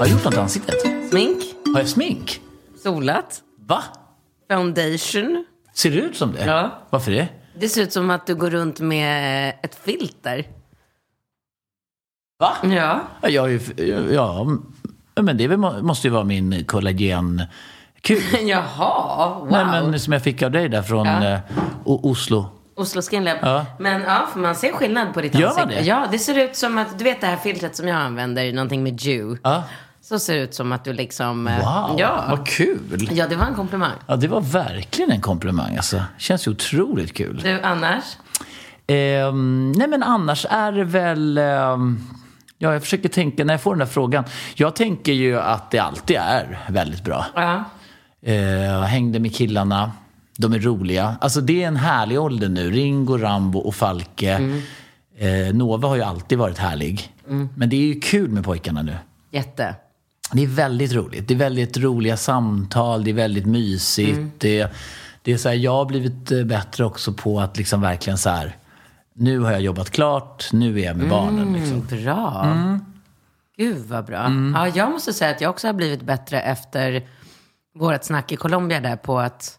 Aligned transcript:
Har 0.00 0.06
jag 0.06 0.12
gjort 0.14 0.24
något 0.24 0.34
i 0.34 0.38
ansiktet? 0.38 0.74
Smink? 1.10 1.38
Har 1.74 1.80
jag 1.80 1.88
smink? 1.88 2.40
Solat? 2.82 3.42
Va? 3.66 3.82
Foundation? 4.50 5.44
Ser 5.74 5.90
det 5.90 5.96
ut 5.96 6.16
som 6.16 6.32
det? 6.32 6.44
Ja. 6.44 6.70
Varför 6.90 7.10
det? 7.12 7.28
Det 7.58 7.68
ser 7.68 7.82
ut 7.82 7.92
som 7.92 8.10
att 8.10 8.26
du 8.26 8.34
går 8.34 8.50
runt 8.50 8.80
med 8.80 9.48
ett 9.62 9.74
filter. 9.84 10.44
Va? 12.38 12.52
Ja. 12.62 13.00
Ja, 13.22 13.28
jag 13.28 13.44
är 13.44 13.48
ju, 13.82 14.12
ja, 14.14 14.46
men 15.20 15.36
det 15.36 15.44
är 15.44 15.48
väl, 15.48 15.58
måste 15.82 16.06
ju 16.06 16.12
vara 16.12 16.24
min 16.24 16.64
kollagen 16.64 17.42
kul. 18.00 18.22
Jaha, 18.48 19.38
wow. 19.38 19.48
Nej, 19.50 19.64
men 19.64 20.00
som 20.00 20.12
jag 20.12 20.22
fick 20.22 20.42
av 20.42 20.50
dig 20.50 20.68
där 20.68 20.82
från 20.82 21.06
Ja. 21.06 21.24
eh, 21.28 21.38
O- 21.84 22.00
Oslo. 22.10 22.46
Oslo 22.74 23.02
Skin 23.02 23.24
Lab. 23.24 23.38
Ja. 23.42 23.66
Men 23.78 24.02
ja, 24.02 24.28
för 24.32 24.40
man 24.40 24.54
ser 24.54 24.72
skillnad 24.72 25.14
på 25.14 25.20
ditt 25.20 25.34
Gör 25.34 25.48
man 25.48 25.58
ansikte. 25.58 25.82
det? 25.82 25.86
Ja, 25.88 26.06
det 26.10 26.18
ser 26.18 26.38
ut 26.38 26.56
som 26.56 26.78
att, 26.78 26.98
du 26.98 27.04
vet 27.04 27.20
det 27.20 27.26
här 27.26 27.36
filtret 27.36 27.76
som 27.76 27.88
jag 27.88 27.96
använder, 27.96 28.52
någonting 28.52 28.82
med 28.82 29.00
Jew. 29.00 29.40
Ja. 29.44 29.62
Så 30.10 30.18
ser 30.18 30.34
det 30.36 30.40
ut 30.42 30.54
som 30.54 30.72
att 30.72 30.84
du 30.84 30.92
liksom... 30.92 31.46
eh, 31.48 31.56
Wow, 31.58 32.00
Ja. 32.00 32.24
vad 32.30 32.46
kul! 32.46 33.08
ja, 33.12 33.26
det 33.28 33.36
var 33.36 33.46
en 33.46 33.54
komplimang. 33.54 33.92
Ja, 34.06 34.16
det 34.16 34.28
var 34.28 34.40
verkligen 34.40 35.10
en 35.10 35.20
komplimang. 35.20 35.76
Alltså. 35.76 36.02
Känns 36.18 36.46
ju 36.46 36.50
otroligt 36.50 37.14
kul. 37.14 37.40
Du, 37.44 37.60
annars? 37.60 38.04
Ehm, 38.86 39.72
nej, 39.72 39.88
men 39.88 40.02
annars 40.02 40.46
är 40.50 40.72
det 40.72 40.84
väl... 40.84 41.38
ehm, 41.38 42.00
ja, 42.58 42.72
jag 42.72 42.82
försöker 42.82 43.08
tänka 43.08 43.44
när 43.44 43.54
jag 43.54 43.60
får 43.60 43.70
den 43.74 43.78
där 43.78 43.86
frågan. 43.86 44.24
Jag 44.54 44.76
tänker 44.76 45.12
ju 45.12 45.40
att 45.40 45.70
det 45.70 45.78
alltid 45.78 46.16
är 46.16 46.58
väldigt 46.68 47.04
bra. 47.04 47.26
Ja. 47.34 47.64
Eh, 48.22 48.34
jag 48.64 48.82
hängde 48.82 49.20
med 49.20 49.34
killarna. 49.36 49.92
De 50.38 50.52
är 50.52 50.58
roliga. 50.58 51.16
Alltså 51.20 51.40
det 51.40 51.62
är 51.62 51.68
en 51.68 51.76
härlig 51.76 52.20
ålder 52.20 52.48
nu. 52.48 52.70
Ringo, 52.70 53.18
Rambo 53.18 53.58
och 53.58 53.74
Falke. 53.74 54.60
Eh, 55.18 55.54
Nova 55.54 55.88
har 55.88 55.96
ju 55.96 56.02
alltid 56.02 56.38
varit 56.38 56.58
härlig. 56.58 57.12
Men 57.54 57.68
det 57.68 57.76
är 57.76 57.94
ju 57.94 58.00
kul 58.00 58.30
med 58.30 58.44
pojkarna 58.44 58.82
nu. 58.82 58.96
Jätte. 59.30 59.74
Det 60.32 60.42
är 60.42 60.46
väldigt 60.46 60.92
roligt. 60.92 61.28
Det 61.28 61.34
är 61.34 61.38
väldigt 61.38 61.76
roliga 61.76 62.16
samtal. 62.16 63.04
Det 63.04 63.10
är 63.10 63.14
väldigt 63.14 63.46
mysigt. 63.46 64.18
Det, 64.38 64.72
det 65.22 65.32
är 65.32 65.36
så 65.36 65.48
här, 65.48 65.56
jag 65.56 65.72
har 65.72 65.84
blivit 65.84 66.32
eh, 66.32 66.44
bättre 66.44 66.84
också 66.84 67.12
på 67.12 67.40
att 67.40 67.56
liksom 67.56 67.80
verkligen 67.80 68.18
så 68.18 68.30
här. 68.30 68.56
Nu 69.14 69.38
har 69.38 69.52
jag 69.52 69.60
jobbat 69.60 69.90
klart. 69.90 70.48
Nu 70.52 70.80
är 70.80 70.84
jag 70.84 70.96
med 70.96 71.08
barnen. 71.08 71.52
Liksom. 71.52 71.72
Mm, 71.72 72.04
bra. 72.04 72.42
Mm. 72.44 72.84
Gud 73.56 73.86
vad 73.86 74.04
bra. 74.04 74.32
Ja, 74.54 74.68
jag 74.68 74.90
måste 74.90 75.12
säga 75.12 75.30
att 75.30 75.40
jag 75.40 75.50
också 75.50 75.68
har 75.68 75.72
blivit 75.74 76.02
bättre 76.02 76.40
efter 76.40 77.08
vårt 77.74 78.04
snack 78.04 78.32
i 78.32 78.36
Colombia 78.36 78.80
där 78.80 78.96
på 78.96 79.18
att 79.18 79.58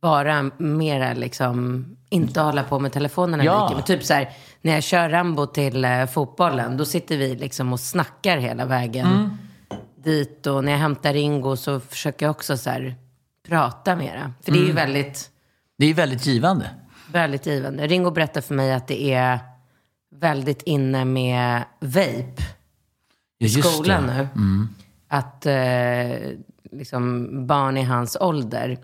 vara 0.00 0.50
mera 0.58 1.12
liksom, 1.14 1.84
inte 2.10 2.40
hålla 2.40 2.62
på 2.64 2.78
med 2.78 2.92
telefonerna 2.92 3.44
Ja. 3.44 3.64
lika. 3.64 3.74
Men 3.74 3.84
typ 3.84 4.04
så 4.04 4.14
här, 4.14 4.30
när 4.62 4.72
jag 4.72 4.82
kör 4.82 5.08
Rambo 5.08 5.46
till 5.46 5.84
eh, 5.84 6.06
fotbollen, 6.06 6.76
då 6.76 6.84
sitter 6.84 7.16
vi 7.16 7.34
liksom 7.36 7.72
och 7.72 7.80
snackar 7.80 8.38
hela 8.38 8.64
vägen 8.64 9.06
Mm. 9.06 9.38
Dit. 10.06 10.46
Och 10.46 10.64
när 10.64 10.72
jag 10.72 10.78
hämtar 10.78 11.12
Ringo 11.12 11.56
så 11.56 11.80
försöker 11.80 12.26
jag 12.26 12.30
också 12.30 12.56
så 12.56 12.70
här, 12.70 12.94
prata 13.48 13.96
mera. 13.96 14.32
För 14.42 14.52
det 14.52 14.58
är 14.58 14.60
ju 14.64 14.70
Mm. 14.70 14.76
väldigt, 14.76 15.30
Det 15.78 15.86
är 15.86 15.94
väldigt 15.94 16.26
givande. 16.26 16.70
väldigt 17.12 17.46
givande. 17.46 17.86
Ringo 17.86 18.10
berättar 18.10 18.40
för 18.40 18.54
mig 18.54 18.72
att 18.72 18.88
det 18.88 19.12
är 19.14 19.38
väldigt 20.14 20.62
inne 20.62 21.04
med 21.04 21.62
vape 21.80 22.42
i 23.38 23.48
skolan 23.48 24.06
det. 24.06 24.28
nu. 24.34 24.66
Att 25.08 25.46
eh, 25.46 26.30
liksom 26.78 27.28
barn 27.46 27.76
i 27.76 27.82
hans 27.82 28.16
ålder 28.20 28.78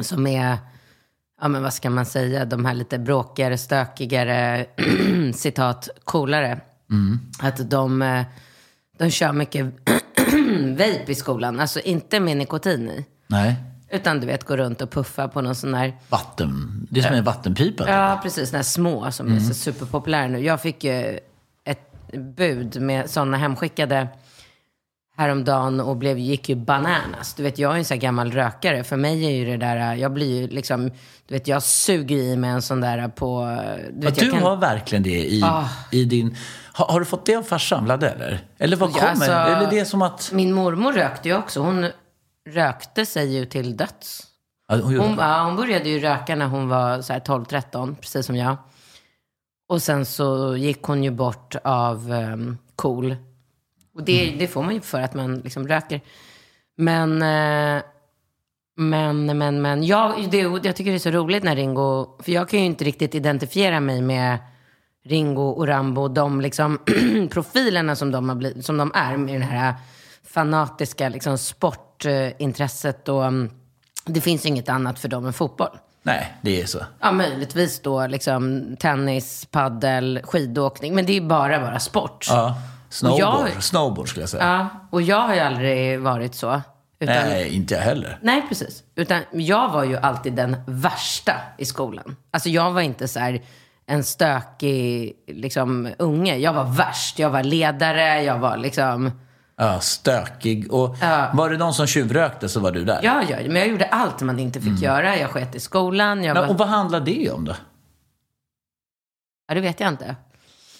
som 0.00 0.26
är, 0.26 0.58
ja 1.40 1.48
men 1.48 1.62
vad 1.62 1.74
ska 1.74 1.90
man 1.90 2.06
säga, 2.06 2.44
de 2.44 2.64
här 2.64 2.74
lite 2.74 2.98
bråkigare, 2.98 3.58
stökigare, 3.58 4.66
citat, 5.34 5.88
coolare. 6.04 6.60
Att 7.40 7.70
de, 7.70 8.02
eh, 8.02 8.24
de 8.98 9.10
kör 9.10 9.32
mycket 9.32 9.74
vape 10.78 11.12
i 11.12 11.14
skolan. 11.14 11.60
Alltså 11.60 11.80
inte 11.80 12.20
med 12.20 12.36
nikotin 12.36 12.90
i. 12.90 13.04
Nej. 13.26 13.56
Utan 13.90 14.20
du 14.20 14.26
vet, 14.26 14.44
gå 14.44 14.56
runt 14.56 14.82
och 14.82 14.90
puffa 14.90 15.28
på 15.28 15.40
någon 15.40 15.54
sån 15.54 15.72
där 15.72 15.92
Vatten. 16.08 16.86
Det 16.90 17.00
är 17.00 17.04
som 17.04 17.14
en 17.14 17.24
vattenpipa. 17.24 17.90
Ja, 17.90 18.20
precis. 18.22 18.48
Såna 18.48 18.58
här 18.58 18.64
små 18.64 19.10
som 19.12 19.36
är 19.36 19.40
så 19.40 19.54
superpopulära 19.54 20.28
nu. 20.28 20.38
Jag 20.38 20.60
fick 20.60 20.84
ju 20.84 21.18
ett 21.64 22.12
bud 22.12 22.80
med 22.80 23.10
sådana 23.10 23.36
hemskickade 23.36 24.08
häromdagen 25.16 25.80
och 25.80 25.96
blev, 25.96 26.18
gick 26.18 26.48
ju 26.48 26.54
bananas. 26.54 27.34
Du 27.34 27.42
vet, 27.42 27.58
jag 27.58 27.72
är 27.74 27.78
en 27.78 27.84
sån 27.84 27.94
här 27.94 28.00
gammal 28.00 28.32
rökare. 28.32 28.84
För 28.84 28.96
mig 28.96 29.24
är 29.26 29.30
ju 29.30 29.44
det 29.44 29.56
där, 29.56 29.94
jag 29.94 30.12
blir 30.12 30.40
ju 30.40 30.48
liksom, 30.48 30.90
du 31.26 31.34
vet, 31.34 31.48
jag 31.48 31.62
suger 31.62 32.16
i 32.16 32.36
mig 32.36 32.50
en 32.50 32.62
sån 32.62 32.80
där 32.80 33.08
på... 33.08 33.40
Du, 33.92 34.06
Ja, 34.06 34.10
vet, 34.10 34.18
du 34.18 34.24
jag 34.26 34.34
kan- 34.34 34.42
har 34.42 34.56
verkligen 34.56 35.02
det 35.02 35.24
i, 35.24 35.42
Ah. 35.44 35.68
i 35.92 36.04
din... 36.04 36.36
Har, 36.72 36.86
har 36.86 37.00
du 37.00 37.06
fått 37.06 37.26
det 37.26 37.36
av 37.36 37.42
farsan, 37.42 37.84
Vladde, 37.84 38.10
eller? 38.10 38.40
Eller 38.58 38.76
vad 38.76 38.90
Ja, 38.90 38.94
kommer? 38.94 39.08
alltså- 39.10 39.32
eller 39.32 39.70
det 39.70 39.78
är 39.78 39.84
som 39.84 40.02
att... 40.02 40.30
Min 40.32 40.52
mormor 40.52 40.92
rökte 40.92 41.28
ju 41.28 41.36
också. 41.36 41.60
Hon 41.60 41.86
rökte 42.50 43.06
sig 43.06 43.34
ju 43.36 43.44
till 43.44 43.76
döds. 43.76 44.22
Ja, 44.68 44.76
hon 44.82 45.16
ja, 45.18 45.42
hon 45.44 45.56
började 45.56 45.88
ju 45.88 46.00
röka 46.00 46.34
när 46.36 46.46
hon 46.46 46.68
var 46.68 47.02
så 47.02 47.12
här 47.12 47.20
12-13, 47.20 47.94
precis 48.00 48.26
som 48.26 48.36
jag. 48.36 48.56
Och 49.68 49.82
sen 49.82 50.06
så 50.06 50.56
gick 50.56 50.82
hon 50.82 51.04
ju 51.04 51.10
bort 51.10 51.56
av 51.64 52.10
um, 52.12 52.58
KOL. 52.76 53.16
Och 53.94 54.02
det, 54.02 54.34
det 54.38 54.46
får 54.46 54.62
man 54.62 54.74
ju 54.74 54.80
för 54.80 55.00
att 55.00 55.14
man 55.14 55.38
liksom 55.38 55.68
röker. 55.68 56.00
Men, 56.76 57.22
eh, 57.22 57.82
men, 58.76 59.38
men, 59.38 59.62
men. 59.62 59.84
Jag, 59.84 60.30
det, 60.30 60.38
jag 60.38 60.76
tycker 60.76 60.90
det 60.90 60.96
är 60.96 60.98
så 60.98 61.10
roligt 61.10 61.42
när 61.42 61.56
Ringo, 61.56 62.22
för 62.22 62.32
jag 62.32 62.48
kan 62.48 62.60
ju 62.60 62.66
inte 62.66 62.84
riktigt 62.84 63.14
identifiera 63.14 63.80
mig 63.80 64.02
med 64.02 64.38
Ringo 65.04 65.48
och 65.48 65.66
Rambo, 65.66 66.08
de 66.08 66.40
liksom 66.40 66.78
profilerna 67.30 67.96
som 67.96 68.10
de, 68.10 68.28
har 68.28 68.36
blivit, 68.36 68.64
som 68.64 68.76
de 68.76 68.92
är 68.94 69.16
med 69.16 69.40
det 69.40 69.44
här 69.44 69.74
fanatiska 70.24 71.08
liksom, 71.08 71.38
sportintresset. 71.38 73.08
Och, 73.08 73.26
mm, 73.26 73.50
det 74.06 74.20
finns 74.20 74.44
ju 74.44 74.48
inget 74.48 74.68
annat 74.68 74.98
för 74.98 75.08
dem 75.08 75.26
än 75.26 75.32
fotboll. 75.32 75.78
Nej, 76.02 76.34
det 76.42 76.62
är 76.62 76.66
så. 76.66 76.78
Ja, 77.00 77.12
möjligtvis 77.12 77.80
då 77.80 78.06
liksom 78.06 78.76
tennis, 78.80 79.48
paddel, 79.50 80.20
skidåkning. 80.24 80.94
Men 80.94 81.06
det 81.06 81.16
är 81.16 81.20
bara, 81.20 81.60
bara 81.60 81.80
sport. 81.80 82.26
Ja. 82.28 82.56
Snowboard. 82.94 83.48
jag- 83.54 83.62
Snowboard 83.62 84.08
skulle 84.08 84.22
jag 84.22 84.30
säga. 84.30 84.44
Ja, 84.44 84.68
och 84.90 85.02
jag 85.02 85.20
har 85.20 85.34
ju 85.34 85.40
aldrig 85.40 86.00
varit 86.00 86.34
så. 86.34 86.62
Utan, 86.98 87.14
Nej, 87.14 87.54
inte 87.56 87.74
jag 87.74 87.80
heller. 87.80 88.18
Nej, 88.22 88.42
precis. 88.48 88.82
Utan 88.94 89.22
jag 89.32 89.68
var 89.72 89.84
ju 89.84 89.96
alltid 89.96 90.32
den 90.32 90.56
värsta 90.66 91.32
i 91.58 91.64
skolan. 91.64 92.16
Alltså 92.30 92.48
jag 92.48 92.70
var 92.72 92.80
inte 92.80 93.08
så 93.08 93.18
här 93.20 93.42
en 93.86 94.04
stökig 94.04 95.12
liksom, 95.26 95.88
unge. 95.98 96.36
Jag 96.36 96.52
var 96.52 96.64
värst. 96.64 97.18
Jag 97.18 97.30
var 97.30 97.42
ledare, 97.42 98.22
jag 98.22 98.38
var 98.38 98.56
liksom... 98.56 99.10
Ja, 99.56 99.80
stökig. 99.80 100.72
Och 100.72 100.96
var 101.32 101.50
det 101.50 101.56
någon 101.56 101.74
som 101.74 101.86
tjuvrökte 101.86 102.48
så 102.48 102.60
var 102.60 102.70
du 102.72 102.84
där. 102.84 103.00
Ja, 103.02 103.22
ja, 103.28 103.36
men 103.46 103.56
jag 103.56 103.68
gjorde 103.68 103.84
allt 103.86 104.20
man 104.22 104.38
inte 104.38 104.60
fick 104.60 104.82
göra. 104.82 105.16
Jag 105.16 105.30
sket 105.30 105.54
i 105.54 105.60
skolan. 105.60 106.24
Jag 106.24 106.34
Men, 106.34 106.42
var... 106.42 106.50
och 106.50 106.58
vad 106.58 106.68
handlar 106.68 107.00
det 107.00 107.30
om 107.30 107.44
då? 107.44 107.54
Ja, 109.48 109.54
det 109.54 109.60
vet 109.60 109.80
jag 109.80 109.88
inte. 109.88 110.16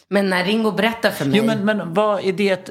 Men 0.09 0.31
när 0.31 0.45
Ringo 0.45 0.71
berättar 0.71 1.11
för 1.11 1.25
mig... 1.25 1.39
Jo, 1.39 1.45
men, 1.45 1.65
men 1.65 1.95
vad 1.95 2.25
är 2.25 2.33
det, 2.33 2.71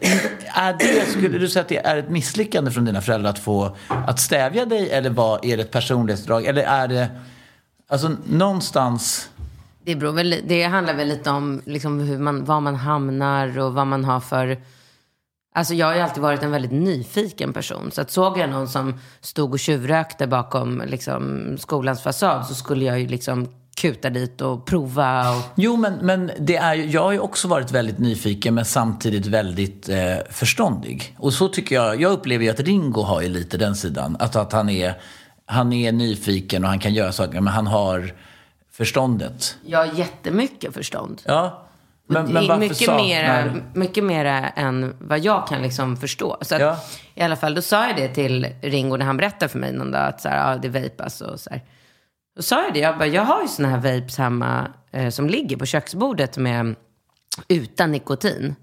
är 0.55 0.73
det, 0.79 1.09
skulle 1.11 1.37
du 1.37 1.47
säga 1.49 1.61
att 1.61 1.69
det 1.69 1.77
är 1.77 1.97
ett 1.97 2.09
misslyckande 2.09 2.71
från 2.71 2.85
dina 2.85 3.01
föräldrar 3.01 3.29
att 3.29 3.39
få, 3.39 3.75
att 3.87 4.19
stävja 4.19 4.65
dig 4.65 4.89
eller 4.89 5.09
vad, 5.09 5.45
är 5.45 5.57
det 5.57 5.63
ett 5.63 5.71
personlighetsdrag? 5.71 6.45
Eller 6.45 6.63
är 6.63 6.87
det, 6.87 7.09
alltså 7.87 8.11
någonstans, 8.25 9.29
Det, 9.83 9.95
beror 9.95 10.11
väl, 10.11 10.41
det 10.47 10.63
handlar 10.63 10.93
väl 10.93 11.07
lite 11.07 11.29
om 11.29 11.61
liksom 11.65 11.99
hur 11.99 12.17
man, 12.17 12.45
var 12.45 12.59
man 12.59 12.75
hamnar 12.75 13.59
och 13.59 13.73
vad 13.73 13.87
man 13.87 14.05
har 14.05 14.19
för... 14.19 14.57
Alltså 15.55 15.73
jag 15.73 15.87
har 15.87 15.95
ju 15.95 16.01
alltid 16.01 16.23
varit 16.23 16.43
en 16.43 16.51
väldigt 16.51 16.71
nyfiken 16.71 17.53
person. 17.53 17.91
Så 17.91 18.01
att 18.01 18.11
såg 18.11 18.37
jag 18.37 18.49
någon 18.49 18.67
som 18.67 18.99
stod 19.21 19.51
och 19.51 19.59
tjuvrökte 19.59 20.27
bakom 20.27 20.83
liksom, 20.87 21.55
skolans 21.57 22.03
fasad 22.03 22.45
så 22.45 22.55
skulle 22.55 22.85
jag 22.85 22.99
ju 22.99 23.07
liksom 23.07 23.47
kuta 23.75 24.09
dit 24.09 24.41
och 24.41 24.65
prova. 24.65 25.29
Och... 25.37 25.43
jo 25.55 25.75
men, 25.77 25.93
men 25.93 26.31
det 26.39 26.55
är 26.55 26.73
jag 26.73 27.03
har 27.03 27.11
ju 27.11 27.19
också 27.19 27.47
varit 27.47 27.71
väldigt 27.71 27.99
nyfiken 27.99 28.55
men 28.55 28.65
samtidigt 28.65 29.25
väldigt 29.25 29.89
eh, 29.89 29.97
förståndig. 30.29 31.15
Och 31.19 31.33
så 31.33 31.47
tycker 31.47 31.75
jag, 31.75 32.01
jag 32.01 32.11
upplever 32.11 32.43
ju 32.43 32.51
att 32.51 32.59
Ringo 32.59 33.01
har 33.01 33.21
ju 33.21 33.29
lite 33.29 33.57
den 33.57 33.75
sidan. 33.75 34.17
Att, 34.19 34.35
att 34.35 34.53
han, 34.53 34.69
är, 34.69 34.93
han 35.45 35.73
är 35.73 35.91
nyfiken 35.91 36.63
och 36.63 36.69
han 36.69 36.79
kan 36.79 36.93
göra 36.93 37.11
saker 37.11 37.41
men 37.41 37.53
han 37.53 37.67
har 37.67 38.13
förståndet. 38.71 39.57
Jag 39.65 39.79
har 39.79 39.93
jättemycket 39.93 40.73
förstånd. 40.73 41.21
Ja. 41.25 41.59
Men, 42.07 42.25
det 42.25 42.33
men 42.33 42.47
varför 42.47 42.59
mycket 42.59 42.77
saknar- 42.77 43.03
mera, 43.03 43.53
mycket 43.73 44.03
mera 44.03 44.49
än 44.49 44.95
vad 44.99 45.19
jag 45.19 45.47
kan 45.47 45.61
liksom 45.61 45.97
förstå. 45.97 46.37
Så 46.41 46.55
att, 46.55 46.61
Ja. 46.61 46.77
I 47.15 47.21
alla 47.21 47.35
fall, 47.35 47.55
då 47.55 47.61
sa 47.61 47.87
jag 47.87 47.95
det 47.95 48.07
till 48.07 48.47
Ringo 48.61 48.97
när 48.97 49.05
han 49.05 49.17
berättade 49.17 49.49
för 49.49 49.59
mig 49.59 49.71
någon 49.71 49.91
dag 49.91 50.07
att 50.07 50.21
så 50.21 50.29
här, 50.29 50.51
ja, 50.51 50.57
det 50.57 50.69
vejpas 50.69 51.21
och 51.21 51.39
så 51.39 51.49
här. 51.49 51.61
Då 52.35 52.41
sa 52.41 52.63
jag 52.63 52.73
det, 52.73 52.79
jag 52.79 52.97
bara, 52.97 53.07
jag 53.07 53.25
har 53.25 53.41
ju 53.41 53.47
såna 53.47 53.69
här 53.69 53.77
vapes 53.77 54.17
hemma 54.17 54.67
eh, 54.91 55.09
som 55.09 55.29
ligger 55.29 55.57
på 55.57 55.65
köksbordet 55.65 56.37
med, 56.37 56.75
utan 57.47 57.91
nikotin. 57.91 58.55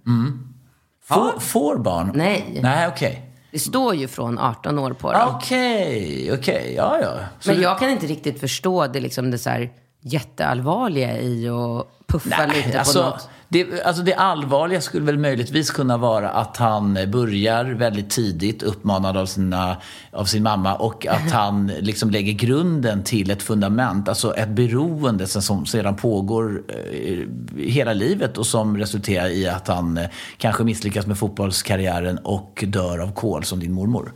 Får, 1.04 1.40
får 1.40 1.76
barn? 1.76 2.12
Nej. 2.14 2.58
Nej, 2.62 2.88
okej. 2.88 3.26
Det 3.50 3.58
står 3.58 3.94
ju 3.94 4.08
från 4.08 4.38
18 4.38 4.78
år 4.78 4.92
på 4.92 5.12
dem. 5.12 5.34
Okej, 5.34 6.32
okej, 6.32 6.74
ja 6.76 6.98
ja. 7.02 7.12
Så 7.40 7.50
Men 7.50 7.60
jag 7.60 7.78
kan 7.78 7.90
inte 7.90 8.06
riktigt 8.06 8.40
förstå 8.40 8.86
det, 8.86 9.00
liksom 9.00 9.30
det 9.30 9.38
så 9.38 9.50
här 9.50 9.70
jätteallvarliga 10.00 11.20
i 11.20 11.48
att 11.48 11.86
puffa 12.06 12.46
lite 12.46 12.72
på 12.72 12.78
alltså, 12.78 13.02
något. 13.02 13.28
Det, 13.52 13.82
alltså 13.82 14.02
det 14.02 14.14
allvarliga 14.14 14.80
skulle 14.80 15.06
väl 15.06 15.18
möjligtvis 15.18 15.70
kunna 15.70 15.96
vara 15.96 16.30
att 16.30 16.56
han 16.56 16.98
börjar 17.08 17.64
väldigt 17.64 18.10
tidigt 18.10 18.62
uppmanad 18.62 19.16
av, 19.16 19.26
sina, 19.26 19.76
av 20.12 20.24
sin 20.24 20.42
mamma 20.42 20.74
och 20.74 21.06
att 21.06 21.30
han 21.32 21.66
liksom 21.66 22.10
lägger 22.10 22.32
grunden 22.32 23.04
till 23.04 23.30
ett 23.30 23.42
fundament, 23.42 24.08
alltså 24.08 24.34
ett 24.34 24.48
beroende 24.48 25.26
som, 25.26 25.66
sedan 25.66 25.96
pågår 25.96 26.62
eh, 26.68 27.18
hela 27.56 27.92
livet 27.92 28.38
och 28.38 28.46
som 28.46 28.76
resulterar 28.76 29.28
i 29.28 29.48
att 29.48 29.68
han 29.68 29.98
eh, 29.98 30.06
kanske 30.36 30.64
misslyckas 30.64 31.06
med 31.06 31.18
fotbollskarriären 31.18 32.18
och 32.18 32.64
dör 32.66 32.98
av 32.98 33.12
kol 33.14 33.44
som 33.44 33.60
din 33.60 33.72
mormor. 33.72 34.12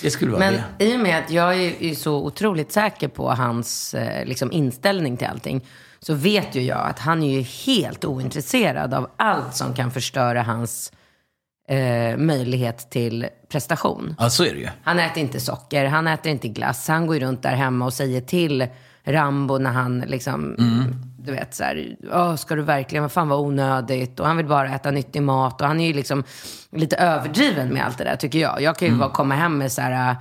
Det 0.00 0.10
skulle 0.10 0.32
vara 0.32 0.44
Mm. 0.44 0.54
Men 0.54 0.78
det. 0.78 0.84
i 0.84 0.96
och 0.96 1.00
med 1.00 1.18
att 1.18 1.30
jag 1.30 1.56
är 1.60 1.94
så 1.94 2.14
otroligt 2.14 2.72
säker 2.72 3.08
på 3.08 3.30
hans 3.30 3.94
eh, 3.94 4.26
liksom, 4.26 4.52
inställning 4.52 5.16
till 5.16 5.26
allting 5.26 5.64
så 6.06 6.14
vet 6.14 6.54
ju 6.54 6.62
jag 6.62 6.86
att 6.88 6.98
han 6.98 7.22
är 7.22 7.38
ju 7.38 7.42
helt 7.42 8.04
ointresserad 8.04 8.94
av 8.94 9.10
allt 9.16 9.54
som 9.54 9.74
kan 9.74 9.90
förstöra 9.90 10.42
hans 10.42 10.92
eh, 11.68 12.16
möjlighet 12.16 12.90
till 12.90 13.26
prestation. 13.48 14.14
Ja, 14.18 14.30
så 14.30 14.44
är 14.44 14.54
det 14.54 14.60
ju. 14.60 14.68
Han 14.82 14.98
äter 14.98 15.18
inte 15.18 15.40
socker, 15.40 15.84
han 15.86 16.06
äter 16.06 16.32
inte 16.32 16.48
glass. 16.48 16.88
Han 16.88 17.06
går 17.06 17.16
ju 17.16 17.24
runt 17.24 17.42
där 17.42 17.54
hemma 17.54 17.84
och 17.84 17.92
säger 17.92 18.20
till 18.20 18.66
Rambo 19.04 19.58
när 19.58 19.70
han 19.70 20.00
liksom, 20.00 20.56
du 21.18 21.32
vet 21.32 21.54
så 21.54 21.64
här, 21.64 21.96
Åh, 22.12 22.36
ska 22.36 22.54
du 22.54 22.62
verkligen, 22.62 23.02
vad 23.02 23.12
fan 23.12 23.28
var 23.28 23.38
onödigt? 23.38 24.20
Och 24.20 24.26
han 24.26 24.36
vill 24.36 24.46
bara 24.46 24.74
äta 24.74 24.90
nyttig 24.90 25.22
mat. 25.22 25.60
Och 25.60 25.66
han 25.66 25.80
är 25.80 25.86
ju 25.86 25.92
liksom 25.92 26.24
lite 26.72 26.96
överdriven 26.96 27.68
med 27.68 27.84
allt 27.86 27.98
det 27.98 28.04
där 28.04 28.16
tycker 28.16 28.38
jag. 28.38 28.62
Jag 28.62 28.76
kan 28.76 28.88
ju 28.88 28.94
bara 28.94 29.10
komma 29.10 29.34
hem 29.34 29.58
med 29.58 29.72
så 29.72 29.80
här, 29.80 30.16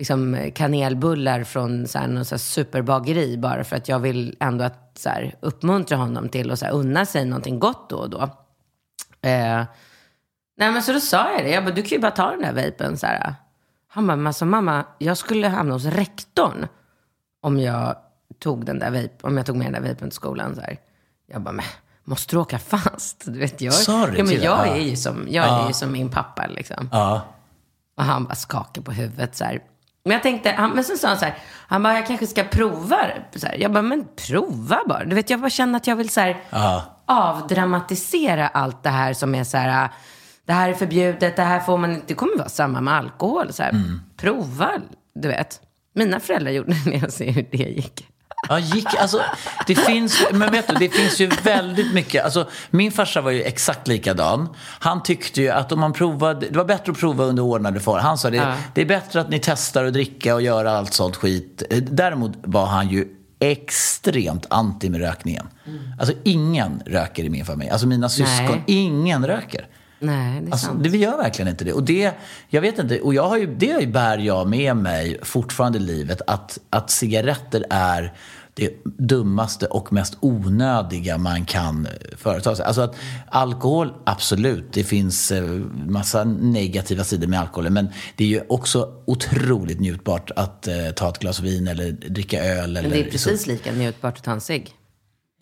liksom 0.00 0.50
kanelbullar 0.54 1.44
från 1.44 1.86
så 1.88 1.98
här, 1.98 2.08
någon 2.08 2.24
så 2.24 2.34
här 2.34 2.38
superbageri 2.38 3.38
bara 3.38 3.64
för 3.64 3.76
att 3.76 3.88
jag 3.88 3.98
vill 3.98 4.36
ändå 4.40 4.64
att, 4.64 4.98
så 4.98 5.08
här, 5.08 5.34
uppmuntra 5.40 5.96
honom 5.96 6.28
till 6.28 6.50
att 6.50 6.58
så 6.58 6.64
här, 6.64 6.72
unna 6.72 7.06
sig 7.06 7.24
någonting 7.24 7.58
gott 7.58 7.90
då 7.90 7.96
och 7.96 8.10
då. 8.10 8.22
Eh, 9.28 9.64
Nej 10.56 10.72
men 10.72 10.82
så 10.82 10.92
då 10.92 11.00
sa 11.00 11.32
jag 11.32 11.44
det. 11.44 11.50
Jag 11.50 11.64
bara, 11.64 11.74
du 11.74 11.82
kan 11.82 11.90
ju 11.90 11.98
bara 11.98 12.10
ta 12.10 12.30
den 12.30 12.40
där 12.40 12.64
vapen 12.64 12.98
så 12.98 13.06
här. 13.06 13.34
Han 13.88 14.06
bara, 14.06 14.26
alltså 14.28 14.44
mamma, 14.44 14.84
jag 14.98 15.16
skulle 15.16 15.48
hamna 15.48 15.72
hos 15.72 15.84
rektorn 15.84 16.66
om 17.40 17.60
jag 17.60 17.96
tog 18.38 18.66
den 18.66 18.78
där 18.78 18.90
vape, 18.90 19.16
om 19.20 19.36
jag 19.36 19.46
tog 19.46 19.56
med 19.56 19.72
den 19.72 19.82
där 19.82 19.90
vapen 19.90 20.08
till 20.10 20.16
skolan 20.16 20.54
så 20.54 20.60
här. 20.60 20.78
Jag 21.26 21.42
bara, 21.42 21.52
men 21.52 21.64
måste 22.04 22.36
du 22.36 22.40
åka 22.40 22.58
fast? 22.58 23.24
Du 23.26 23.38
vet, 23.38 23.60
jag, 23.60 23.74
du 23.86 24.18
ja, 24.18 24.24
men 24.24 24.42
jag 24.42 24.68
är 24.68 24.80
ju 24.80 24.96
som, 24.96 25.26
jag 25.30 25.62
är 25.62 25.66
ju 25.66 25.72
som 25.72 25.92
min 25.92 26.08
pappa 26.08 26.46
liksom. 26.46 26.88
Ja. 26.92 27.22
Och 27.96 28.04
han 28.04 28.24
bara 28.24 28.34
skakade 28.34 28.84
på 28.84 28.92
huvudet 28.92 29.36
så 29.36 29.44
här. 29.44 29.60
Men 30.04 30.12
jag 30.12 30.22
tänkte, 30.22 30.50
han, 30.50 30.70
men 30.70 30.84
sen 30.84 30.98
sa 30.98 31.08
han 31.08 31.18
så 31.18 31.24
här, 31.24 31.34
han 31.68 31.82
bara, 31.82 31.94
jag 31.94 32.06
kanske 32.06 32.26
ska 32.26 32.44
prova. 32.44 32.98
Så 33.36 33.46
här. 33.46 33.56
Jag 33.58 33.72
bara, 33.72 33.82
men 33.82 34.04
prova 34.28 34.80
bara. 34.86 35.04
Du 35.04 35.14
vet, 35.14 35.30
jag 35.30 35.40
bara 35.40 35.50
känner 35.50 35.76
att 35.76 35.86
jag 35.86 35.96
vill 35.96 36.08
så 36.10 36.20
här, 36.20 36.36
Ja. 36.50 36.84
avdramatisera 37.06 38.48
allt 38.48 38.82
det 38.82 38.90
här 38.90 39.12
som 39.14 39.34
är 39.34 39.44
så 39.44 39.56
här, 39.56 39.88
det 40.46 40.52
här 40.52 40.68
är 40.68 40.74
förbjudet, 40.74 41.36
det 41.36 41.42
här 41.42 41.60
får 41.60 41.78
man 41.78 41.90
inte, 41.92 42.04
det 42.06 42.14
kommer 42.14 42.36
vara 42.38 42.48
samma 42.48 42.80
med 42.80 42.94
alkohol. 42.94 43.52
Så 43.52 43.62
här. 43.62 43.70
Mm. 43.70 44.00
Prova, 44.16 44.70
du 45.14 45.28
vet. 45.28 45.60
Mina 45.94 46.20
föräldrar 46.20 46.50
gjorde 46.52 46.72
det 46.72 46.90
när 46.90 47.00
jag 47.00 47.12
ser 47.12 47.30
hur 47.32 47.46
det 47.50 47.58
gick. 47.58 48.06
Ja, 48.48 48.58
gick, 48.58 48.94
alltså, 48.94 49.22
det 49.66 49.74
finns, 49.74 50.22
men 50.32 50.52
vet 50.52 50.68
du, 50.68 50.74
det 50.74 50.88
finns 50.88 51.20
ju 51.20 51.30
väldigt 51.42 51.94
mycket. 51.94 52.24
Alltså, 52.24 52.48
min 52.70 52.92
farsa 52.92 53.20
var 53.20 53.30
ju 53.30 53.42
exakt 53.42 53.88
likadan. 53.88 54.48
Han 54.80 55.02
tyckte 55.02 55.40
ju 55.42 55.48
att 55.50 55.72
om 55.72 55.80
man 55.80 55.92
provade, 55.92 56.46
det 56.48 56.56
var 56.58 56.64
bättre 56.64 56.92
att 56.92 56.98
prova 56.98 57.24
under 57.24 57.42
ordnade 57.42 57.80
former. 57.80 58.00
Han 58.00 58.18
sa 58.18 58.30
det, 58.30 58.36
Ja. 58.36 58.54
det 58.74 58.80
är 58.80 58.86
bättre 58.86 59.20
att 59.20 59.30
ni 59.30 59.38
testar 59.42 59.84
att 59.84 59.92
dricka 59.92 60.34
och 60.34 60.42
göra 60.42 60.78
allt 60.78 60.94
sånt 60.94 61.16
skit. 61.16 61.62
Däremot 61.90 62.32
var 62.42 62.66
han 62.66 62.88
ju 62.88 63.08
extremt 63.40 64.46
anti 64.50 64.90
med 64.90 65.00
rökningen. 65.00 65.46
Alltså 65.98 66.14
ingen 66.24 66.82
röker 66.86 67.24
i 67.24 67.28
min 67.30 67.44
familj. 67.44 67.70
Alltså 67.70 67.86
mina 67.86 68.08
syskon, 68.08 68.46
Nej. 68.50 68.62
ingen 68.66 69.26
röker. 69.26 69.66
Nej, 70.00 70.40
det 70.40 70.46
är 70.48 70.52
Alltså, 70.52 70.66
sant. 70.66 70.82
det, 70.82 70.88
vi 70.88 70.98
gör 70.98 71.16
verkligen 71.16 71.48
inte 71.48 71.64
det. 71.64 71.72
Och 71.72 71.82
det, 71.82 72.12
jag 72.48 72.60
vet 72.60 72.78
inte, 72.78 73.00
och 73.00 73.14
jag 73.14 73.28
har 73.28 73.38
ju, 73.38 73.54
det 73.54 73.92
bär 73.92 74.18
jag 74.18 74.48
med 74.48 74.76
mig 74.76 75.18
fortfarande 75.22 75.78
i 75.78 75.82
livet, 75.82 76.20
att, 76.26 76.58
att 76.70 76.90
cigaretter 76.90 77.64
är 77.70 78.12
det 78.54 78.70
dummaste 78.84 79.66
och 79.66 79.92
mest 79.92 80.16
onödiga 80.20 81.18
man 81.18 81.44
kan 81.44 81.88
företa 82.16 82.56
sig. 82.56 82.64
Alltså 82.64 82.80
att 82.80 82.96
alkohol, 83.28 83.92
absolut, 84.04 84.72
det 84.72 84.84
finns 84.84 85.32
eh, 85.32 85.42
massa 85.86 86.24
negativa 86.24 87.04
sidor 87.04 87.26
med 87.26 87.40
alkoholen, 87.40 87.72
men 87.72 87.88
det 88.16 88.24
är 88.24 88.28
ju 88.28 88.40
också 88.48 88.88
otroligt 89.04 89.80
njutbart 89.80 90.30
att 90.36 90.66
eh, 90.68 90.74
ta 90.96 91.08
ett 91.08 91.18
glas 91.18 91.40
vin 91.40 91.68
eller 91.68 91.90
dricka 91.92 92.44
öl. 92.44 92.72
Men 92.72 92.84
eller 92.84 92.96
det 92.96 93.06
är 93.06 93.10
precis 93.10 93.46
lika 93.46 93.72
njutbart 93.72 94.18
att 94.18 94.24
ta 94.24 94.32
en 94.32 94.40
cigg. 94.40 94.74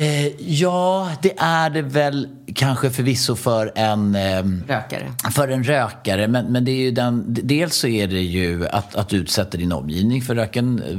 Eh, 0.01 0.27
ja, 0.53 1.11
det 1.23 1.39
är 1.39 1.71
det 1.71 1.83
väl 1.83 2.29
kanske 2.55 2.91
förvisso 2.91 3.35
för 3.37 3.73
en... 3.75 4.15
ehm, 4.15 4.63
Rökare. 4.69 5.13
för 5.33 5.49
en 5.49 5.65
rökare, 5.65 6.29
men, 6.29 6.47
men 6.47 6.65
det 6.65 6.71
är 6.71 6.77
ju 6.77 6.91
den, 6.91 7.25
dels 7.29 7.77
så 7.77 7.87
är 7.87 8.07
det 8.07 8.21
ju 8.21 8.67
att, 8.69 8.95
att 8.95 9.09
du 9.09 9.17
utsätter 9.17 9.59
din 9.59 9.73
omgivning 9.73 10.23
för 10.23 10.35
röken, 10.35 10.83
eh, 10.83 10.97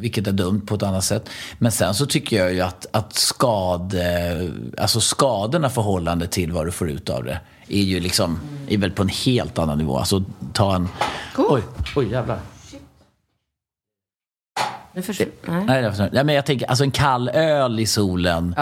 vilket 0.00 0.26
är 0.26 0.32
dumt 0.32 0.60
på 0.66 0.74
ett 0.74 0.82
annat 0.82 1.04
sätt. 1.04 1.28
Men 1.58 1.72
sen 1.72 1.94
så 1.94 2.06
tycker 2.06 2.36
jag 2.36 2.52
ju 2.54 2.60
att, 2.60 2.86
att 2.90 3.12
skad, 3.12 3.94
eh, 3.94 4.48
alltså 4.78 5.00
skadorna 5.00 5.68
förhållande 5.68 6.26
till 6.26 6.52
vad 6.52 6.66
du 6.66 6.72
får 6.72 6.90
ut 6.90 7.10
av 7.10 7.24
det 7.24 7.40
är 7.68 7.82
ju 7.82 8.00
liksom, 8.00 8.40
är 8.68 8.78
väl 8.78 8.90
på 8.90 9.02
en 9.02 9.08
helt 9.08 9.58
annan 9.58 9.78
nivå. 9.78 9.98
Alltså 9.98 10.24
ta 10.52 10.74
en... 10.74 10.88
Oj, 11.36 11.62
oj 11.96 12.10
jävlar. 12.10 12.38
Nu 14.92 15.02
försvinner... 15.02 15.32
Nej. 15.46 15.64
Nej, 15.64 15.82
jag, 15.82 15.92
förstår. 15.92 16.08
Nej, 16.12 16.24
men 16.24 16.34
jag 16.34 16.46
tänker, 16.46 16.66
alltså 16.66 16.84
en 16.84 16.90
kall 16.90 17.28
öl 17.28 17.80
i 17.80 17.86
solen 17.86 18.54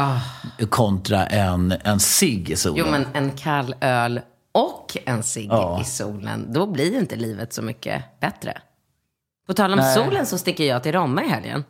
kontra 0.71 1.27
en, 1.27 1.75
en 1.85 2.01
cigg 2.01 2.51
i 2.51 2.57
solen. 2.57 2.85
Jo, 2.87 2.91
men 2.91 3.07
en 3.13 3.31
kall 3.31 3.75
öl 3.81 4.21
och 4.53 4.97
en 5.05 5.23
cigg 5.23 5.49
Ja. 5.51 5.81
i 5.81 5.85
solen, 5.85 6.53
då 6.53 6.67
blir 6.67 6.99
inte 6.99 7.17
livet 7.17 7.53
så 7.53 7.63
mycket 7.63 8.21
bättre. 8.21 8.59
På 9.47 9.55
tal 9.55 9.73
om 9.73 9.83
solen 9.95 10.27
så 10.27 10.39
sticker 10.39 10.65
jag 10.65 10.83
till 10.83 10.93
Romme 10.93 11.23
i 11.23 11.29
helgen. 11.29 11.65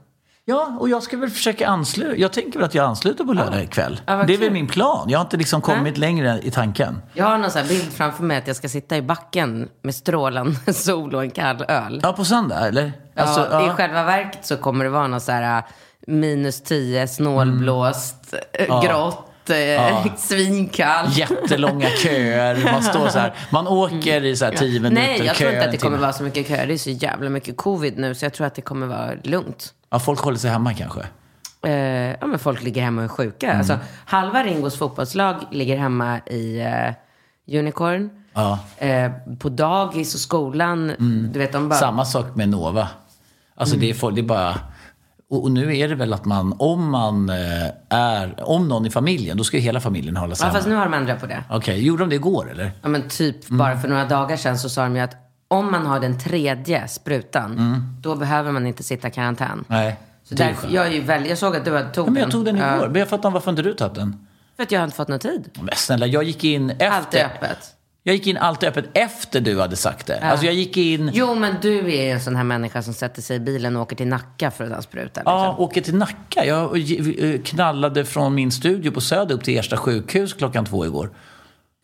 Ja, 0.49 0.77
och 0.79 0.89
jag 0.89 1.03
ska 1.03 1.17
väl 1.17 1.31
försöka 1.31 1.69
ansluta. 1.69 2.17
Jag 2.17 2.33
tänker 2.33 2.59
väl 2.59 2.67
att 2.67 2.75
jag 2.75 2.85
ansluter 2.85 3.25
på 3.25 3.33
lördag 3.33 3.63
ikväll. 3.63 4.01
Ja, 4.07 4.25
det 4.27 4.35
är 4.35 4.39
väl 4.39 4.51
min 4.51 4.67
plan. 4.67 5.11
Jag 5.11 5.19
har 5.19 5.25
inte 5.25 5.37
liksom 5.37 5.61
kommit 5.61 5.99
längre 5.99 6.41
i 6.43 6.51
tanken. 6.51 7.03
Jag 7.15 7.25
har 7.25 7.39
någon 7.39 7.51
sån 7.51 7.63
här 7.63 7.69
bild 7.69 7.93
framför 7.93 8.25
mig 8.25 8.37
att 8.37 8.47
jag 8.47 8.57
ska 8.57 8.69
sitta 8.69 8.97
i 8.97 9.03
backen 9.03 9.69
med 9.83 9.95
strålande 9.95 10.73
sol 10.75 11.15
och 11.15 11.23
en 11.23 11.31
kall 11.31 11.65
öl. 11.69 12.01
Ja, 12.03 12.13
på 12.13 12.25
söndag, 12.25 12.69
eller? 12.69 12.93
Alltså, 13.17 13.49
ja, 13.51 13.67
I 13.67 13.71
själva 13.71 14.05
verket 14.05 14.47
så 14.47 14.57
kommer 14.57 14.85
det 14.85 14.91
vara 14.91 15.07
någon 15.07 15.21
så 15.21 15.33
här 15.33 15.59
äh, 15.59 15.65
minus 16.07 16.63
10, 16.63 17.09
snålblåst, 17.09 18.35
äh, 18.53 18.65
Ja. 18.69 19.25
Grått, 19.55 20.07
äh, 20.07 20.15
svinkallt. 20.17 21.19
Jättelånga 21.19 21.89
köer. 21.89 22.73
Man 22.73 22.83
står 22.83 23.09
så 23.09 23.19
här. 23.19 23.35
Man 23.51 23.67
åker 23.69 24.25
i 24.25 24.37
så 24.37 24.45
här 24.45 24.53
tio 24.53 24.81
minuter. 24.81 25.03
Nej, 25.03 25.23
jag 25.27 25.37
tror 25.37 25.51
inte 25.53 25.65
att 25.65 25.71
det 25.73 25.79
kommer 25.79 25.99
vara 25.99 26.13
så 26.13 26.23
mycket 26.23 26.49
köer. 26.49 26.67
Det 26.67 26.73
är 26.73 26.79
så 26.79 26.91
jävla 26.91 27.31
mycket 27.31 27.57
covid 27.57 27.99
nu, 27.99 28.15
så 28.15 28.25
jag 28.25 28.33
tror 28.35 28.47
att 28.47 28.55
det 28.55 28.63
kommer 28.63 28.87
vara 28.87 29.11
lugnt. 29.25 29.75
Ja, 29.91 29.99
folk 29.99 30.21
håller 30.21 30.39
sig 30.39 30.51
hemma 30.51 30.75
kanske. 30.75 31.01
eh, 31.67 31.73
ja, 32.21 32.27
men 32.27 32.39
folk 32.39 32.63
ligger 32.63 32.83
hemma 32.83 33.01
och 33.01 33.05
är 33.05 33.09
sjuka. 33.09 33.47
Mm. 33.47 33.59
Alltså, 33.59 33.79
halva 34.05 34.43
Ringos 34.45 34.79
fotbollslag 34.79 35.37
ligger 35.51 35.77
hemma 35.77 36.19
i 36.27 36.61
eh, 36.61 37.59
Unicorn. 37.59 38.11
Ja. 38.35 38.59
Eh, 38.79 39.11
på 39.39 39.49
dagis 39.49 40.15
och 40.15 40.21
skolan. 40.21 40.93
Du 41.33 41.39
vet, 41.39 41.53
de 41.53 41.69
bara... 41.69 41.79
Samma 41.79 42.05
sak 42.05 42.27
med 42.37 42.49
Nova. 42.49 42.89
Alltså 43.55 43.77
det, 43.77 43.91
är, 43.91 43.95
folk- 43.95 44.15
det 44.15 44.21
är 44.21 44.23
bara... 44.23 44.55
Och, 45.31 45.43
och 45.43 45.51
nu 45.51 45.77
är 45.77 45.89
det 45.89 45.95
väl 45.95 46.13
att 46.13 46.25
man, 46.25 46.55
om 46.59 46.91
man 46.91 47.31
eh, 47.31 47.37
är, 47.89 48.35
om 48.49 48.69
någon 48.69 48.87
i 48.87 48.91
familjen, 48.91 49.37
då 49.37 49.45
ska 49.45 49.57
ju 49.57 49.63
hela 49.63 49.81
familjen 49.81 50.17
hålla 50.17 50.35
sig 50.35 50.47
Ja, 50.47 50.53
fast 50.53 50.69
nu 50.69 50.75
har 50.75 50.85
de 50.85 50.95
ändrat 50.95 51.21
på 51.21 51.27
det. 51.27 51.45
Okej, 51.51 51.87
gjorde 51.87 52.03
de 52.03 52.09
det 52.09 52.15
igår 52.17 52.51
eller? 52.51 52.73
Ja, 52.83 52.89
men 52.89 53.09
typ 53.09 53.51
Mm. 53.51 53.59
bara 53.59 53.79
för 53.79 53.89
några 53.89 54.05
dagar 54.05 54.37
sedan 54.37 54.59
så 54.59 54.69
sa 54.69 54.83
de 54.83 54.97
ju 54.97 55.03
att 55.03 55.17
om 55.49 55.71
man 55.73 55.87
har 55.87 56.01
den 56.01 56.19
tredje 56.19 56.89
sprutan, 56.89 57.83
då 58.01 58.17
behöver 58.17 58.53
man 58.53 58.67
inte 58.67 58.83
sitta 58.83 59.09
i 59.09 59.11
karantän. 59.11 59.47
Mm. 59.51 59.65
Nej. 59.69 59.97
Så 60.25 60.35
det 60.35 60.43
är 60.43 60.47
därför, 60.49 60.63
skönt. 60.63 60.73
jag, 60.75 60.87
är 60.87 60.91
ju 60.91 61.01
väl, 61.01 61.27
jag 61.27 61.39
såg 61.39 61.57
att 61.57 61.65
du 61.65 61.77
hade 61.77 61.89
tog 61.91 62.07
Ja, 62.07 62.11
men 62.11 62.23
jag 62.23 62.31
tog 62.31 62.45
den 62.45 62.57
Ja, 62.57 62.77
igår. 62.77 62.89
Men 62.89 62.99
jag 63.01 63.09
fattar 63.09 63.31
varför 63.31 63.51
inte 63.51 63.63
du 63.63 63.75
tagit 63.75 63.95
den. 63.95 64.27
För 64.57 64.63
att 64.63 64.73
jag 64.73 64.81
har 64.81 64.85
inte 64.85 64.97
fått 64.97 65.09
någon 65.09 65.19
tid. 65.19 65.51
Men 65.61 65.69
snälla, 65.77 66.07
jag 66.07 66.23
gick 66.25 66.45
in 66.45 66.71
efter... 66.71 66.91
Allt 66.91 67.15
är 67.15 67.25
öppet. 67.25 67.59
Jag 68.03 68.15
gick 68.15 68.27
in 68.27 68.37
allt 68.37 68.63
öppet 68.65 68.85
efter 68.95 69.41
du 69.41 69.61
hade 69.61 69.77
sagt 69.77 70.07
det. 70.07 70.21
Alltså 70.21 70.47
jag 70.47 70.55
gick 70.55 70.77
in... 70.77 71.11
Jo, 71.15 71.35
men 71.35 71.55
du 71.63 71.79
är 71.79 72.05
ju 72.05 72.11
en 72.11 72.21
sån 72.21 72.37
här 72.37 72.45
människa 72.45 72.83
som 72.83 72.95
sätter 72.95 73.23
sig 73.23 73.37
i 73.37 73.41
bilen 73.41 73.77
och 73.77 73.83
åker 73.83 73.97
till 73.97 74.09
Nacka 74.09 74.51
för 74.51 74.65
att 74.65 74.71
ta 74.73 74.83
spruta. 74.83 75.21
Liksom. 75.21 75.33
Ja, 75.33 75.57
åker 75.59 75.81
till 75.81 75.95
Nacka. 75.95 76.45
Jag 76.45 76.91
eh, 77.35 77.41
knallade 77.41 78.05
från 78.05 78.35
min 78.35 78.53
studio 78.53 78.91
på 78.91 79.01
Söder 79.01 79.35
upp 79.35 79.45
till 79.45 79.59
Ersta 79.59 79.77
sjukhus 79.77 80.33
klockan 80.33 80.65
två 80.65 80.85
igår. 80.87 81.11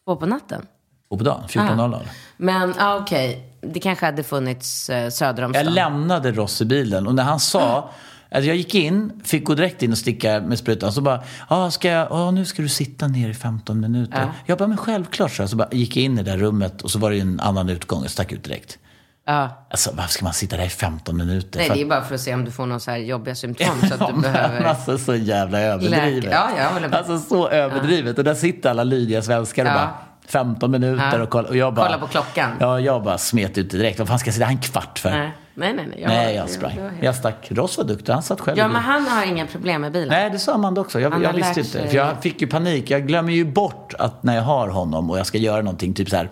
Två 0.07 0.17
på 0.17 0.27
natten. 0.27 0.67
Och 1.09 1.19
på 1.19 1.25
dagen, 1.25 1.43
14.00. 1.49 2.01
Men 2.37 2.75
ja, 2.79 2.97
okej. 3.03 3.51
Det 3.61 3.81
kanske 3.81 4.07
hade 4.07 4.23
funnits 4.23 4.91
eh, 4.91 5.11
söder 5.11 5.43
om 5.43 5.53
Jag 5.55 5.63
stan. 5.63 5.75
lämnade 5.75 6.33
Ross 6.33 6.61
i 6.61 6.65
bilen 6.65 7.07
och 7.07 7.15
när 7.15 7.23
han 7.23 7.41
sa 7.41 7.91
Alltså 8.35 8.49
jag 8.49 8.57
gick 8.57 8.75
in, 8.75 9.13
fick 9.25 9.45
gå 9.45 9.55
direkt 9.55 9.83
in 9.83 9.93
och 9.93 9.99
sticka 9.99 10.41
med 10.41 10.59
sprutan. 10.59 10.93
Så 10.93 11.01
bara, 11.01 11.23
ah, 11.49 11.71
ska 11.71 11.89
jag, 11.89 12.09
ah, 12.13 12.31
nu 12.31 12.45
ska 12.45 12.63
du 12.63 12.69
sitta 12.69 13.09
ner 13.09 13.29
i 13.29 13.35
15 13.35 13.81
minuter. 13.81 14.21
Ja. 14.21 14.29
Jag 14.47 14.59
bara, 14.59 14.69
men 14.69 14.77
självklart 14.79 15.33
så. 15.33 15.49
Så 15.49 15.57
bara, 15.57 15.69
gick 15.73 15.97
jag 15.97 16.05
in 16.05 16.19
i 16.19 16.23
det 16.23 16.31
där 16.31 16.39
rummet 16.39 16.83
och 16.83 16.91
så 16.91 16.99
var 16.99 17.11
det 17.11 17.21
en 17.21 17.41
annan 17.41 17.69
utgång 17.69 18.03
och 18.05 18.11
stack 18.11 18.33
ut 18.33 18.45
direkt. 18.45 18.79
Ja. 19.27 19.67
Alltså 19.71 19.91
varför 19.95 20.11
ska 20.13 20.25
man 20.25 20.35
sitta 20.35 20.57
där 20.57 20.65
i 20.65 20.69
15 20.69 21.17
minuter? 21.17 21.59
Nej, 21.59 21.69
För 21.69 21.75
det 21.75 21.81
är 21.83 21.87
bara 21.87 22.03
för 22.05 22.15
att 22.15 22.21
se 22.21 22.35
om 22.35 22.45
du 22.45 22.51
får 22.51 22.67
några 22.67 22.81
så 22.81 22.91
här 22.91 22.99
jobbiga 22.99 23.35
symptom 23.35 23.81
så 23.89 23.95
att 23.95 24.01
du 24.01 24.07
Ja, 24.15 24.21
behöver... 24.21 24.63
Alltså 24.65 24.99
så 24.99 25.15
jävla 25.15 25.61
överdrivet. 25.61 26.33
Ja, 26.33 26.49
jag 26.59 26.69
håller 26.71 26.89
med. 26.89 26.99
Alltså 26.99 27.19
så 27.19 27.49
överdrivet. 27.49 28.19
Och 28.19 28.25
där 28.25 28.35
sitter 28.35 28.71
alla 28.71 28.85
lydiga 28.85 29.23
svenskar 29.23 29.65
och 29.65 29.71
Ja. 29.71 29.75
bara 29.75 29.95
15 30.29 30.71
minuter 30.71 31.21
och, 31.21 31.31
kolla, 31.31 31.49
och 31.49 31.57
jag 31.57 31.75
bara... 31.75 31.87
Kolla 31.87 31.99
på 31.99 32.07
klockan. 32.07 32.51
Ja, 32.61 32.81
jag 32.81 33.03
bara 33.03 33.19
smet 33.19 33.59
ut 33.59 33.71
direkt. 33.71 33.99
Vad 33.99 34.09
fan 34.09 34.19
ska 34.19 34.29
jag 34.29 34.35
sitta 34.35 34.47
här 34.47 34.53
en 34.53 34.61
kvart 34.61 34.99
för? 34.99 35.11
Nej, 35.11 35.31
nej, 35.55 35.75
nej. 35.75 35.87
nej. 35.91 36.01
Jag, 36.01 36.09
Nej, 36.09 36.35
jag 36.35 36.51
sprang. 36.51 36.71
helt- 36.71 36.93
Jag 37.03 37.15
stack. 37.15 37.47
Ross 37.51 37.79
var 37.79 37.85
duktig. 37.85 38.13
Han 38.13 38.23
satt 38.23 38.41
själv 38.41 38.59
Ja, 38.59 38.69
men 38.69 38.83
han 38.83 39.07
har 39.09 39.25
inga 39.27 39.47
problem 39.47 39.81
med 39.81 39.93
bilen. 39.93 40.09
Nej, 40.09 40.31
det 40.31 40.39
sa 40.39 40.55
Amanda 40.55 40.81
också. 40.81 41.01
Jag, 41.01 41.23
jag 41.23 41.33
visste 41.33 41.61
inte. 41.61 41.89
För 41.89 41.97
jag 41.97 42.23
fick 42.23 42.41
ju 42.41 42.47
panik. 42.47 42.91
Jag 42.91 43.07
glömmer 43.07 43.33
ju 43.33 43.45
bort 43.45 43.95
att 43.99 44.23
när 44.23 44.35
jag 44.37 44.43
har 44.43 44.69
honom 44.69 45.11
och 45.11 45.19
jag 45.19 45.27
ska 45.27 45.39
göra 45.39 45.63
någonting, 45.63 45.95
typ 45.95 46.11
så 46.11 46.17
här. 46.17 46.25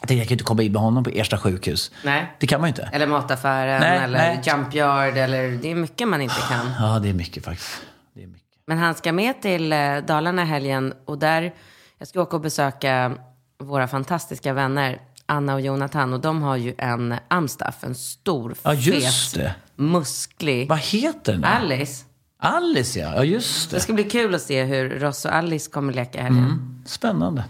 Jag 0.00 0.08
tänkte 0.08 0.14
jag 0.14 0.24
kan 0.26 0.30
ju 0.30 0.34
inte 0.34 0.44
komma 0.44 0.62
in 0.62 0.72
med 0.72 0.82
honom 0.82 1.04
på 1.04 1.10
Ersta 1.10 1.38
sjukhus. 1.38 1.90
Nej. 2.04 2.32
Det 2.40 2.46
kan 2.46 2.60
man 2.60 2.68
ju 2.68 2.70
inte. 2.70 2.88
Eller 2.92 3.06
mataffären, 3.06 3.80
Nej, 3.80 3.98
eller 3.98 4.18
nej. 4.18 4.40
Jump 4.44 4.74
Yard, 4.74 5.16
eller 5.16 5.50
det 5.50 5.70
är 5.70 5.74
mycket 5.74 6.08
man 6.08 6.20
inte 6.22 6.40
kan. 6.48 6.70
Ja, 6.80 6.98
det 6.98 7.08
är 7.08 7.14
mycket 7.14 7.44
faktiskt. 7.44 7.80
Det 8.14 8.22
är 8.22 8.26
mycket. 8.26 8.42
Men 8.66 8.78
han 8.78 8.94
ska 8.94 9.12
med 9.12 9.42
till 9.42 9.72
eh, 9.72 9.78
Dalarna 10.06 10.44
helgen 10.44 10.94
och 11.04 11.18
där, 11.18 11.52
jag 12.02 12.08
ska 12.08 12.22
åka 12.22 12.36
och 12.36 12.42
besöka 12.42 13.12
våra 13.58 13.88
fantastiska 13.88 14.52
vänner 14.52 15.00
Anna 15.26 15.54
och 15.54 15.60
Jonathan 15.60 16.12
och 16.12 16.20
de 16.20 16.42
har 16.42 16.56
ju 16.56 16.74
en 16.78 17.14
Amstaff, 17.28 17.84
en 17.84 17.94
stor, 17.94 18.54
Ja, 18.62 18.74
just 18.74 19.32
fet, 19.32 19.40
det. 19.40 19.54
musklig 19.82 20.68
Vad 20.68 20.78
heter 20.78 21.32
den? 21.32 21.44
Alice. 21.44 22.04
Alice, 22.38 22.98
ja. 23.00 23.12
Ja, 23.14 23.24
just 23.24 23.70
Det 23.70 23.76
det. 23.76 23.80
ska 23.80 23.92
bli 23.92 24.04
kul 24.04 24.34
att 24.34 24.42
se 24.42 24.64
hur 24.64 24.90
Ross 24.90 25.24
och 25.24 25.34
Alice 25.34 25.70
kommer 25.70 25.92
leka 25.92 26.18
i 26.18 26.22
helgen. 26.22 26.82
Spännande. 26.86 27.44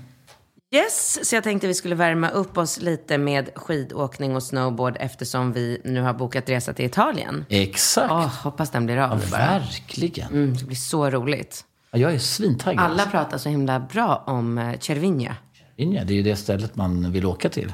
Yes, 0.75 1.29
så 1.29 1.37
jag 1.37 1.45
tänkte 1.45 1.67
vi 1.67 1.75
skulle 1.75 1.95
värma 1.95 2.29
upp 2.29 2.59
oss 2.59 2.81
lite 2.81 3.19
med 3.19 3.51
skidåkning 3.55 4.37
och 4.37 4.43
snowboard 4.43 4.97
eftersom 5.01 5.53
vi 5.53 5.81
nu 5.85 6.01
har 6.03 6.13
bokat 6.15 6.49
resa 6.49 6.73
till 6.73 6.85
Italien. 6.85 7.45
Exakt. 7.49 8.11
Åh, 8.13 8.27
hoppas 8.43 8.71
den 8.71 8.87
blir 8.87 8.97
av 8.97 9.23
ja, 9.31 9.37
verkligen. 9.39 10.29
Mm, 10.33 10.55
det 10.57 10.65
blir 10.65 10.77
så 10.77 11.11
roligt. 11.11 11.65
Ja, 11.95 11.99
jag 11.99 12.15
är 12.15 12.19
svintaggad. 12.19 12.85
Alla 12.85 13.07
pratar 13.07 13.39
så 13.39 13.49
himla 13.49 13.81
bra 13.81 14.25
om 14.27 14.59
eh, 14.59 14.79
Cervinia. 14.79 15.37
Ja, 15.77 16.05
det 16.05 16.13
är 16.13 16.17
ju 16.17 16.23
det 16.23 16.37
stället 16.37 16.77
man 16.77 17.13
vill 17.13 17.27
åka 17.27 17.49
till. 17.49 17.73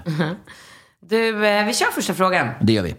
Du, 1.00 1.46
eh, 1.46 1.66
vi 1.66 1.75
kör 1.75 1.87
första 1.87 2.14
frågan. 2.14 2.48
Det 2.60 2.72
gör 2.72 2.82
vi. 2.82 2.94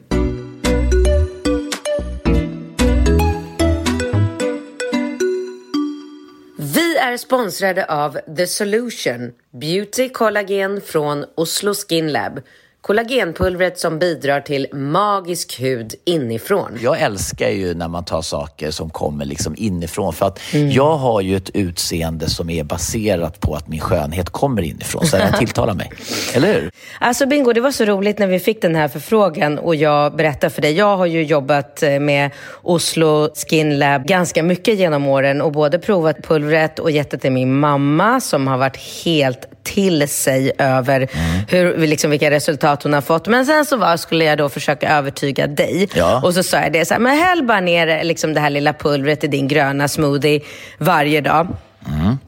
Vi 6.58 6.98
är 6.98 7.18
sponsrade 7.18 7.86
av 7.86 8.20
The 8.38 8.48
Solution, 8.48 9.32
Beauty 9.52 10.10
Collagen 10.10 10.82
från 10.82 11.26
Oslo 11.36 11.74
Skin 11.74 12.12
Lab. 12.12 12.40
Kollagenpulvret 12.82 13.80
som 13.80 14.00
bidrar 14.00 14.42
till 14.42 14.68
magisk 14.74 15.62
hud 15.62 15.96
inifrån. 16.06 16.78
Jag 16.82 17.02
älskar 17.02 17.50
ju 17.50 17.74
när 17.74 17.88
man 17.88 18.06
tar 18.06 18.22
saker 18.22 18.72
som 18.72 18.90
kommer 18.90 19.26
liksom 19.26 19.56
inifrån. 19.58 20.14
För 20.14 20.26
att 20.26 20.40
jag 20.72 20.98
har 20.98 21.22
ju 21.22 21.36
ett 21.36 21.50
utseende 21.50 22.30
som 22.30 22.50
är 22.50 22.64
baserat 22.64 23.40
på 23.40 23.56
att 23.56 23.68
min 23.68 23.80
skönhet 23.80 24.30
kommer 24.30 24.62
inifrån. 24.62 25.06
Så 25.06 25.18
den 25.18 25.34
tilltalar 25.34 25.74
mig. 25.74 25.92
Eller 26.34 26.54
hur? 26.54 26.72
Alltså 27.00 27.26
Bingo, 27.26 27.54
det 27.54 27.62
var 27.62 27.72
så 27.72 27.86
roligt 27.86 28.20
när 28.20 28.28
vi 28.28 28.40
fick 28.40 28.62
den 28.62 28.76
här 28.76 28.88
förfrågan 28.88 29.60
och 29.60 29.76
jag 29.76 30.16
berättade 30.16 30.54
för 30.54 30.62
dig. 30.62 30.74
Jag 30.74 30.98
har 30.98 31.06
ju 31.06 31.24
jobbat 31.24 31.84
eh, 31.84 32.00
med 32.00 32.32
Oslo 32.62 33.30
Skin 33.36 33.80
Lab 33.80 34.06
ganska 34.06 34.44
mycket 34.44 34.78
genom 34.80 35.08
åren 35.08 35.42
och 35.42 35.52
både 35.52 35.80
provat 35.80 36.24
pulvret 36.24 36.80
och 36.80 36.92
gett 36.92 37.12
det 37.12 37.18
till 37.18 37.32
min 37.32 37.60
mamma 37.60 38.22
som 38.22 38.48
har 38.48 38.58
varit 38.58 38.78
helt 39.06 39.59
till 39.74 40.08
sig 40.08 40.52
över 40.58 41.08
hur, 41.48 41.88
liksom, 41.88 42.12
vilka 42.12 42.32
resultat 42.32 42.84
hon 42.84 42.94
har 42.94 43.02
fått. 43.02 43.28
Men 43.28 43.46
sen 43.46 43.66
så 43.66 43.78
var, 43.78 43.98
skulle 43.98 44.26
jag 44.26 44.38
då 44.38 44.50
försöka 44.50 44.98
övertyga 44.98 45.48
dig. 45.48 45.90
Ja. 45.94 46.22
Och 46.24 46.34
så 46.34 46.44
sa 46.44 46.58
jag 46.58 46.74
det 46.74 46.86
så 46.86 46.94
här, 46.94 47.02
men 47.02 47.18
häll 47.18 47.44
bara 47.44 47.60
ner 47.60 48.04
liksom, 48.04 48.34
det 48.34 48.40
här 48.40 48.50
lilla 48.50 48.74
pulvret 48.74 49.24
i 49.24 49.28
din 49.28 49.48
gröna 49.48 49.88
smoothie 49.88 50.42
varje 50.78 51.22
dag. 51.22 51.48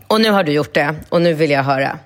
Och 0.07 0.21
nu 0.21 0.31
har 0.31 0.43
du 0.43 0.51
gjort 0.51 0.73
det 0.73 0.95
och 1.09 1.21
nu 1.21 1.33
vill 1.33 1.51
jag 1.51 1.63
höra. 1.63 1.99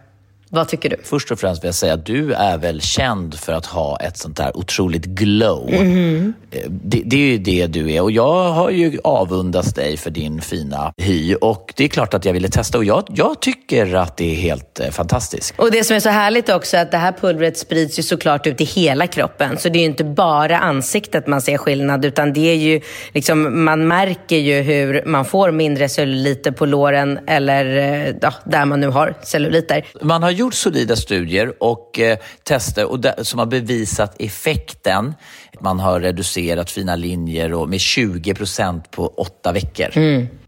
Vad 0.56 0.68
tycker 0.68 0.90
du? 0.90 0.96
Först 1.04 1.32
och 1.32 1.40
främst 1.40 1.64
vill 1.64 1.68
jag 1.68 1.76
säga 1.76 1.94
att 1.94 2.06
du 2.06 2.34
är 2.34 2.58
väl 2.58 2.82
känd 2.82 3.36
för 3.40 3.54
att 3.54 3.66
ha 3.66 3.98
ett 3.98 4.18
sånt 4.18 4.38
där 4.38 4.58
otroligt 4.58 5.06
glow. 5.06 5.74
Eh, 5.74 6.62
Det, 6.68 7.02
det 7.06 7.16
är 7.16 7.32
ju 7.32 7.38
det 7.38 7.68
du 7.68 7.92
är 7.92 8.02
och 8.02 8.12
jag 8.12 8.52
har 8.52 8.70
ju 8.70 9.00
avundats 9.04 9.74
dig 9.74 9.98
för 9.98 10.10
din 10.10 10.42
fina 10.42 10.94
hy 10.98 11.36
och 11.36 11.74
det 11.76 11.84
är 11.84 11.88
klart 11.88 12.14
att 12.14 12.26
jag 12.26 12.34
ville 12.34 12.50
testa 12.50 12.78
och 12.78 12.86
jag, 12.86 13.04
jag 13.16 13.40
tycker 13.42 13.96
att 13.96 14.18
det 14.18 14.32
är 14.32 14.36
helt 14.36 14.80
eh, 14.80 14.90
fantastiskt. 14.90 15.54
Och 15.58 15.72
det 15.72 15.84
som 15.84 15.96
är 15.96 16.00
så 16.00 16.10
härligt 16.10 16.50
också 16.50 16.78
är 16.78 16.82
att 16.82 16.92
det 16.92 16.98
här 16.98 17.12
pulvret 17.12 17.58
sprids 17.58 18.00
ju 18.00 18.04
såklart 18.04 18.48
ut 18.48 18.62
i 18.62 18.64
hela 18.64 19.08
kroppen. 19.08 19.58
Så 19.58 19.70
det 19.70 19.78
är 19.78 19.82
ju 19.82 19.86
inte 19.86 20.04
bara 20.04 20.60
ansiktet 20.60 21.28
man 21.28 21.42
ser 21.42 21.58
skillnad 21.58 22.06
utan 22.06 22.34
det 22.34 22.50
är 22.52 22.56
ju 22.56 22.82
liksom, 23.14 23.64
man 23.64 23.88
märker 23.88 24.38
ju 24.38 24.62
hur 24.62 25.04
man 25.06 25.26
får 25.26 25.52
mindre 25.52 25.90
celluliter 25.90 26.52
på 26.52 26.66
låren 26.66 27.20
eller 27.28 27.66
eh, 27.78 28.16
ja, 28.22 28.34
där 28.44 28.66
man 28.66 28.80
nu 28.80 28.88
har 28.88 29.14
celluliter. 29.24 29.86
Man 30.02 30.24
har 30.24 30.32
gjort 30.32 30.45
solida 30.54 30.96
studier 30.96 31.54
och 31.64 32.00
eh, 32.00 32.18
tester 32.44 32.86
och 32.92 33.00
där, 33.00 33.24
som 33.24 33.40
har 33.40 33.46
bevisat 33.46 34.16
effekten. 34.20 35.14
Man 35.60 35.80
har 35.80 36.00
reducerat 36.00 36.72
fina 36.72 36.96
linjer 36.96 37.54
och 37.54 37.70
med 37.70 37.80
20 37.80 38.34
procent 38.34 38.92
på 38.92 39.08
åtta 39.08 39.52
veckor. 39.52 39.98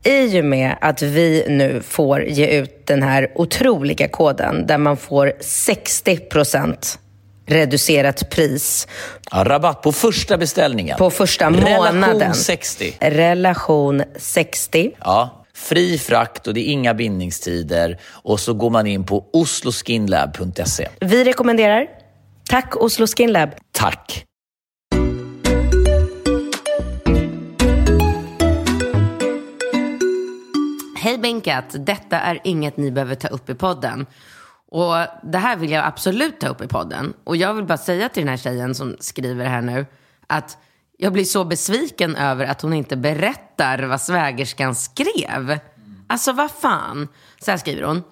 I 0.04 0.42
och 0.42 0.46
med 0.46 0.75
att 0.82 1.01
vi 1.01 1.46
nu 1.50 1.82
får 1.88 2.24
ge 2.24 2.48
ut 2.48 2.88
den 2.88 3.04
här 3.04 3.32
otroliga 3.36 4.08
koden 4.08 4.68
där 4.68 4.77
man 4.77 4.98
får 4.98 5.34
60% 5.42 6.98
reducerat 7.46 8.30
pris 8.30 8.88
Ja, 9.32 9.44
rabatt 9.44 9.82
på 9.82 9.92
första 9.92 10.38
beställningen. 10.38 10.98
på 10.98 11.10
första 11.10 11.50
månaden. 11.50 12.04
Relation 12.04 12.34
60. 12.34 12.94
Relation 13.00 14.04
60. 14.18 14.92
Ja, 15.00 15.37
fri 15.58 15.98
frakt 15.98 16.48
och 16.48 16.54
det 16.54 16.60
är 16.60 16.72
inga 16.72 16.94
bindningstider. 16.94 18.00
Och 18.12 18.40
så 18.40 18.54
går 18.54 18.70
man 18.70 18.88
in 18.88 19.06
på 19.06 19.30
osloskinlab.se. 19.34 20.88
Vi 21.00 21.24
rekommenderar. 21.24 21.88
Tack 22.50 22.76
Oslo 22.76 23.08
Skin 23.08 23.32
Lab. 23.32 23.50
Tack! 23.72 24.24
Hej 30.98 31.18
Benkat, 31.18 31.76
detta 31.80 32.20
är 32.20 32.40
inget 32.44 32.78
ni 32.78 32.92
behöver 32.92 33.16
ta 33.16 33.28
upp 33.28 33.50
i 33.50 33.56
podden. 33.56 34.06
Och 34.72 34.96
det 35.24 35.38
här 35.38 35.58
vill 35.58 35.72
jag 35.72 35.86
absolut 35.86 36.40
ta 36.40 36.48
upp 36.48 36.62
i 36.62 36.68
podden. 36.68 37.14
Och 37.24 37.38
jag 37.38 37.54
vill 37.54 37.66
bara 37.66 37.78
säga 37.78 38.10
till 38.10 38.22
den 38.22 38.30
här 38.30 38.38
tjejen 38.38 38.76
som 38.76 38.98
skriver 39.00 39.46
här 39.46 39.62
nu 39.62 39.86
att 40.28 40.58
jag 40.98 41.13
blir 41.13 41.24
så 41.24 41.46
besviken 41.46 42.16
över 42.16 42.46
att 42.46 42.62
hon 42.62 42.74
inte 42.74 42.98
berättar 42.98 43.84
vad 43.84 44.01
svägerskan 44.01 44.75
skrev. 44.75 45.60
Alltså 46.08 46.32
vad 46.32 46.51
fan. 46.51 47.08
Så 47.42 47.51
här 47.51 47.58
skriver 47.58 47.84
hon. 47.84 48.04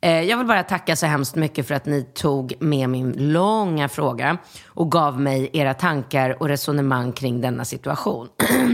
Eh, 0.00 0.22
jag 0.22 0.36
vill 0.36 0.46
bara 0.46 0.62
tacka 0.62 0.96
så 0.96 1.06
hemskt 1.06 1.34
mycket 1.34 1.66
för 1.68 1.74
att 1.74 1.86
ni 1.86 2.02
tog 2.02 2.54
med 2.60 2.88
min 2.88 3.32
långa 3.32 3.88
fråga 3.88 4.38
och 4.66 4.92
gav 4.92 5.20
mig 5.20 5.50
era 5.52 5.74
tankar 5.74 6.42
och 6.42 6.48
resonemang 6.48 7.12
kring 7.12 7.40
denna 7.40 7.64
situation. 7.64 8.28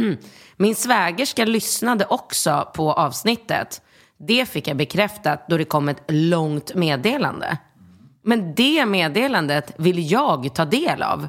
min 0.57 0.75
svägerska 0.75 1.45
lyssnade 1.45 2.05
också 2.05 2.71
på 2.75 2.93
avsnittet. 2.93 3.83
Det 4.19 4.49
fick 4.49 4.69
jag 4.69 4.77
bekräftat 4.77 5.49
då 5.49 5.57
det 5.57 5.65
kom 5.65 5.89
ett 5.89 6.03
långt 6.09 6.75
meddelande. 6.75 7.59
Men 8.25 8.55
det 8.55 8.87
meddelandet 8.87 9.73
vill 9.77 10.11
jag 10.11 10.55
ta 10.55 10.65
del 10.65 11.03
av. 11.03 11.29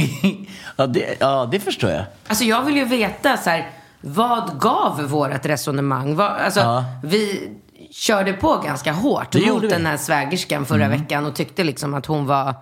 ja, 0.76 0.86
det, 0.86 1.16
ja, 1.20 1.48
det 1.50 1.60
förstår 1.60 1.90
jag. 1.90 2.04
Alltså 2.28 2.44
jag 2.44 2.62
vill 2.62 2.76
ju 2.76 2.84
veta 2.84 3.36
så 3.36 3.50
här, 3.50 3.70
vad 4.00 4.60
gav 4.60 5.02
vårt 5.02 5.46
resonemang? 5.46 6.16
Vad, 6.16 6.26
alltså, 6.30 6.60
Ja. 6.60 6.84
Vi 7.02 7.50
körde 7.90 8.32
på 8.32 8.56
ganska 8.64 8.92
hårt 8.92 9.30
Det 9.32 9.52
mot 9.52 9.70
den 9.70 9.86
här 9.86 9.96
svägerskan 9.96 10.66
förra 10.66 10.84
Mm. 10.84 11.00
veckan 11.00 11.26
och 11.26 11.34
tyckte 11.34 11.64
liksom 11.64 11.94
att 11.94 12.06
hon 12.06 12.26
var 12.26 12.54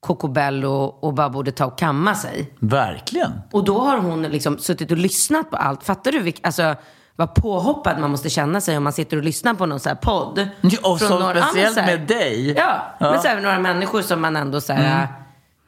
kokobello 0.00 0.68
och, 0.72 1.04
och 1.04 1.14
bara 1.14 1.28
borde 1.28 1.52
ta 1.52 1.66
och 1.66 1.78
kamma 1.78 2.14
sig. 2.14 2.52
Verkligen. 2.58 3.32
Och 3.52 3.64
då 3.64 3.78
har 3.78 3.98
hon 3.98 4.22
liksom 4.22 4.58
suttit 4.58 4.90
och 4.90 4.96
lyssnat 4.96 5.50
på 5.50 5.56
allt. 5.56 5.84
Fattar 5.84 6.12
du 6.12 6.18
vilk, 6.18 6.40
alltså, 6.42 6.74
vad 7.16 7.34
påhoppad 7.34 7.98
man 8.00 8.10
måste 8.10 8.30
känna 8.30 8.60
sig 8.60 8.76
om 8.76 8.84
man 8.84 8.92
sitter 8.92 9.16
och 9.16 9.22
lyssnar 9.22 9.54
på 9.54 9.66
någon 9.66 9.80
så 9.80 9.88
här 9.88 9.96
podd. 9.96 10.48
Ja, 10.60 10.78
och 10.82 10.98
Från 10.98 11.08
så 11.08 11.18
några- 11.18 11.38
ja, 11.38 11.44
speciellt 11.44 11.74
så 11.74 11.80
här- 11.80 11.98
med 11.98 12.06
dig. 12.08 12.50
Ja, 12.56 12.82
Ja. 13.00 13.10
men 13.10 13.22
så 13.22 13.28
här, 13.28 13.40
några 13.40 13.58
människor 13.58 14.02
som 14.02 14.20
man 14.20 14.36
ändå 14.36 14.60
så 14.60 14.72
här, 14.72 14.96
Mm. 14.96 15.06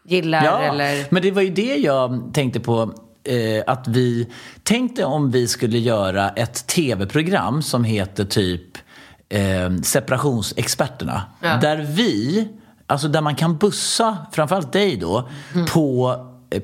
Gillar 0.08 0.44
Ja, 0.44 0.58
eller... 0.58 1.06
men 1.10 1.22
det 1.22 1.30
var 1.30 1.42
ju 1.42 1.50
det 1.50 1.76
jag 1.76 2.30
tänkte 2.34 2.60
på. 2.60 2.92
Eh, 3.24 3.62
att 3.66 3.88
vi 3.88 4.28
tänkte 4.62 5.04
om 5.04 5.30
vi 5.30 5.48
skulle 5.48 5.78
göra 5.78 6.28
ett 6.28 6.66
tv-program 6.66 7.62
som 7.62 7.84
heter 7.84 8.24
typ 8.24 8.62
eh, 9.28 9.70
Separationsexperterna. 9.82 11.22
Ja. 11.40 11.56
Där 11.56 11.76
vi, 11.76 12.48
alltså 12.86 13.08
där 13.08 13.20
man 13.20 13.34
kan 13.34 13.56
bussa, 13.56 14.16
framförallt 14.32 14.72
dig 14.72 14.96
då, 14.96 15.28
Mm. 15.54 15.66
på 15.66 16.16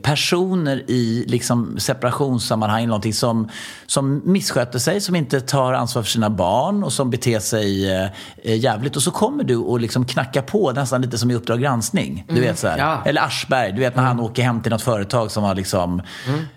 personer 0.03 0.91
i 0.91 1.25
liksom 1.29 1.79
separationssammanhang, 1.81 2.87
någonting 2.87 3.15
som, 3.15 3.49
som 3.87 4.23
missköter 4.25 4.79
sig, 4.79 5.01
som 5.01 5.17
inte 5.17 5.41
tar 5.41 5.73
ansvar 5.73 6.03
för 6.03 6.11
sina 6.11 6.31
barn 6.31 6.85
och 6.85 6.93
som 6.93 7.11
beter 7.11 7.39
sig 7.39 7.93
eh, 7.97 8.09
eh, 8.43 8.57
jävligt. 8.59 8.97
Och 8.97 9.03
så 9.03 9.11
kommer 9.11 9.45
du 9.45 9.57
och 9.57 9.81
liksom 9.81 10.05
knackar 10.07 10.43
på 10.43 10.73
nästan 10.73 11.03
lite 11.03 11.19
som 11.19 11.31
i 11.31 11.35
Uppdrag 11.35 11.61
granskning. 11.61 12.25
Du 12.29 12.33
Mm, 12.35 12.45
vet 12.49 12.59
så 12.59 12.69
här. 12.69 12.79
ja. 12.79 13.03
Eller 13.05 13.23
Aschberg, 13.23 13.73
du 13.73 13.81
vet 13.81 13.97
när 13.97 14.03
han 14.03 14.21
åker 14.21 14.43
hem 14.43 14.61
till 14.63 14.73
något 14.73 14.83
företag 14.83 15.31
som 15.31 15.45
har 15.45 15.55
liksom 15.55 16.03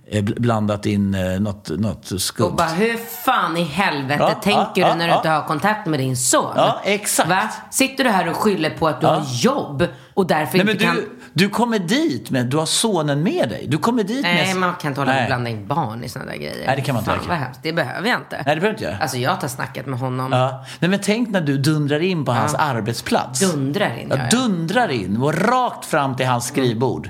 eh, 0.09 0.23
bl- 0.23 0.39
blandat 0.41 0.85
in 0.85 1.15
eh, 1.15 1.39
något, 1.39 1.69
något 1.69 2.21
skumt. 2.21 2.45
Och 2.45 2.55
bara, 2.55 2.67
hur 2.67 2.97
fan 2.97 3.57
i 3.57 3.63
helvete 3.63 4.23
Ja, 4.23 4.33
tänker 4.43 4.81
ja, 4.81 4.91
du 4.91 4.97
när 4.97 5.07
du 5.07 5.13
inte 5.15 5.29
har 5.29 5.41
kontakt 5.47 5.87
med 5.87 5.99
din 5.99 6.17
son? 6.17 6.53
Ja, 6.55 6.81
exakt. 6.83 7.29
Va? 7.29 7.49
Sitter 7.71 8.03
du 8.03 8.09
här 8.09 8.29
och 8.29 8.35
skyller 8.35 8.69
på 8.69 8.87
att 8.87 9.01
du 9.01 9.07
har 9.07 9.23
jobb 9.31 9.83
och 10.13 10.27
därför 10.27 10.57
Nej, 10.57 10.71
inte 10.71 10.85
men 10.85 10.95
kan... 10.95 11.03
du, 11.37 11.49
kommer 11.49 11.79
dit 11.79 12.31
med, 12.31 12.45
du 12.45 12.57
har 12.57 12.65
sonen 12.65 13.23
med 13.23 13.49
dig. 13.49 13.67
Du 13.67 13.77
kommer 13.77 14.03
dit 14.03 14.23
Nej, 14.23 14.47
med... 14.47 14.55
man 14.55 14.75
kan 14.75 14.91
inte 14.91 15.01
hålla 15.01 15.13
på 15.13 15.19
och 15.19 15.25
blanda 15.25 15.49
in 15.49 15.67
barn 15.67 16.03
i 16.03 16.09
sådana 16.09 16.31
där 16.31 16.37
grejer. 16.37 16.67
Nej, 16.67 16.75
det 16.75 16.81
kan 16.81 16.95
man 16.95 17.01
inte 17.01 17.11
Fan 17.11 17.27
vad 17.27 17.37
hemskt. 17.37 17.59
Det 17.63 17.73
behöver 17.73 18.09
jag 18.09 18.19
inte. 18.19 18.35
Nej, 18.45 18.55
det 18.55 18.61
behöver 18.61 18.69
inte 18.69 18.83
göra. 18.83 18.97
Alltså 18.97 19.17
jag 19.17 19.31
har 19.31 19.47
snackat 19.47 19.85
med 19.85 19.99
honom. 19.99 20.31
Ja. 20.31 20.65
Nej, 20.79 20.89
men 20.89 20.99
tänk 21.03 21.29
när 21.29 21.41
du 21.41 21.57
dundrar 21.57 21.99
in 21.99 22.25
på 22.25 22.31
hans 22.31 22.53
arbetsplats. 22.53 23.39
Dundrar 23.39 23.97
in, 23.97 24.07
ja, 24.09 24.15
ja, 24.17 24.23
ja. 24.31 24.37
Dundrar 24.37 24.89
in 24.89 25.17
och 25.17 25.33
rakt 25.33 25.85
fram 25.85 26.15
till 26.15 26.25
hans 26.25 26.47
skrivbord. 26.47 27.09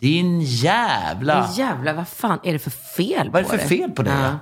Din 0.00 0.40
jävla... 0.40 1.40
Men 1.40 1.52
jävlar, 1.52 1.94
vad 1.94 2.08
fan 2.08 2.38
är 2.42 2.52
det 2.52 2.58
för 2.58 2.70
fel 2.70 3.30
Vad 3.30 3.42
är 3.42 3.46
på 3.46 3.52
det 3.52 3.58
för 3.58 3.68
fel 3.68 3.90
på 3.90 4.02
dig? 4.02 4.12
Ja. 4.22 4.38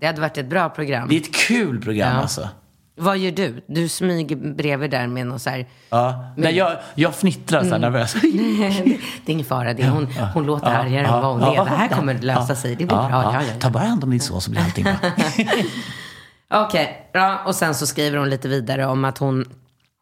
Det 0.00 0.06
hade 0.06 0.20
varit 0.20 0.38
ett 0.38 0.46
bra 0.50 0.68
program. 0.68 1.08
Det 1.08 1.16
är 1.16 1.20
ett 1.20 1.34
kul 1.34 1.82
program 1.82 2.14
Ja. 2.14 2.20
alltså. 2.20 2.48
Vad 2.98 3.18
gör 3.18 3.30
du? 3.30 3.62
Du 3.66 3.88
smyger 3.88 4.36
bredvid 4.36 4.90
där 4.90 5.06
med 5.06 5.26
någon 5.26 5.38
så 5.40 5.50
här... 5.50 5.66
Ja. 5.90 6.32
Nej, 6.36 6.56
jag, 6.56 6.76
jag 6.94 7.14
fnittrar 7.14 7.60
så 7.60 7.66
här 7.68 7.76
Mm. 7.76 7.92
nervös. 7.92 8.12
det 9.26 9.32
är 9.32 9.34
ingen 9.34 9.46
fara. 9.46 9.74
Det 9.74 9.82
är 9.82 9.88
hon, 9.88 10.06
hon 10.34 10.46
låter 10.46 10.66
Ja, 10.72 10.76
argare 10.76 11.02
ja, 11.06 11.16
än 11.16 11.22
vad 11.22 11.32
hon 11.32 11.40
ja, 11.54 11.60
är. 11.62 11.70
Det 11.70 11.76
här 11.76 11.88
kommer 11.88 12.14
lösa 12.18 12.46
ja, 12.48 12.56
sig. 12.56 12.70
Det 12.70 12.76
blir 12.76 12.86
bra. 12.86 13.08
ja. 13.10 13.32
Ja, 13.34 13.42
ja. 13.42 13.60
Ta 13.60 13.70
bara 13.70 13.84
hand 13.84 14.04
om 14.04 14.10
din 14.10 14.20
son 14.20 14.40
så 14.40 14.50
blir 14.50 14.60
allting 14.60 14.84
bra. 14.84 14.96
Okej, 16.66 17.10
ja, 17.12 17.42
och 17.46 17.54
sen 17.54 17.74
så 17.74 17.86
skriver 17.86 18.18
hon 18.18 18.30
lite 18.30 18.48
vidare 18.48 18.86
om 18.86 19.04
att 19.04 19.18
hon 19.18 19.44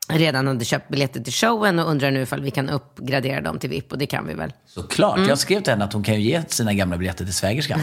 redan 0.09 0.47
hade 0.47 0.65
köpt 0.65 0.89
biljetter 0.89 1.21
till 1.21 1.33
showen 1.33 1.79
och 1.79 1.91
undrar 1.91 2.11
nu 2.11 2.23
ifall 2.23 2.41
vi 2.43 2.51
kan 2.51 2.69
uppgradera 2.69 3.41
dem 3.41 3.59
till 3.59 3.71
VIP 3.71 3.93
och 3.93 3.99
det 3.99 4.07
kan 4.07 4.27
vi 4.27 4.35
väl. 4.35 4.53
Såklart. 4.67 5.17
Mm. 5.17 5.29
Jag 5.29 5.39
skrev 5.39 5.61
till 5.63 5.73
henne 5.73 5.85
att 5.85 5.93
hon 5.93 6.03
kan 6.03 6.15
ju 6.15 6.21
ge 6.21 6.43
sina 6.49 6.73
gamla 6.75 6.97
biljetter 6.97 7.25
till 7.25 7.35
svägerskan. 7.35 7.81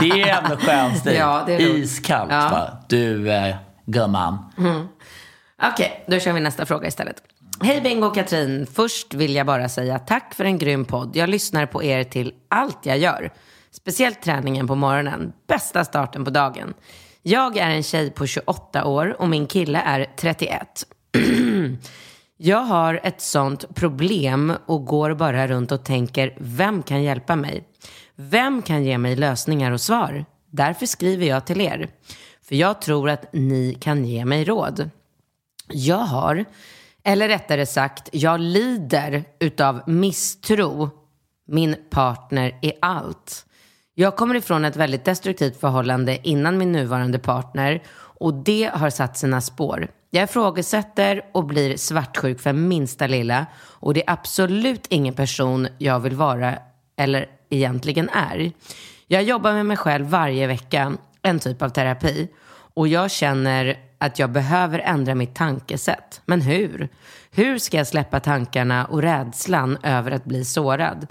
Det 0.00 0.10
är 0.22 0.42
ändå 0.44 0.56
skön 0.56 0.94
stil. 0.96 1.14
Ja. 1.18 1.48
Iskallt 1.50 2.32
Ja. 2.32 2.48
va. 2.50 2.78
Du, 2.88 3.32
eh, 3.32 3.56
gumman. 3.86 4.38
Mm. 4.58 4.88
Okej, 5.62 6.04
då 6.06 6.18
kör 6.18 6.32
vi 6.32 6.40
nästa 6.40 6.66
fråga 6.66 6.88
istället. 6.88 7.22
Hej 7.60 7.80
Bingo 7.80 8.06
och 8.06 8.14
Katrin. 8.14 8.66
Först 8.66 9.14
vill 9.14 9.34
jag 9.34 9.46
bara 9.46 9.68
säga 9.68 9.98
tack 9.98 10.34
för 10.34 10.44
en 10.44 10.58
grym 10.58 10.84
podd. 10.84 11.16
Jag 11.16 11.28
lyssnar 11.28 11.66
på 11.66 11.82
er 11.82 12.04
till 12.04 12.34
allt 12.48 12.78
jag 12.86 12.98
gör. 12.98 13.32
Speciellt 13.70 14.22
träningen 14.22 14.66
på 14.66 14.74
morgonen. 14.74 15.32
Bästa 15.48 15.84
starten 15.84 16.24
på 16.24 16.30
dagen. 16.30 16.74
Jag 17.22 17.56
är 17.56 17.70
en 17.70 17.82
tjej 17.82 18.10
på 18.10 18.26
28 18.26 18.84
år 18.84 19.16
och 19.18 19.28
min 19.28 19.46
kille 19.46 19.78
är 19.78 20.06
31. 20.16 20.86
Jag 22.36 22.58
har 22.58 23.00
ett 23.02 23.20
sånt 23.20 23.74
problem 23.74 24.52
och 24.66 24.84
går 24.84 25.14
bara 25.14 25.46
runt 25.46 25.72
och 25.72 25.84
tänker, 25.84 26.36
vem 26.40 26.82
kan 26.82 27.02
hjälpa 27.02 27.36
mig? 27.36 27.64
Vem 28.16 28.62
kan 28.62 28.84
ge 28.84 28.98
mig 28.98 29.16
lösningar 29.16 29.72
och 29.72 29.80
svar? 29.80 30.24
Därför 30.50 30.86
skriver 30.86 31.26
jag 31.26 31.46
till 31.46 31.60
er. 31.60 31.88
För 32.48 32.54
jag 32.54 32.80
tror 32.80 33.10
att 33.10 33.32
ni 33.32 33.76
kan 33.80 34.04
ge 34.04 34.24
mig 34.24 34.44
råd. 34.44 34.90
Jag 35.68 35.96
har, 35.96 36.44
eller 37.02 37.28
rättare 37.28 37.66
sagt, 37.66 38.08
jag 38.12 38.40
lider 38.40 39.24
utav 39.38 39.82
misstro 39.86 40.90
min 41.46 41.76
partner 41.90 42.58
i 42.62 42.72
allt. 42.80 43.46
Jag 43.94 44.16
kommer 44.16 44.34
ifrån 44.34 44.64
ett 44.64 44.76
väldigt 44.76 45.04
destruktivt 45.04 45.60
förhållande 45.60 46.28
innan 46.28 46.58
min 46.58 46.72
nuvarande 46.72 47.18
partner 47.18 47.82
och 47.96 48.34
det 48.34 48.70
har 48.74 48.90
satt 48.90 49.18
sina 49.18 49.40
spår. 49.40 49.88
Jag 50.10 50.24
ifrågasätter 50.24 51.22
och 51.32 51.44
blir 51.44 51.76
svartsjuk 51.76 52.40
för 52.40 52.52
minsta 52.52 53.06
lilla 53.06 53.46
och 53.56 53.94
det 53.94 54.08
är 54.08 54.12
absolut 54.12 54.86
ingen 54.88 55.14
person 55.14 55.68
jag 55.78 56.00
vill 56.00 56.14
vara 56.14 56.58
eller 56.96 57.26
egentligen 57.50 58.08
är. 58.08 58.52
Jag 59.06 59.22
jobbar 59.22 59.52
med 59.52 59.66
mig 59.66 59.76
själv 59.76 60.06
varje 60.06 60.46
vecka, 60.46 60.92
en 61.24 61.38
typ 61.38 61.62
av 61.62 61.68
terapi. 61.68 62.28
Och 62.74 62.88
jag 62.88 63.10
känner 63.10 63.78
att 63.98 64.18
jag 64.18 64.30
behöver 64.32 64.78
ändra 64.78 65.14
mitt 65.14 65.34
tankesätt. 65.34 66.20
Men 66.24 66.40
hur? 66.40 66.88
Hur 67.30 67.58
ska 67.58 67.76
jag 67.76 67.86
släppa 67.86 68.20
tankarna 68.20 68.84
och 68.84 69.02
rädslan 69.02 69.78
över 69.82 70.10
att 70.10 70.24
bli 70.24 70.44
sårad? 70.44 71.06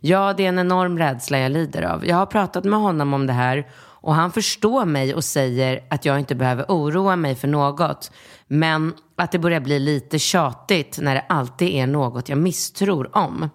Ja, 0.00 0.34
det 0.36 0.44
är 0.44 0.48
en 0.48 0.58
enorm 0.58 0.98
rädsla 0.98 1.38
jag 1.38 1.52
lider 1.52 1.82
av. 1.82 2.06
Jag 2.06 2.16
har 2.16 2.26
pratat 2.26 2.64
med 2.64 2.78
honom 2.78 3.14
om 3.14 3.26
det 3.26 3.32
här 3.32 3.66
och 3.76 4.14
han 4.14 4.32
förstår 4.32 4.84
mig 4.84 5.14
och 5.14 5.24
säger 5.24 5.84
att 5.90 6.04
jag 6.04 6.18
inte 6.18 6.34
behöver 6.34 6.64
oroa 6.68 7.16
mig 7.16 7.34
för 7.34 7.48
något. 7.48 8.12
Men 8.46 8.94
att 9.16 9.32
det 9.32 9.38
börjar 9.38 9.60
bli 9.60 9.78
lite 9.78 10.18
tjatigt 10.18 10.98
när 11.02 11.14
det 11.14 11.24
alltid 11.28 11.68
är 11.68 11.86
något 11.86 12.28
jag 12.28 12.38
misstror 12.38 13.16
om. 13.16 13.50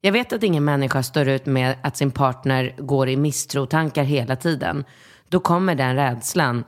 Jag 0.00 0.12
vet 0.12 0.32
att 0.32 0.42
ingen 0.42 0.64
människa 0.64 1.02
står 1.02 1.28
ut 1.28 1.46
med 1.46 1.76
att 1.82 1.96
sin 1.96 2.10
partner 2.10 2.74
går 2.78 3.08
i 3.08 3.16
misstrotankar 3.16 4.04
hela 4.04 4.36
tiden. 4.36 4.84
Då 5.28 5.40
kommer 5.40 5.74
den 5.74 5.96
rädslan 5.96 6.64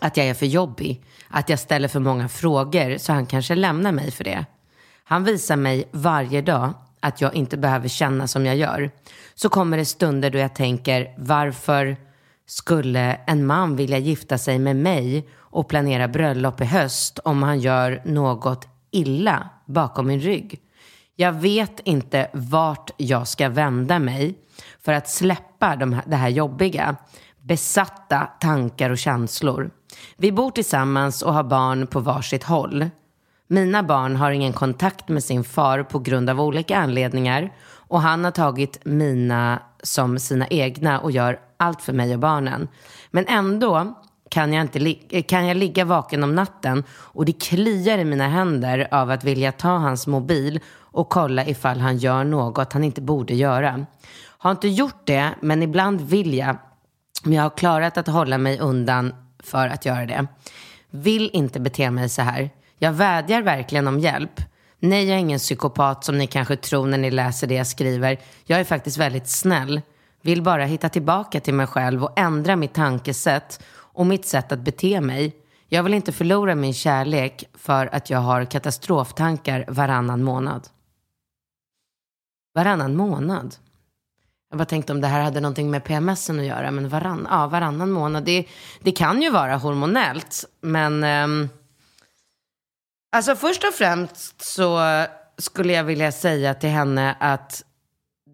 att 0.00 0.16
jag 0.16 0.26
är 0.26 0.34
för 0.34 0.46
jobbig, 0.46 1.02
att 1.28 1.48
jag 1.48 1.58
ställer 1.58 1.88
för 1.88 2.00
många 2.00 2.28
frågor 2.28 2.98
så 2.98 3.12
han 3.12 3.26
kanske 3.26 3.54
lämnar 3.54 3.92
mig 3.92 4.10
för 4.10 4.24
det. 4.24 4.46
Han 5.04 5.24
visar 5.24 5.56
mig 5.56 5.88
varje 5.92 6.42
dag 6.42 6.74
att 7.00 7.20
jag 7.20 7.34
inte 7.34 7.56
behöver 7.56 7.88
känna 7.88 8.26
som 8.26 8.46
jag 8.46 8.56
gör. 8.56 8.90
Så 9.34 9.48
kommer 9.48 9.76
det 9.76 9.84
stunder 9.84 10.30
då 10.30 10.38
jag 10.38 10.54
tänker, 10.54 11.14
varför 11.18 11.96
skulle 12.46 13.14
en 13.26 13.46
man 13.46 13.76
vilja 13.76 13.98
gifta 13.98 14.38
sig 14.38 14.58
med 14.58 14.76
mig 14.76 15.28
och 15.36 15.68
planera 15.68 16.08
bröllop 16.08 16.60
i 16.60 16.64
höst 16.64 17.18
om 17.18 17.42
han 17.42 17.60
gör 17.60 18.02
något 18.04 18.68
illa 18.90 19.48
bakom 19.66 20.06
min 20.06 20.20
rygg? 20.20 20.60
Jag 21.16 21.32
vet 21.32 21.80
inte 21.84 22.30
vart 22.32 22.90
jag 22.96 23.28
ska 23.28 23.48
vända 23.48 23.98
mig 23.98 24.38
för 24.82 24.92
att 24.92 25.08
släppa 25.08 25.76
de 25.76 25.92
här, 25.92 26.02
det 26.06 26.16
här 26.16 26.28
jobbiga, 26.28 26.96
besatta 27.46 28.28
tankar 28.40 28.90
och 28.90 28.98
känslor. 28.98 29.70
Vi 30.16 30.32
bor 30.32 30.50
tillsammans 30.50 31.22
och 31.22 31.34
har 31.34 31.44
barn 31.44 31.86
på 31.86 32.00
varsitt 32.00 32.44
håll. 32.44 32.90
Mina 33.48 33.82
barn 33.82 34.16
har 34.16 34.30
ingen 34.30 34.52
kontakt 34.52 35.08
med 35.08 35.24
sin 35.24 35.44
far 35.44 35.82
på 35.82 35.98
grund 35.98 36.30
av 36.30 36.40
olika 36.40 36.78
anledningar 36.78 37.52
och 37.88 38.00
han 38.00 38.24
har 38.24 38.30
tagit 38.30 38.84
mina 38.84 39.62
som 39.82 40.18
sina 40.18 40.46
egna 40.48 41.00
och 41.00 41.10
gör 41.10 41.38
allt 41.56 41.82
för 41.82 41.92
mig 41.92 42.12
och 42.14 42.18
barnen. 42.20 42.68
Men 43.10 43.26
ändå 43.26 43.94
kan 44.30 44.52
jag, 44.52 44.60
inte 44.60 44.78
li- 44.78 45.24
kan 45.28 45.46
jag 45.46 45.56
ligga 45.56 45.84
vaken 45.84 46.24
om 46.24 46.34
natten 46.34 46.84
och 46.90 47.24
det 47.24 47.32
kliar 47.32 47.98
i 47.98 48.04
mina 48.04 48.28
händer 48.28 48.88
av 48.90 49.10
att 49.10 49.24
vilja 49.24 49.52
ta 49.52 49.68
hans 49.68 50.06
mobil 50.06 50.60
och 50.76 51.08
kolla 51.08 51.46
ifall 51.46 51.80
han 51.80 51.96
gör 51.96 52.24
något 52.24 52.72
han 52.72 52.84
inte 52.84 53.00
borde 53.00 53.34
göra. 53.34 53.86
Har 54.38 54.50
inte 54.50 54.68
gjort 54.68 55.06
det, 55.06 55.30
men 55.40 55.62
ibland 55.62 56.00
vill 56.00 56.34
jag. 56.34 56.56
Men 57.24 57.32
jag 57.32 57.42
har 57.42 57.50
klarat 57.50 57.98
att 57.98 58.06
hålla 58.06 58.38
mig 58.38 58.58
undan 58.58 59.14
för 59.38 59.68
att 59.68 59.84
göra 59.84 60.06
det. 60.06 60.26
Vill 60.90 61.30
inte 61.32 61.60
bete 61.60 61.90
mig 61.90 62.08
så 62.08 62.22
här. 62.22 62.50
Jag 62.78 62.92
vädjar 62.92 63.42
verkligen 63.42 63.88
om 63.88 64.00
hjälp. 64.00 64.40
Nej, 64.78 65.04
jag 65.04 65.14
är 65.16 65.20
ingen 65.20 65.38
psykopat 65.38 66.04
som 66.04 66.18
ni 66.18 66.26
kanske 66.26 66.56
tror 66.56 66.86
när 66.86 66.98
ni 66.98 67.10
läser 67.10 67.46
det 67.46 67.54
jag 67.54 67.66
skriver. 67.66 68.20
Jag 68.44 68.60
är 68.60 68.64
faktiskt 68.64 68.98
väldigt 68.98 69.28
snäll. 69.28 69.80
Vill 70.22 70.42
bara 70.42 70.64
hitta 70.64 70.88
tillbaka 70.88 71.40
till 71.40 71.54
mig 71.54 71.66
själv 71.66 72.04
och 72.04 72.18
ändra 72.18 72.56
mitt 72.56 72.74
tankesätt 72.74 73.62
och 73.76 74.06
mitt 74.06 74.26
sätt 74.26 74.52
att 74.52 74.60
bete 74.60 75.00
mig. 75.00 75.36
Jag 75.68 75.82
vill 75.82 75.94
inte 75.94 76.12
förlora 76.12 76.54
min 76.54 76.74
kärlek 76.74 77.44
för 77.54 77.94
att 77.94 78.10
jag 78.10 78.18
har 78.18 78.44
katastroftankar 78.44 79.64
varannan 79.68 80.22
månad. 80.22 80.68
Varannan 82.54 82.96
månad? 82.96 83.54
Jag 84.54 84.58
bara 84.58 84.64
tänkte 84.64 84.92
om 84.92 85.00
det 85.00 85.06
här 85.06 85.22
hade 85.22 85.40
någonting 85.40 85.70
med 85.70 85.84
PMS 85.84 86.30
att 86.30 86.44
göra, 86.44 86.70
men 86.70 86.88
varann, 86.88 87.26
ja, 87.30 87.46
varannan 87.46 87.90
månad, 87.90 88.24
det, 88.24 88.46
det 88.82 88.92
kan 88.92 89.22
ju 89.22 89.30
vara 89.30 89.56
hormonellt, 89.56 90.44
men 90.60 91.04
um, 91.04 91.48
alltså 93.16 93.36
först 93.36 93.64
och 93.64 93.74
främst 93.74 94.42
så 94.42 94.80
skulle 95.38 95.72
jag 95.72 95.84
vilja 95.84 96.12
säga 96.12 96.54
till 96.54 96.68
henne 96.68 97.16
att 97.20 97.64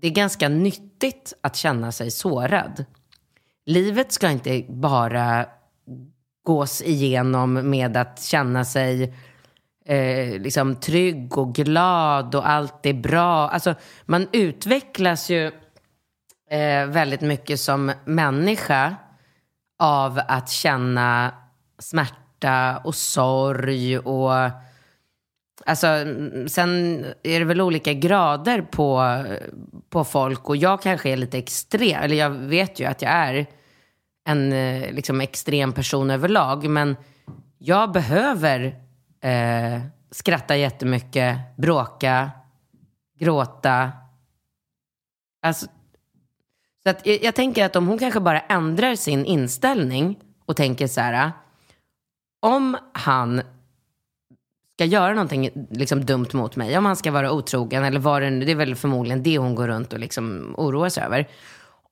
det 0.01 0.07
är 0.07 0.11
ganska 0.11 0.49
nyttigt 0.49 1.33
att 1.41 1.57
känna 1.57 1.93
sig 1.93 2.11
sårad. 2.11 2.85
Livet 3.67 4.13
ska 4.13 4.31
inte 4.31 4.65
bara 4.69 5.47
gås 6.45 6.83
igenom 6.83 7.71
med 7.71 7.97
att 7.97 8.23
känna 8.23 8.65
sig 8.65 9.15
eh, 9.87 10.41
liksom 10.41 10.77
trygg 10.77 11.39
och 11.39 11.55
glad 11.55 12.35
och 12.35 12.49
allt 12.49 12.87
är 12.87 12.95
bra. 12.95 13.49
Alltså, 13.49 13.75
man 14.07 14.29
utvecklas 14.33 15.31
ju 15.31 15.53
eh, 16.51 16.87
väldigt 16.87 17.21
mycket 17.21 17.61
som 17.61 17.93
människa 18.05 18.97
av 19.79 20.21
att 20.29 20.51
känna 20.51 21.35
smärta 21.79 22.81
och 22.85 22.95
sorg 22.95 23.99
och 23.99 24.51
Alltså, 25.67 25.87
sen 26.47 27.05
är 27.23 27.39
det 27.39 27.45
väl 27.45 27.61
olika 27.61 27.93
grader 27.93 28.63
på, 28.63 29.25
på 29.91 30.05
folk 30.05 30.49
och 30.49 30.57
jag 30.57 30.83
kanske 30.83 31.11
är 31.11 31.17
lite 31.17 31.39
extrem, 31.39 32.03
eller 32.03 32.17
jag 32.17 32.31
vet 32.31 32.81
ju 32.81 32.85
att 32.85 33.03
jag 33.03 33.13
är 33.13 33.47
en 34.25 34.53
eh, 34.53 34.93
liksom, 34.93 35.21
extrem 35.21 35.73
person 35.73 36.11
överlag, 36.11 36.69
men 36.69 36.97
jag 37.59 37.93
behöver 37.93 38.65
eh, 39.21 39.81
skratta 40.11 40.57
jättemycket, 40.57 41.39
bråka, 41.57 42.31
gråta. 43.19 43.91
Alltså, 45.43 45.67
så 46.83 46.91
att 46.91 47.07
jag, 47.07 47.23
jag 47.23 47.35
tänker 47.35 47.65
att 47.65 47.77
om 47.77 47.87
hon 47.87 47.99
kanske 47.99 48.21
bara 48.21 48.41
ändrar 48.41 48.95
sin 48.95 49.25
inställning 49.25 50.19
och 50.47 50.57
tänker 50.57 50.87
så 50.87 51.01
här, 51.01 51.33
om 52.41 52.77
han 52.93 53.43
ska 54.75 54.85
göra 54.85 55.15
någonting 55.15 55.51
liksom 55.71 56.05
dumt 56.05 56.29
mot 56.33 56.57
mig, 56.57 56.79
om 56.79 56.85
han 56.85 56.97
ska 56.97 57.11
vara 57.11 57.33
otrogen 57.33 57.85
eller 57.85 58.01
vad 58.01 58.23
det 58.23 58.31
nu... 58.31 58.45
det 58.45 58.53
är 58.53 58.57
väl 58.57 58.77
förmodligen 58.77 59.23
det 59.23 59.39
hon 59.39 59.55
går 59.55 59.69
runt 59.69 59.93
och 59.93 59.99
liksom 59.99 60.55
oroar 60.59 60.89
sig 60.89 61.05
över. 61.05 61.29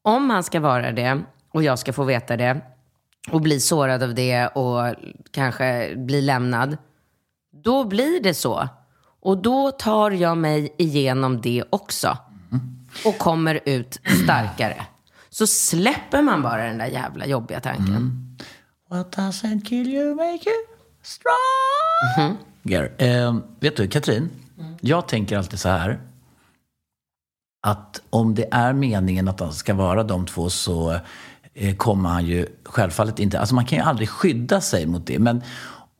Om 0.02 0.30
han 0.30 0.44
ska 0.44 0.60
vara 0.60 0.92
det 0.92 1.20
och 1.50 1.62
jag 1.62 1.78
ska 1.78 1.92
få 1.92 2.04
veta 2.04 2.36
det 2.36 2.60
och 3.30 3.40
bli 3.40 3.60
sårad 3.60 4.02
av 4.02 4.14
det 4.14 4.46
och 4.46 4.94
kanske 5.30 5.94
bli 5.96 6.22
lämnad, 6.22 6.76
då 7.52 7.84
blir 7.84 8.22
det 8.22 8.34
så. 8.34 8.68
Och 9.20 9.42
då 9.42 9.70
tar 9.70 10.10
jag 10.10 10.38
mig 10.38 10.74
igenom 10.78 11.40
det 11.40 11.64
också 11.70 12.18
och 13.04 13.18
kommer 13.18 13.60
ut 13.64 14.00
starkare. 14.24 14.86
Så 15.30 15.46
släpper 15.46 16.22
man 16.22 16.42
bara 16.42 16.64
den 16.64 16.78
där 16.78 16.86
jävla 16.86 17.26
jobbiga 17.26 17.60
tanken. 17.60 17.88
Mm. 17.88 18.36
What 18.90 19.16
doesn't 19.16 19.64
kill 19.64 19.86
you 19.86 20.14
make 20.14 20.30
you 20.32 20.56
strong. 21.02 22.18
Mm 22.18 22.36
-hmm. 22.62 22.88
eh, 22.98 23.36
vet 23.60 23.76
du, 23.76 23.88
Katrin? 23.88 24.30
Mm. 24.58 24.74
Jag 24.80 25.08
tänker 25.08 25.38
alltid 25.38 25.60
så 25.60 25.68
här. 25.68 26.00
Att 27.62 28.02
om 28.10 28.34
det 28.34 28.48
är 28.50 28.72
meningen 28.72 29.28
att 29.28 29.38
det 29.38 29.52
ska 29.52 29.74
vara 29.74 30.02
de 30.02 30.26
två 30.26 30.50
så 30.50 31.00
eh, 31.54 31.76
kommer 31.76 32.08
han 32.08 32.26
ju 32.26 32.46
självfallet 32.64 33.18
inte... 33.18 33.40
Alltså 33.40 33.54
man 33.54 33.64
kan 33.64 33.78
ju 33.78 33.84
aldrig 33.84 34.08
skydda 34.08 34.60
sig 34.60 34.86
mot 34.86 35.06
det. 35.06 35.18
Men 35.18 35.42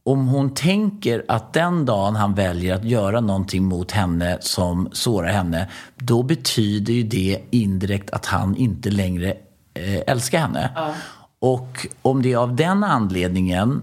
om 0.04 0.28
hon 0.28 0.54
tänker 0.54 1.24
att 1.28 1.52
den 1.52 1.86
dagen 1.86 2.16
han 2.16 2.34
väljer 2.34 2.74
att 2.74 2.84
göra 2.84 3.20
någonting 3.20 3.64
mot 3.64 3.90
henne 3.90 4.38
som 4.40 4.88
sårar 4.92 5.28
henne, 5.28 5.68
då 5.96 6.22
betyder 6.22 6.92
ju 6.92 7.02
det 7.02 7.38
indirekt 7.50 8.10
att 8.10 8.26
han 8.26 8.56
inte 8.56 8.90
längre 8.90 9.34
eh, 9.74 10.02
älskar 10.06 10.38
henne. 10.38 10.70
Ja. 10.74 10.94
Och 11.38 11.86
om 12.02 12.22
det 12.22 12.32
är 12.32 12.36
av 12.36 12.56
den 12.56 12.84
anledningen, 12.84 13.82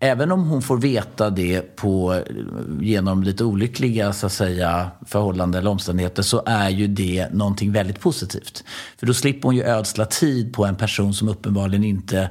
även 0.00 0.32
om 0.32 0.48
hon 0.48 0.62
får 0.62 0.78
veta 0.78 1.30
det 1.30 1.76
på, 1.76 2.22
genom 2.80 3.22
lite 3.22 3.44
olyckliga 3.44 4.12
så 4.12 4.26
att 4.26 4.32
säga, 4.32 4.90
förhållanden 5.06 5.58
eller 5.58 5.70
omständigheter, 5.70 6.22
så 6.22 6.42
är 6.46 6.68
ju 6.68 6.86
det 6.86 7.28
någonting 7.32 7.72
väldigt 7.72 8.00
positivt. 8.00 8.64
För 8.98 9.06
då 9.06 9.14
slipper 9.14 9.48
hon 9.48 9.56
ju 9.56 9.62
ödsla 9.62 10.04
tid 10.04 10.52
på 10.52 10.64
en 10.64 10.76
person 10.76 11.14
som 11.14 11.28
uppenbarligen 11.28 11.84
inte 11.84 12.30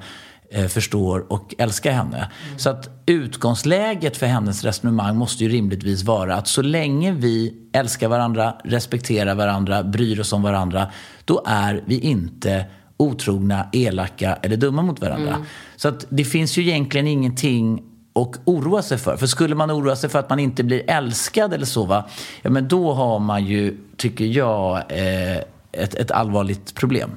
förstår 0.69 1.31
och 1.31 1.55
älskar 1.57 1.91
henne. 1.91 2.17
Mm. 2.17 2.59
Så 2.59 2.69
att 2.69 2.89
utgångsläget 3.05 4.17
för 4.17 4.25
hennes 4.25 4.63
resonemang 4.63 5.15
måste 5.15 5.43
ju 5.43 5.49
rimligtvis 5.49 6.03
vara 6.03 6.35
att 6.35 6.47
så 6.47 6.61
länge 6.61 7.11
vi 7.11 7.53
älskar 7.73 8.07
varandra, 8.07 8.55
respekterar 8.63 9.35
varandra, 9.35 9.83
bryr 9.83 10.19
oss 10.19 10.33
om 10.33 10.41
varandra, 10.41 10.87
då 11.25 11.43
är 11.45 11.83
vi 11.85 11.99
inte 11.99 12.65
otrogna, 12.97 13.69
elaka 13.71 14.37
eller 14.41 14.57
dumma 14.57 14.81
mot 14.81 15.01
varandra. 15.01 15.33
Mm. 15.33 15.45
Så 15.75 15.87
att 15.87 16.05
det 16.09 16.23
finns 16.23 16.57
ju 16.57 16.61
egentligen 16.61 17.07
ingenting 17.07 17.83
att 18.15 18.39
oroa 18.45 18.81
sig 18.81 18.97
för. 18.97 19.17
För 19.17 19.27
skulle 19.27 19.55
man 19.55 19.71
oroa 19.71 19.95
sig 19.95 20.09
för 20.09 20.19
att 20.19 20.29
man 20.29 20.39
inte 20.39 20.63
blir 20.63 20.89
älskad 20.89 21.53
eller 21.53 21.65
så, 21.65 21.85
va? 21.85 22.05
Ja, 22.41 22.49
men 22.49 22.67
då 22.67 22.93
har 22.93 23.19
man 23.19 23.45
ju, 23.45 23.77
tycker 23.97 24.25
jag, 24.25 24.77
eh, 24.77 25.37
ett, 25.71 25.95
ett 25.95 26.11
allvarligt 26.11 26.75
problem. 26.75 27.09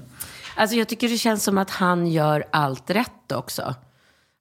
Alltså 0.56 0.76
jag 0.76 0.88
tycker 0.88 1.08
det 1.08 1.18
känns 1.18 1.44
som 1.44 1.58
att 1.58 1.70
han 1.70 2.06
gör 2.06 2.44
allt 2.52 2.90
rätt 2.90 3.32
också. 3.32 3.74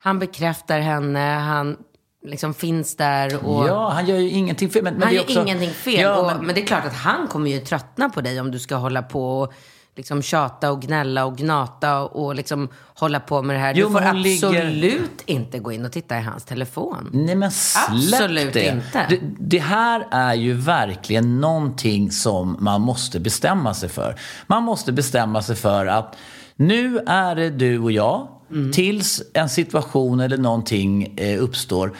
Han 0.03 0.19
bekräftar 0.19 0.79
henne, 0.79 1.19
han 1.19 1.77
liksom 2.25 2.53
finns 2.53 2.95
där. 2.95 3.45
Och... 3.45 3.67
Ja, 3.67 3.89
han 3.89 4.05
gör 4.05 4.17
ju 4.17 4.29
ingenting 4.29 4.69
fel. 4.69 4.83
Men, 4.83 4.93
men 4.93 5.03
han 5.03 5.13
gör 5.13 5.21
också... 5.21 5.41
ingenting 5.41 5.69
fel. 5.69 6.01
Ja, 6.01 6.23
men... 6.27 6.37
Och, 6.37 6.43
men... 6.43 6.55
det 6.55 6.61
är 6.61 6.65
klart 6.65 6.85
att 6.85 6.95
han 6.95 7.27
kommer 7.27 7.51
ju 7.51 7.59
tröttna 7.59 8.09
på 8.09 8.21
dig 8.21 8.41
om 8.41 8.51
du 8.51 8.59
ska 8.59 8.75
hålla 8.75 9.01
på 9.01 9.41
och 9.41 9.53
liksom 9.95 10.21
tjata 10.21 10.71
och 10.71 10.81
gnälla 10.81 11.25
och 11.25 11.37
gnata 11.37 12.01
och 12.01 12.35
liksom 12.35 12.69
hålla 12.95 13.19
på 13.19 13.41
med 13.41 13.55
det 13.55 13.59
här. 13.59 13.73
Jo, 13.75 13.87
du 13.87 13.93
får 13.93 14.01
absolut 14.01 14.73
ligger... 14.73 15.01
inte 15.25 15.59
gå 15.59 15.71
in 15.71 15.85
och 15.85 15.91
titta 15.91 16.17
i 16.17 16.21
hans 16.21 16.43
telefon. 16.43 17.09
Nej 17.13 17.35
men 17.35 17.51
släpp 17.51 17.89
absolut 17.89 18.53
det. 18.53 18.67
inte. 18.67 19.05
Det, 19.09 19.19
det 19.39 19.59
här 19.59 20.07
är 20.11 20.33
ju 20.33 20.53
verkligen 20.53 21.41
någonting 21.41 22.11
som 22.11 22.57
man 22.59 22.81
måste 22.81 23.19
bestämma 23.19 23.73
sig 23.73 23.89
för. 23.89 24.15
Man 24.47 24.63
måste 24.63 24.91
bestämma 24.91 25.41
sig 25.41 25.55
för 25.55 25.85
att 25.85 26.15
nu 26.55 26.99
är 27.07 27.35
det 27.35 27.49
du 27.49 27.79
och 27.79 27.91
jag 27.91 28.27
mm. 28.51 28.71
tills 28.71 29.21
en 29.33 29.49
situation 29.49 30.19
eller 30.19 30.37
någonting 30.37 31.13
eh, 31.17 31.43
uppstår. 31.43 31.93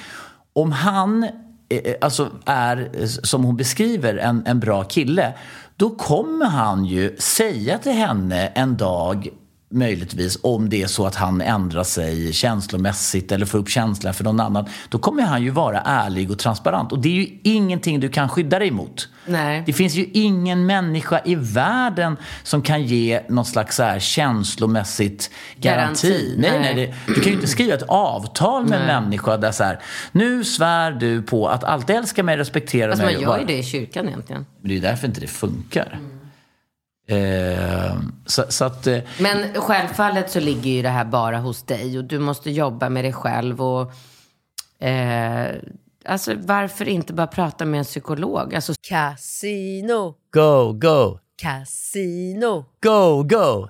Om 0.54 0.71
han 0.71 1.23
eh, 1.23 1.30
eh 1.77 1.95
alltså 2.01 2.30
är, 2.45 2.89
som 3.06 3.43
hon 3.43 3.58
beskriver, 3.58 4.17
en, 4.17 4.43
en 4.45 4.60
bra 4.60 4.84
kille 4.84 5.34
då 5.82 5.89
kommer 5.89 6.46
han 6.46 6.86
ju 6.86 7.15
säga 7.17 7.78
till 7.78 7.91
henne 7.91 8.48
en 8.48 8.78
dag 8.78 9.28
möjligtvis, 9.71 10.38
om 10.41 10.69
det 10.69 10.84
är 10.84 10.88
så 10.88 11.05
att 11.05 11.15
han 11.15 11.41
ändrar 11.41 11.84
sig 11.84 12.34
känslomässigt 12.34 13.31
eller 13.31 13.45
får 13.45 13.57
upp 13.60 13.69
känslan 13.69 14.13
för 14.13 14.23
någon 14.23 14.39
annan, 14.39 14.65
då 14.89 14.97
kommer 14.97 15.23
han 15.23 15.43
ju 15.43 15.49
vara 15.49 15.81
ärlig 15.81 16.31
och 16.31 16.39
transparent. 16.39 16.91
Och 16.91 16.99
det 16.99 17.10
är 17.10 17.13
ju 17.13 17.39
ingenting 17.43 17.99
du 17.99 18.10
kan 18.10 18.29
skydda 18.29 18.60
dig 18.60 18.71
mot. 18.71 19.10
Nej. 19.25 19.63
Det 19.65 19.73
finns 19.73 19.95
ju 19.95 20.10
ingen 20.13 20.65
människa 20.65 21.21
i 21.25 21.36
världen 21.36 22.17
som 22.43 22.62
kan 22.62 22.84
ge 22.84 23.21
någon 23.29 23.45
slags 23.45 23.75
så 23.75 23.84
här 23.84 23.99
känslomässigt 23.99 25.31
garanti. 25.55 26.07
garanti. 26.07 26.36
Nej, 26.38 26.51
nej. 26.51 26.75
nej 26.75 26.93
det, 27.07 27.13
du 27.13 27.21
kan 27.21 27.23
ju 27.23 27.34
inte 27.34 27.47
skriva 27.47 27.73
ett 27.73 27.86
avtal 27.88 28.62
med 28.62 28.79
nej. 28.79 28.79
en 28.79 29.03
människa 29.03 29.38
där 29.38 29.51
så 29.51 29.63
här, 29.63 29.79
nu 30.12 30.43
svär 30.43 30.91
du 30.91 31.21
på 31.21 31.47
att 31.47 31.63
alltid 31.63 31.95
älska 31.95 32.23
mig, 32.23 32.38
respektera 32.38 32.91
alltså, 32.91 33.05
mig. 33.05 33.13
Man 33.13 33.23
gör 33.23 33.39
ju 33.39 33.45
det 33.45 33.57
i 33.57 33.63
kyrkan 33.63 34.07
egentligen. 34.07 34.45
Men 34.62 34.67
det 34.67 34.73
är 34.73 34.75
ju 34.75 34.81
därför 34.81 35.07
inte 35.07 35.21
det 35.21 35.27
funkar. 35.27 35.99
Mm. 35.99 36.20
Eh, 37.08 37.98
så, 38.26 38.44
så, 38.50 38.66
att, 38.66 38.88
eh, 38.88 39.00
Men 39.20 39.54
självfallet 39.62 40.32
så 40.32 40.40
ligger 40.40 40.72
ju 40.72 40.82
det 40.82 40.90
här 40.90 41.06
bara 41.06 41.38
hos 41.38 41.64
dig 41.64 41.98
och 41.98 42.04
du 42.04 42.20
måste 42.20 42.52
jobba 42.52 42.90
med 42.90 43.06
dig 43.06 43.14
själv. 43.14 43.62
Och, 43.62 43.92
eh, 44.86 45.56
alltså 46.06 46.34
varför 46.38 46.88
inte 46.88 47.14
bara 47.14 47.28
prata 47.28 47.66
med 47.66 47.78
en 47.78 47.84
psykolog? 47.84 48.56
Alltså, 48.56 48.74
Casino. 48.90 50.16
Go, 50.34 50.74
go. 50.74 51.20
Casino. 51.42 52.66
Go, 52.84 53.24
go. 53.24 53.70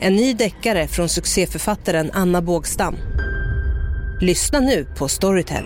En 0.00 0.16
ny 0.16 0.34
deckare 0.34 0.88
från 0.88 1.08
succéförfattaren 1.08 2.10
Anna 2.12 2.42
Bågstam. 2.42 2.96
Lyssna 4.20 4.60
nu 4.60 4.86
på 4.98 5.08
Storytel. 5.08 5.64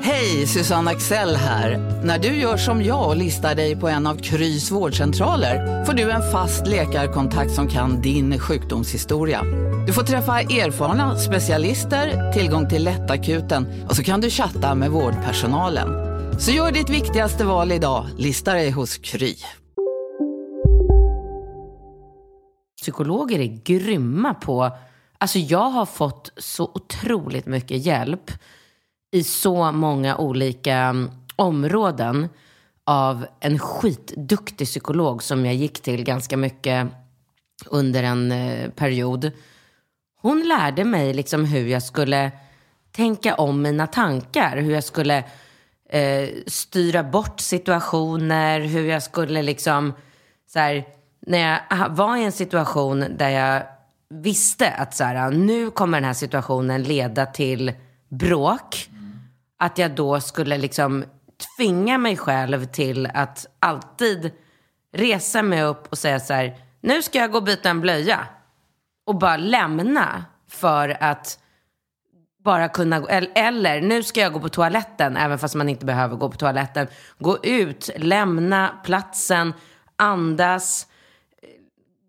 Hej, 0.00 0.46
Susanne 0.46 0.90
Axel 0.90 1.36
här. 1.36 1.78
När 2.04 2.18
du 2.18 2.28
gör 2.28 2.56
som 2.56 2.82
jag 2.82 3.08
och 3.08 3.16
listar 3.16 3.54
dig 3.54 3.76
på 3.76 3.88
en 3.88 4.06
av 4.06 4.16
Krys 4.16 4.70
vårdcentraler 4.70 5.84
får 5.84 5.92
du 5.92 6.10
en 6.10 6.32
fast 6.32 6.66
läkarkontakt 6.66 7.52
som 7.52 7.68
kan 7.68 8.00
din 8.02 8.38
sjukdomshistoria. 8.38 9.42
Du 9.86 9.92
får 9.92 10.02
träffa 10.02 10.40
erfarna 10.40 11.18
specialister, 11.18 12.32
tillgång 12.32 12.68
till 12.68 12.84
lättakuten 12.84 13.84
och 13.88 13.96
så 13.96 14.02
kan 14.02 14.20
du 14.20 14.30
chatta 14.30 14.74
med 14.74 14.90
vårdpersonalen. 14.90 15.88
Så 16.40 16.50
gör 16.50 16.72
ditt 16.72 16.90
viktigaste 16.90 17.44
val 17.44 17.72
idag, 17.72 18.06
lista 18.18 18.54
dig 18.54 18.70
hos 18.70 18.98
Kry. 18.98 19.34
Psykologer 22.84 23.38
är 23.38 23.60
grymma 23.64 24.34
på... 24.34 24.70
Alltså 25.18 25.38
jag 25.38 25.70
har 25.70 25.86
fått 25.86 26.32
så 26.36 26.64
otroligt 26.74 27.46
mycket 27.46 27.86
hjälp 27.86 28.30
i 29.12 29.24
så 29.24 29.72
många 29.72 30.16
olika 30.16 30.74
mm, 30.76 31.10
områden 31.36 32.28
av 32.84 33.26
en 33.40 33.58
skitduktig 33.58 34.66
psykolog 34.66 35.22
som 35.22 35.46
jag 35.46 35.54
gick 35.54 35.82
till 35.82 36.04
ganska 36.04 36.36
mycket 36.36 36.88
under 37.66 38.02
en 38.02 38.32
eh, 38.32 38.70
period. 38.70 39.30
Hon 40.20 40.48
lärde 40.48 40.84
mig 40.84 41.14
liksom 41.14 41.44
hur 41.44 41.66
jag 41.66 41.82
skulle 41.82 42.32
tänka 42.92 43.34
om 43.34 43.62
mina 43.62 43.86
tankar, 43.86 44.56
hur 44.56 44.74
jag 44.74 44.84
skulle 44.84 45.24
eh, 45.88 46.28
styra 46.46 47.02
bort 47.02 47.40
situationer, 47.40 48.60
hur 48.60 48.88
jag 48.88 49.02
skulle 49.02 49.42
liksom 49.42 49.92
så 50.46 50.58
här, 50.58 50.84
när 51.26 51.60
jag 51.70 51.88
var 51.88 52.16
i 52.16 52.24
en 52.24 52.32
situation 52.32 53.06
där 53.16 53.28
jag 53.28 53.62
visste 54.08 54.70
att 54.70 54.94
så 54.94 55.04
här, 55.04 55.30
nu 55.30 55.70
kommer 55.70 55.98
den 55.98 56.04
här 56.04 56.14
situationen 56.14 56.82
leda 56.82 57.26
till 57.26 57.72
bråk. 58.08 58.88
Att 59.58 59.78
jag 59.78 59.90
då 59.90 60.20
skulle 60.20 60.58
liksom 60.58 61.04
tvinga 61.56 61.98
mig 61.98 62.16
själv 62.16 62.64
till 62.64 63.06
att 63.14 63.46
alltid 63.58 64.30
resa 64.92 65.42
mig 65.42 65.62
upp 65.62 65.86
och 65.90 65.98
säga 65.98 66.20
så 66.20 66.34
här, 66.34 66.58
nu 66.80 67.02
ska 67.02 67.18
jag 67.18 67.30
gå 67.30 67.38
och 67.38 67.44
byta 67.44 67.70
en 67.70 67.80
blöja. 67.80 68.26
Och 69.06 69.18
bara 69.18 69.36
lämna 69.36 70.24
för 70.48 71.02
att 71.02 71.38
bara 72.44 72.68
kunna, 72.68 73.00
gå- 73.00 73.08
eller, 73.08 73.32
eller 73.34 73.80
nu 73.80 74.02
ska 74.02 74.20
jag 74.20 74.32
gå 74.32 74.40
på 74.40 74.48
toaletten, 74.48 75.16
även 75.16 75.38
fast 75.38 75.54
man 75.54 75.68
inte 75.68 75.86
behöver 75.86 76.16
gå 76.16 76.30
på 76.30 76.36
toaletten. 76.36 76.86
Gå 77.18 77.44
ut, 77.44 77.90
lämna 77.96 78.68
platsen, 78.84 79.52
andas, 79.96 80.86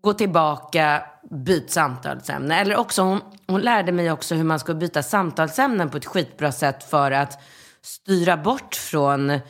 gå 0.06 0.12
tillbaka, 0.12 1.02
byt 1.30 1.70
samtalsämne. 1.70 2.60
Eller 2.60 2.76
också, 2.76 3.02
hon, 3.02 3.20
hon 3.46 3.60
lärde 3.60 3.92
mig 3.92 4.10
också 4.12 4.34
hur 4.34 4.44
man 4.44 4.58
ska 4.58 4.74
byta 4.74 5.02
samtalsämnen 5.02 5.90
på 5.90 5.96
ett 5.96 6.06
skitbra 6.06 6.52
sätt 6.52 6.84
för 6.90 7.10
att 7.10 7.38
styra 7.82 8.36
bort 8.36 8.74
från 8.74 9.40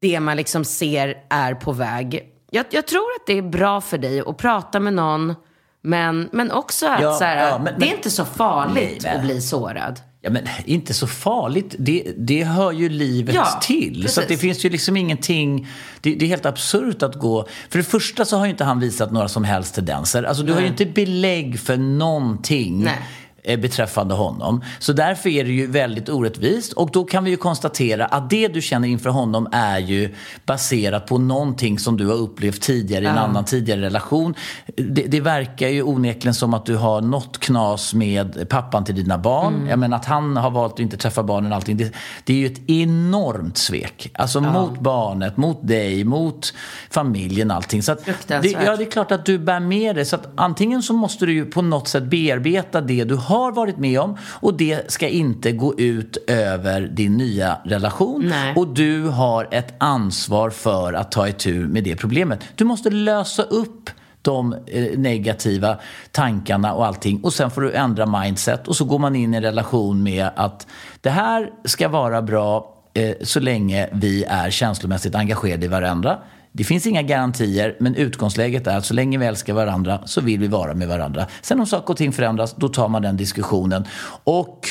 det 0.00 0.20
man 0.20 0.36
liksom 0.36 0.64
ser 0.64 1.16
är 1.30 1.54
på 1.54 1.72
väg. 1.72 2.30
Jag, 2.50 2.66
jag 2.70 2.86
tror 2.86 3.02
att 3.20 3.26
det 3.26 3.38
är 3.38 3.42
bra 3.42 3.80
för 3.80 3.98
dig 3.98 4.20
att 4.20 4.36
prata 4.36 4.80
med 4.80 4.94
någon, 4.94 5.34
men, 5.82 6.28
men 6.32 6.50
också 6.50 6.86
att 6.86 7.00
Ja, 7.02 7.12
så 7.14 7.24
här, 7.24 7.48
ja, 7.48 7.58
men- 7.58 7.64
det 7.64 7.70
är 7.86 7.88
men- 7.88 7.96
inte 7.96 8.10
så 8.10 8.24
farligt 8.24 9.00
Nej, 9.04 9.16
att 9.16 9.22
bli 9.22 9.40
sårad. 9.40 10.00
Ja, 10.24 10.30
men 10.30 10.48
inte 10.64 10.94
så 10.94 11.06
farligt. 11.06 11.74
Det, 11.78 12.12
det 12.16 12.44
hör 12.44 12.72
ju 12.72 12.88
livet 12.88 13.34
Ja, 13.34 13.60
till. 13.62 13.94
Så 13.94 14.02
precis. 14.02 14.18
att 14.18 14.28
det 14.28 14.36
finns 14.36 14.64
ju 14.64 14.70
liksom 14.70 14.96
ingenting... 14.96 15.68
Det, 16.00 16.14
det 16.14 16.24
är 16.24 16.28
helt 16.28 16.46
absurt 16.46 17.02
att 17.02 17.14
gå... 17.14 17.48
För 17.68 17.78
det 17.78 17.84
första 17.84 18.24
så 18.24 18.36
har 18.36 18.44
ju 18.44 18.50
inte 18.50 18.64
han 18.64 18.80
visat 18.80 19.12
några 19.12 19.28
som 19.28 19.44
helst 19.44 19.74
tendenser. 19.74 20.22
Alltså 20.22 20.42
du 20.42 20.52
har 20.52 20.60
ju 20.60 20.70
Nej. 20.70 20.70
inte 20.70 20.86
belägg 20.86 21.60
för 21.60 21.76
någonting. 21.76 22.84
Nej. 22.84 22.98
Eh, 23.44 23.60
beträffande 23.60 24.14
honom. 24.14 24.64
Så 24.78 24.92
därför 24.92 25.28
är 25.30 25.44
det 25.44 25.50
ju 25.50 25.66
väldigt 25.66 26.08
orättvist. 26.08 26.72
Och 26.72 26.90
då 26.90 27.04
kan 27.04 27.24
vi 27.24 27.30
ju 27.30 27.36
konstatera 27.36 28.06
att 28.06 28.30
det 28.30 28.48
du 28.48 28.62
känner 28.62 28.88
inför 28.88 29.10
honom 29.10 29.48
är 29.52 29.78
ju 29.78 30.14
baserat 30.46 31.06
på 31.06 31.18
någonting 31.18 31.78
som 31.78 31.96
du 31.96 32.06
har 32.06 32.14
upplevt 32.14 32.60
tidigare 32.62 33.04
i 33.04 33.08
en 33.08 33.14
Ja. 33.14 33.20
annan 33.20 33.44
tidigare 33.44 33.80
relation. 33.80 34.34
Det, 34.76 35.02
det 35.02 35.20
verkar 35.20 35.68
ju 35.68 35.82
onekligen 35.82 36.34
som 36.34 36.54
att 36.54 36.66
du 36.66 36.76
har 36.76 37.00
något 37.00 37.38
knas 37.38 37.94
med 37.94 38.48
pappan 38.48 38.84
till 38.84 38.94
dina 38.94 39.18
barn. 39.18 39.54
Mm. 39.54 39.68
Jag 39.68 39.78
menar 39.78 39.96
att 39.96 40.04
han 40.04 40.36
har 40.36 40.50
valt 40.50 40.72
att 40.72 40.80
inte 40.80 40.96
träffa 40.96 41.22
barnen 41.22 41.52
och 41.52 41.56
allting. 41.56 41.76
Det, 41.76 41.92
det 42.24 42.32
är 42.32 42.36
ju 42.36 42.46
ett 42.46 42.70
enormt 42.70 43.58
svek. 43.58 44.10
Alltså 44.14 44.40
mot 44.40 44.80
barnet, 44.80 45.36
mot 45.36 45.68
dig, 45.68 46.04
mot 46.04 46.54
familjen 46.90 47.50
allting. 47.50 47.82
Så 47.82 47.92
att 47.92 48.04
det, 48.04 48.50
ja, 48.64 48.76
det 48.76 48.84
är 48.84 48.90
klart 48.90 49.12
att 49.12 49.24
du 49.26 49.38
bär 49.38 49.60
med 49.60 49.96
dig. 49.96 50.04
Så 50.04 50.16
att 50.16 50.28
antingen 50.36 50.82
så 50.82 50.92
måste 50.92 51.26
du 51.26 51.32
ju 51.32 51.46
på 51.46 51.62
något 51.62 51.88
sätt 51.88 52.04
bearbeta 52.04 52.80
det 52.80 53.04
du 53.04 53.14
har 53.14 53.33
varit 53.50 53.78
med 53.78 54.00
om 54.00 54.16
och 54.22 54.54
det 54.54 54.90
ska 54.92 55.08
inte 55.08 55.52
gå 55.52 55.78
ut 55.78 56.16
över 56.26 56.80
din 56.80 57.16
nya 57.16 57.58
relation. 57.64 58.26
Nej. 58.28 58.54
Och 58.56 58.68
du 58.68 59.08
har 59.08 59.48
ett 59.50 59.74
ansvar 59.78 60.50
för 60.50 60.92
att 60.92 61.12
ta 61.12 61.28
itu 61.28 61.54
med 61.54 61.84
det 61.84 61.96
problemet. 61.96 62.40
Du 62.54 62.64
måste 62.64 62.90
lösa 62.90 63.42
upp 63.42 63.90
de 64.22 64.52
eh, 64.66 64.98
negativa 64.98 65.76
tankarna 66.10 66.74
och 66.74 66.86
allting 66.86 67.20
och 67.22 67.32
sen 67.32 67.50
får 67.50 67.60
du 67.60 67.72
ändra 67.72 68.06
mindset 68.06 68.68
och 68.68 68.76
så 68.76 68.84
går 68.84 68.98
man 68.98 69.16
in 69.16 69.34
i 69.34 69.36
en 69.36 69.42
relation 69.42 70.02
med 70.02 70.28
att 70.36 70.66
det 71.00 71.10
här 71.10 71.50
ska 71.64 71.88
vara 71.88 72.22
bra 72.22 72.74
eh, 72.94 73.14
så 73.22 73.40
länge 73.40 73.88
vi 73.92 74.24
är 74.24 74.50
känslomässigt 74.50 75.14
engagerade 75.14 75.66
i 75.66 75.68
varandra. 75.68 76.18
Det 76.56 76.64
finns 76.64 76.86
inga 76.86 77.02
garantier, 77.02 77.76
men 77.80 77.94
utgångsläget 77.94 78.66
är 78.66 78.76
att 78.76 78.84
så 78.84 78.94
länge 78.94 79.18
vi 79.18 79.26
älskar 79.26 79.52
varandra 79.52 80.00
så 80.06 80.20
vill 80.20 80.40
vi 80.40 80.48
vara 80.48 80.74
med 80.74 80.88
varandra. 80.88 81.26
Sen 81.42 81.60
om 81.60 81.66
saker 81.66 81.90
och 81.90 81.96
ting 81.96 82.12
förändras, 82.12 82.54
då 82.56 82.68
tar 82.68 82.88
man 82.88 83.02
den 83.02 83.16
diskussionen. 83.16 83.84
Och 84.24 84.68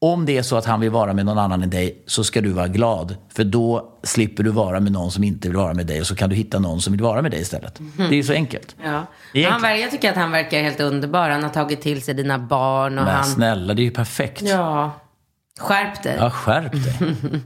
om 0.00 0.26
det 0.26 0.38
är 0.38 0.42
så 0.42 0.56
att 0.56 0.64
han 0.64 0.80
vill 0.80 0.90
vara 0.90 1.12
med 1.12 1.26
någon 1.26 1.38
annan 1.38 1.62
än 1.62 1.70
dig 1.70 2.02
så 2.06 2.24
ska 2.24 2.40
du 2.40 2.50
vara 2.50 2.68
glad. 2.68 3.16
För 3.34 3.44
då 3.44 3.98
slipper 4.02 4.42
du 4.42 4.50
vara 4.50 4.80
med 4.80 4.92
någon 4.92 5.10
som 5.10 5.24
inte 5.24 5.48
vill 5.48 5.56
vara 5.56 5.74
med 5.74 5.86
dig 5.86 6.00
och 6.00 6.06
så 6.06 6.16
kan 6.16 6.30
du 6.30 6.36
hitta 6.36 6.58
någon 6.58 6.80
som 6.80 6.92
vill 6.92 7.02
vara 7.02 7.22
med 7.22 7.30
dig 7.30 7.40
istället. 7.40 7.80
Det 7.96 8.02
är 8.02 8.12
ju 8.12 8.22
så 8.22 8.32
enkelt. 8.32 8.76
Ja. 8.84 9.06
Egentligen. 9.34 9.52
Han, 9.52 9.80
jag 9.80 9.90
tycker 9.90 10.10
att 10.10 10.16
han 10.16 10.30
verkar 10.30 10.62
helt 10.62 10.80
underbar. 10.80 11.30
Han 11.30 11.42
har 11.42 11.50
tagit 11.50 11.80
till 11.80 12.02
sig 12.02 12.14
dina 12.14 12.38
barn 12.38 12.98
och 12.98 13.04
Men 13.04 13.14
han... 13.14 13.24
snälla, 13.24 13.74
det 13.74 13.82
är 13.82 13.84
ju 13.84 13.90
perfekt. 13.90 14.42
Ja. 14.42 14.92
Skärp 15.60 16.02
dig. 16.02 16.16
Ja, 16.18 16.30
skärp 16.30 16.72
dig. 16.72 17.16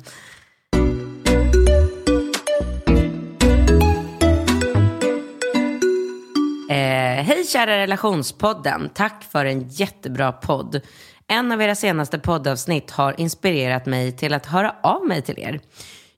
Eh, 6.70 7.24
hej 7.24 7.44
kära 7.44 7.78
relationspodden. 7.78 8.90
Tack 8.94 9.24
för 9.30 9.44
en 9.44 9.68
jättebra 9.68 10.32
podd. 10.32 10.80
En 11.26 11.52
av 11.52 11.62
era 11.62 11.74
senaste 11.74 12.18
poddavsnitt 12.18 12.90
har 12.90 13.20
inspirerat 13.20 13.86
mig 13.86 14.16
till 14.16 14.34
att 14.34 14.46
höra 14.46 14.74
av 14.82 15.06
mig 15.06 15.22
till 15.22 15.38
er. 15.38 15.60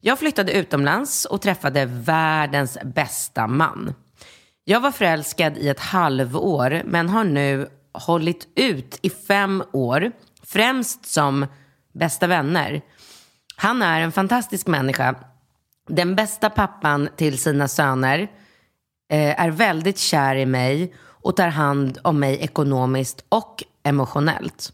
Jag 0.00 0.18
flyttade 0.18 0.52
utomlands 0.52 1.24
och 1.24 1.42
träffade 1.42 1.84
världens 1.84 2.78
bästa 2.84 3.46
man. 3.46 3.94
Jag 4.64 4.80
var 4.80 4.90
förälskad 4.90 5.58
i 5.58 5.68
ett 5.68 5.80
halvår 5.80 6.82
men 6.84 7.08
har 7.08 7.24
nu 7.24 7.68
hållit 7.92 8.48
ut 8.54 8.98
i 9.02 9.10
fem 9.10 9.62
år 9.72 10.12
Främst 10.48 11.06
som 11.06 11.46
bästa 11.94 12.26
vänner. 12.26 12.82
Han 13.56 13.82
är 13.82 14.00
en 14.00 14.12
fantastisk 14.12 14.66
människa. 14.66 15.14
Den 15.88 16.14
bästa 16.14 16.50
pappan 16.50 17.08
till 17.16 17.38
sina 17.38 17.68
söner. 17.68 18.28
Eh, 19.08 19.40
är 19.40 19.50
väldigt 19.50 19.98
kär 19.98 20.36
i 20.36 20.46
mig 20.46 20.94
och 21.00 21.36
tar 21.36 21.48
hand 21.48 21.98
om 22.02 22.20
mig 22.20 22.38
ekonomiskt 22.40 23.24
och 23.28 23.64
emotionellt. 23.82 24.72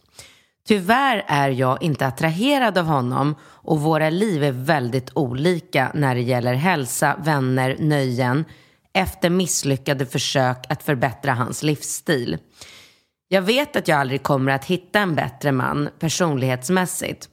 Tyvärr 0.68 1.24
är 1.26 1.48
jag 1.50 1.82
inte 1.82 2.06
attraherad 2.06 2.78
av 2.78 2.86
honom 2.86 3.34
och 3.42 3.80
våra 3.80 4.10
liv 4.10 4.44
är 4.44 4.52
väldigt 4.52 5.10
olika 5.14 5.90
när 5.94 6.14
det 6.14 6.20
gäller 6.20 6.54
hälsa, 6.54 7.16
vänner, 7.24 7.76
nöjen 7.78 8.44
efter 8.92 9.30
misslyckade 9.30 10.06
försök 10.06 10.66
att 10.68 10.82
förbättra 10.82 11.32
hans 11.32 11.62
livsstil. 11.62 12.38
Jag 13.28 13.42
vet 13.42 13.76
att 13.76 13.88
jag 13.88 14.00
aldrig 14.00 14.22
kommer 14.22 14.52
att 14.52 14.64
hitta 14.64 14.98
en 15.00 15.14
bättre 15.14 15.52
man 15.52 15.88
personlighetsmässigt. 15.98 17.28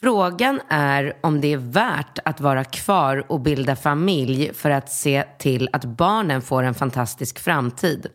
Frågan 0.00 0.60
är 0.68 1.16
om 1.20 1.40
det 1.40 1.52
är 1.52 1.56
värt 1.56 2.18
att 2.24 2.40
vara 2.40 2.64
kvar 2.64 3.26
och 3.28 3.40
bilda 3.40 3.76
familj 3.76 4.54
för 4.54 4.70
att 4.70 4.92
se 4.92 5.24
till 5.38 5.68
att 5.72 5.84
barnen 5.84 6.42
får 6.42 6.62
en 6.62 6.74
fantastisk 6.74 7.38
framtid. 7.38 8.06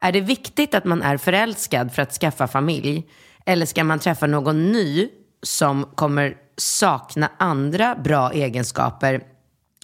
Är 0.00 0.12
det 0.12 0.20
viktigt 0.20 0.74
att 0.74 0.84
man 0.84 1.02
är 1.02 1.16
förälskad 1.16 1.92
för 1.92 2.02
att 2.02 2.12
skaffa 2.12 2.48
familj? 2.48 3.08
Eller 3.46 3.66
ska 3.66 3.84
man 3.84 3.98
träffa 3.98 4.26
någon 4.26 4.72
ny 4.72 5.08
som 5.42 5.84
kommer 5.94 6.36
sakna 6.56 7.30
andra 7.38 7.94
bra 7.94 8.32
egenskaper 8.32 9.22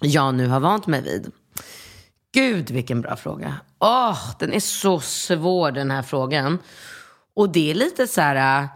jag 0.02 0.34
nu 0.34 0.46
har 0.46 0.60
vant 0.60 0.86
mig 0.86 1.02
vid? 1.02 1.32
Gud, 2.34 2.70
vilken 2.70 3.00
bra 3.00 3.16
fråga. 3.16 3.54
Åh, 3.78 4.10
oh, 4.10 4.36
den 4.38 4.52
är 4.52 4.60
så 4.60 5.00
svår 5.00 5.72
den 5.72 5.90
här 5.90 6.02
frågan. 6.02 6.58
Och 7.36 7.52
det 7.52 7.70
är 7.70 7.74
lite 7.74 8.06
så 8.06 8.20
här... 8.20 8.62
Äh, 8.62 8.68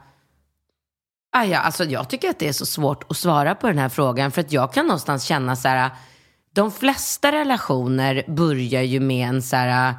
Ah, 1.33 1.45
ja, 1.45 1.59
alltså 1.59 1.85
jag 1.85 2.09
tycker 2.09 2.31
att 2.31 2.39
det 2.39 2.49
är 2.49 2.53
så 2.53 2.67
svårt 2.67 3.11
att 3.11 3.17
svara 3.17 3.55
på 3.55 3.67
den 3.67 3.79
här 3.79 3.89
frågan. 3.89 4.31
För 4.31 4.41
att 4.41 4.53
jag 4.53 4.73
kan 4.73 4.87
någonstans 4.87 5.25
känna 5.25 5.57
så 5.57 5.69
här... 5.69 5.91
De 6.55 6.73
flesta 6.73 7.33
relationer 7.33 8.25
börjar 8.29 8.83
ju 8.83 9.01
med 9.01 9.29
en 9.29 9.43
så 9.43 9.57
här 9.57 9.95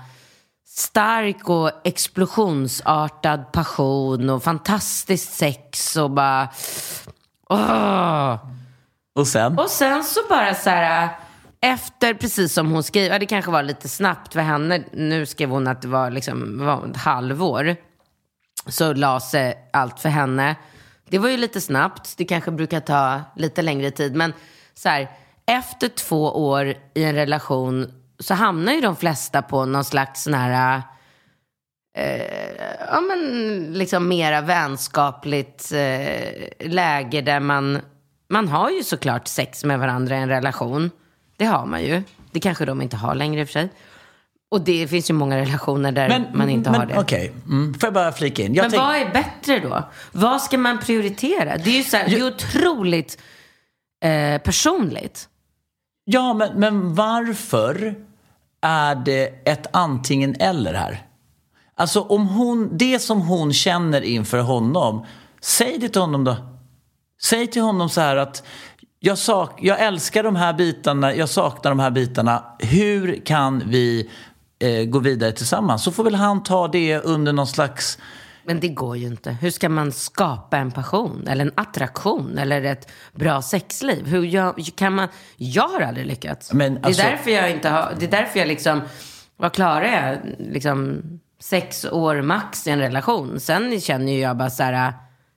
stark 0.68 1.50
och 1.50 1.72
explosionsartad 1.84 3.52
passion 3.52 4.30
och 4.30 4.44
fantastiskt 4.44 5.34
sex 5.34 5.96
och 5.96 6.12
bara... 6.12 6.50
Åh. 7.50 8.36
Och 9.16 9.28
sen? 9.28 9.60
Och 9.60 9.70
sen 9.70 10.04
så 10.04 10.20
bara 10.30 10.56
så 10.56 10.70
här, 10.70 11.10
efter, 11.62 12.14
precis 12.14 12.54
som 12.54 12.72
hon 12.72 12.84
skriver, 12.84 13.20
det 13.20 13.26
kanske 13.26 13.52
var 13.52 13.64
lite 13.64 13.90
snabbt 13.90 14.34
för 14.34 14.40
henne, 14.40 14.84
nu 14.94 15.26
skrev 15.26 15.50
hon 15.50 15.68
att 15.68 15.82
det 15.82 15.88
var 15.88 16.12
liksom 16.12 16.66
var 16.66 16.88
ett 16.88 16.98
halvår, 16.98 17.76
så 18.68 18.94
la 18.94 19.20
sig 19.20 19.70
allt 19.74 20.00
för 20.00 20.10
henne. 20.10 20.56
Det 21.10 21.18
var 21.20 21.30
ju 21.30 21.38
lite 21.38 21.62
snabbt, 21.62 22.18
det 22.18 22.26
kanske 22.26 22.52
brukar 22.52 22.80
ta 22.80 23.22
lite 23.36 23.62
längre 23.62 23.92
tid, 23.92 24.16
men 24.16 24.34
så 24.74 24.90
här, 24.90 25.08
efter 25.46 25.88
två 25.88 26.50
år 26.50 26.74
i 26.94 27.04
en 27.04 27.16
relation 27.16 27.94
så 28.20 28.34
hamnar 28.34 28.74
ju 28.74 28.82
de 28.82 28.96
flesta 28.96 29.42
på 29.42 29.66
någon 29.66 29.84
slags 29.84 30.24
sån 30.24 30.34
här, 30.34 30.82
eh, 31.98 32.26
ja 32.90 33.02
men 33.02 33.20
liksom 33.74 34.08
mera 34.08 34.42
vänskapligt 34.42 35.72
eh, 35.72 36.70
läge 36.70 37.22
där 37.22 37.40
man, 37.40 37.80
man 38.30 38.48
har 38.48 38.70
ju 38.70 38.84
såklart 38.84 39.28
sex 39.28 39.64
med 39.64 39.80
varandra 39.80 40.16
i 40.16 40.20
en 40.20 40.30
relation. 40.30 40.92
Det 41.38 41.46
har 41.46 41.66
man 41.66 41.84
ju. 41.84 42.04
Det 42.32 42.40
kanske 42.40 42.66
de 42.66 42.82
inte 42.82 42.98
har 42.98 43.16
längre 43.16 43.42
i 43.42 43.44
och 43.44 43.48
för 43.48 43.54
sig. 43.54 43.70
Och 44.52 44.62
det 44.62 44.88
finns 44.88 45.10
ju 45.10 45.14
många 45.14 45.38
relationer 45.38 45.92
där 45.92 46.10
men, 46.10 46.26
man 46.34 46.50
inte 46.50 46.72
men, 46.72 46.80
har 46.80 46.88
det. 46.88 47.00
Okej, 47.00 47.30
okay. 47.30 47.56
mm. 47.56 47.74
får 47.74 47.88
jag 47.88 47.94
bara 47.94 48.12
flika 48.12 48.44
in? 48.44 48.54
Jag 48.54 48.64
men 48.64 48.72
tänk... 48.72 48.82
vad 48.82 48.96
är 48.96 49.14
bättre 49.14 49.60
då? 49.60 49.84
Vad 50.12 50.42
ska 50.42 50.58
man 50.58 50.80
prioritera? 50.80 51.58
Det 51.58 51.70
är 51.70 51.78
ju 51.78 51.84
så 51.84 51.98
här, 51.98 52.04
jag... 52.10 52.12
det 52.12 52.26
är 52.26 52.28
otroligt 52.28 53.22
eh, 54.04 54.42
personligt. 54.42 55.30
Ja, 56.06 56.34
men, 56.34 56.60
men 56.60 56.96
varför 56.96 57.96
är 58.62 58.96
det 58.96 59.48
ett 59.50 59.68
antingen 59.74 60.36
eller 60.40 60.74
här? 60.74 61.06
Alltså 61.76 62.02
om 62.02 62.28
hon, 62.28 62.78
det 62.78 63.00
som 63.00 63.22
hon 63.22 63.54
känner 63.54 64.02
inför 64.02 64.40
honom, 64.40 65.06
säg 65.42 65.78
det 65.78 65.90
till 65.90 66.02
honom 66.02 66.24
då. 66.24 66.36
Säg 67.22 67.48
till 67.48 67.62
honom 67.62 67.90
så 67.90 68.02
här 68.02 68.16
att 68.16 68.44
jag, 69.00 69.18
sak, 69.18 69.60
jag 69.62 69.80
älskar 69.80 70.24
de 70.24 70.36
här 70.36 70.54
bitarna, 70.54 71.16
jag 71.16 71.30
saknar 71.30 71.72
de 71.72 71.80
här 71.80 71.92
bitarna. 71.92 72.44
Hur 72.60 73.26
kan 73.26 73.64
vi 73.66 74.10
eh, 74.60 74.86
gå 74.86 75.00
vidare 75.00 75.32
tillsammans? 75.32 75.84
Så 75.84 75.92
får 75.92 76.04
väl 76.04 76.16
han 76.16 76.44
ta 76.44 76.68
det 76.68 77.00
under 77.00 77.34
någon 77.34 77.48
slags... 77.48 77.98
Men 78.44 78.60
det 78.60 78.68
går 78.68 78.98
ju 78.98 79.08
inte. 79.08 79.32
Hur 79.32 79.52
ska 79.52 79.70
man 79.70 79.92
skapa 79.92 80.58
en 80.58 80.72
passion 80.72 81.28
eller 81.28 81.46
en 81.46 81.52
attraktion 81.56 82.38
eller 82.38 82.64
ett 82.64 82.92
bra 83.14 83.42
sexliv? 83.42 84.08
Hur 84.08 84.24
jag, 84.26 84.70
kan 84.76 84.94
man... 84.94 85.08
Jag 85.38 85.68
har 85.68 85.82
aldrig 85.82 86.06
lyckats. 86.06 86.54
Men, 86.54 86.78
alltså... 86.78 87.02
det, 87.02 87.08
är 87.08 87.12
alltså- 87.12 87.30
därför 87.30 87.32
jag 87.32 87.52
inte 87.52 87.70
har... 87.70 87.94
Det 88.00 88.06
är 88.06 88.12
därför 88.12 88.40
jag 88.40 88.48
liksom... 88.48 88.82
Vad 89.38 89.54
klarar 89.54 89.86
jag? 89.86 90.18
Liksom 90.54 91.02
sex 91.42 91.86
år 91.86 92.22
max 92.22 92.68
i 92.68 92.70
en 92.70 92.80
relation. 92.80 93.40
Sen 93.40 93.82
känner 93.82 94.22
jag 94.22 94.38
bara 94.38 94.50
så 94.50 94.64
här... 94.64 94.94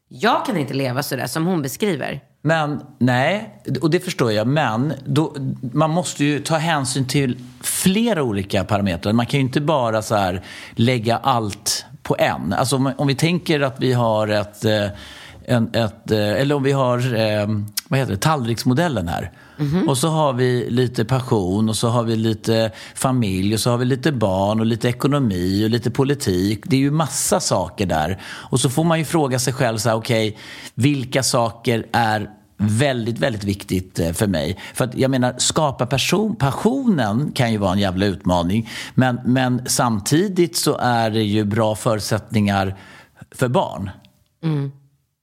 Jag 0.09 0.47
kan 0.47 0.57
inte 0.57 0.75
leva 0.75 1.03
så 1.03 1.17
där 1.17 1.27
som 1.27 1.47
hon 1.47 1.63
beskriver. 1.63 2.21
Men 2.43 2.81
nej, 2.99 3.63
och 3.81 3.91
det 3.91 4.01
förstår 4.01 4.33
jag. 4.33 4.47
Men 4.47 4.93
då, 5.05 5.35
man 5.73 5.91
måste 5.91 6.25
ju 6.25 6.41
ta 6.41 6.57
hänsyn 6.57 7.07
till 7.07 7.39
flera 7.61 8.23
olika 8.23 8.65
parametrar. 8.65 9.13
Man 9.13 9.27
kan 9.27 9.41
ju 9.41 9.47
inte 9.47 9.61
bara 9.61 10.03
så 10.03 10.15
här 10.15 10.43
lägga 10.75 11.17
allt 11.17 11.85
på 12.03 12.17
en. 12.19 12.53
Alltså 12.53 12.77
om, 12.77 12.93
om 12.97 13.07
vi 13.07 13.15
tänker 13.15 13.61
att 13.61 13.81
vi 13.81 13.93
har 13.93 14.29
ett, 14.29 14.65
eh, 14.65 14.87
en, 15.45 15.75
ett 15.75 16.11
eh, 16.11 16.19
eller 16.19 16.55
om 16.55 16.63
vi 16.63 16.73
har 16.73 17.15
eh, 17.15 17.47
vad 17.89 17.99
heter 17.99 18.13
det, 18.13 18.19
tallriksmodellen 18.19 19.09
här. 19.09 19.31
Mm-hmm. 19.63 19.89
Och 19.89 19.99
så 19.99 20.09
har 20.09 20.33
vi 20.33 20.71
lite 20.71 21.05
passion 21.05 21.69
och 21.69 21.77
så 21.77 21.89
har 21.89 22.03
vi 22.03 22.17
lite 22.17 22.71
familj 22.95 23.55
och 23.55 23.61
så 23.61 23.71
har 23.71 23.79
vi 23.79 23.85
lite 23.85 24.13
barn 24.13 24.61
och 24.61 24.67
lite 24.67 24.89
ekonomi 24.89 25.65
och 25.65 25.71
lite 25.71 25.91
politik. 25.91 26.61
Det 26.65 26.77
är 26.77 26.81
ju 26.81 26.91
massa 26.91 27.41
saker 27.41 27.87
där. 27.87 28.21
Och 28.25 28.61
så 28.61 28.71
får 28.71 28.85
man 28.85 28.99
ju 28.99 29.05
fråga 29.05 29.39
sig 29.39 29.53
själv 29.53 29.79
så 29.79 29.89
här, 29.89 29.97
okej, 29.97 30.29
okay, 30.29 30.41
vilka 30.75 31.23
saker 31.23 31.87
är 31.93 32.31
väldigt, 32.57 33.19
väldigt 33.19 33.45
viktigt 33.45 33.99
eh, 33.99 34.13
för 34.13 34.27
mig. 34.27 34.59
För 34.75 34.85
att 34.85 34.95
jag 34.95 35.11
menar, 35.11 35.35
skapa 35.39 35.87
person, 35.87 36.37
passionen 36.37 37.33
kan 37.33 37.53
ju 37.53 37.59
vara 37.59 37.73
en 37.73 37.79
jävla 37.79 38.07
utmaning. 38.07 38.69
Men, 38.95 39.21
men 39.25 39.63
samtidigt 39.67 40.57
så 40.57 40.77
är 40.77 41.11
det 41.11 41.23
ju 41.23 41.45
bra 41.45 41.75
förutsättningar 41.75 42.77
för 43.35 43.49
barn. 43.49 43.91
Mm. 44.45 44.73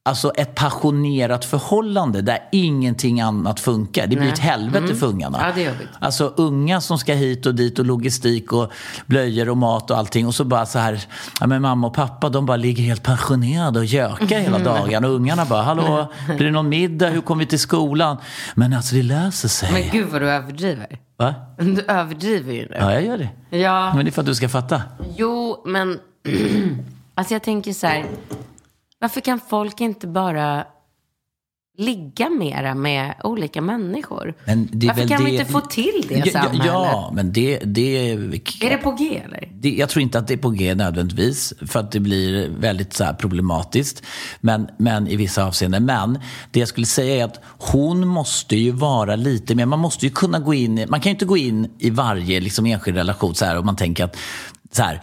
Alltså 0.10 0.32
ett 0.36 0.56
passionerat 0.56 1.46
förhållande 1.46 2.22
där 2.22 2.40
ingenting 2.52 3.22
annat 3.22 3.60
funkar. 3.60 4.08
Det 4.08 4.16
blir 4.16 4.20
Nej. 4.20 4.30
ett 4.34 4.40
helvete 4.40 4.86
mm. 4.86 4.98
för 4.98 5.08
ungarna. 5.08 5.38
Ja, 5.42 5.52
det 5.56 5.66
är 5.66 5.72
jobbigt. 5.72 5.88
Alltså 6.00 6.34
unga 6.38 6.82
som 6.82 6.98
ska 6.98 7.14
hit 7.14 7.46
och 7.46 7.56
dit 7.56 7.80
och 7.80 7.86
logistik 7.86 8.54
och 8.54 8.72
blöjor 9.06 9.50
och 9.50 9.58
mat 9.58 9.92
och 9.92 9.98
allting. 9.98 10.28
Och 10.28 10.36
så 10.36 10.44
bara 10.44 10.66
så 10.66 10.80
här, 10.80 11.02
ja 11.40 11.48
men 11.48 11.62
mamma 11.62 11.88
och 11.88 11.94
pappa 11.94 12.30
de 12.30 12.46
bara 12.46 12.58
ligger 12.58 12.84
helt 12.84 13.04
passionerade 13.04 13.80
och 13.80 13.86
gökar 13.86 14.40
hela 14.40 14.60
dagen. 14.60 15.06
Och 15.06 15.12
ungarna 15.12 15.46
bara, 15.46 15.62
hallå, 15.62 16.14
blir 16.26 16.46
det 16.46 16.52
någon 16.52 16.70
middag? 16.70 17.08
Hur 17.10 17.22
kommer 17.22 17.44
vi 17.44 17.50
till 17.50 17.60
skolan? 17.60 18.18
Men 18.56 18.74
alltså 18.74 18.96
det 18.96 19.04
löser 19.04 19.50
sig. 19.50 19.72
Men 19.74 19.84
gud 19.92 20.08
vad 20.10 20.22
du 20.22 20.30
överdriver. 20.30 21.00
Va? 21.18 21.36
Du 21.58 21.86
överdriver 21.88 22.54
ju 22.54 22.62
nu. 22.62 22.78
Ja, 22.80 22.94
jag 22.94 23.06
gör 23.06 23.18
det. 23.18 23.58
Ja. 23.58 23.94
Men 23.96 24.06
det 24.06 24.10
är 24.10 24.12
för 24.12 24.22
att 24.22 24.28
du 24.28 24.36
ska 24.36 24.50
fatta. 24.50 24.82
Jo, 25.16 25.64
men 25.66 26.00
alltså 27.16 27.34
jag 27.34 27.44
tänker 27.44 27.74
så 27.74 27.88
här. 27.88 28.06
Varför 29.00 29.22
kan 29.22 29.40
folk 29.50 29.82
inte 29.82 30.08
bara 30.08 30.66
ligga 31.80 32.30
mera 32.30 32.76
med 32.76 33.16
olika 33.24 33.62
människor? 33.62 34.36
Varför 34.46 35.08
kan 35.08 35.18
det... 35.18 35.26
vi 35.26 35.32
inte 35.32 35.46
få 35.52 35.62
till 35.62 36.06
det 36.08 36.16
ja, 36.26 36.32
samhället? 36.32 36.66
Ja, 36.66 37.12
men 37.14 37.34
det... 37.34 37.60
det 37.60 38.12
är 38.12 38.70
det 38.70 38.78
på 38.78 38.92
G 38.92 39.22
eller? 39.26 39.50
Det, 39.54 39.70
jag 39.70 39.90
tror 39.90 40.02
inte 40.02 40.20
att 40.20 40.28
det 40.28 40.34
är 40.34 40.38
på 40.38 40.50
G 40.50 40.76
nödvändigtvis. 40.76 41.54
För 41.68 41.80
att 41.80 41.92
det 41.92 42.00
blir 42.00 42.50
väldigt 42.50 42.94
så 42.94 43.14
problematiskt. 43.20 44.04
Men, 44.42 44.68
men 44.78 45.08
i 45.08 45.16
vissa 45.16 45.46
avseenden. 45.46 45.86
Men 45.86 46.20
det 46.52 46.60
jag 46.60 46.70
skulle 46.70 46.86
säga 46.86 47.16
är 47.16 47.26
att 47.26 47.40
hon 47.44 48.08
måste 48.08 48.56
ju 48.56 48.72
vara 48.72 49.16
lite 49.16 49.56
mer... 49.56 49.66
Man 49.66 49.80
måste 49.80 50.06
ju 50.06 50.12
kunna 50.12 50.40
gå 50.40 50.54
in... 50.54 50.86
Man 50.90 51.02
kan 51.02 51.10
ju 51.10 51.14
inte 51.14 51.26
gå 51.26 51.38
in 51.38 51.72
i 51.80 51.90
varje 51.90 52.40
liksom, 52.40 52.66
enskild 52.66 52.98
relation 52.98 53.36
så 53.36 53.46
här 53.46 53.58
och 53.58 53.66
man 53.66 53.76
tänker 53.76 54.04
att 54.04 54.18
så 54.72 54.84
här, 54.84 55.02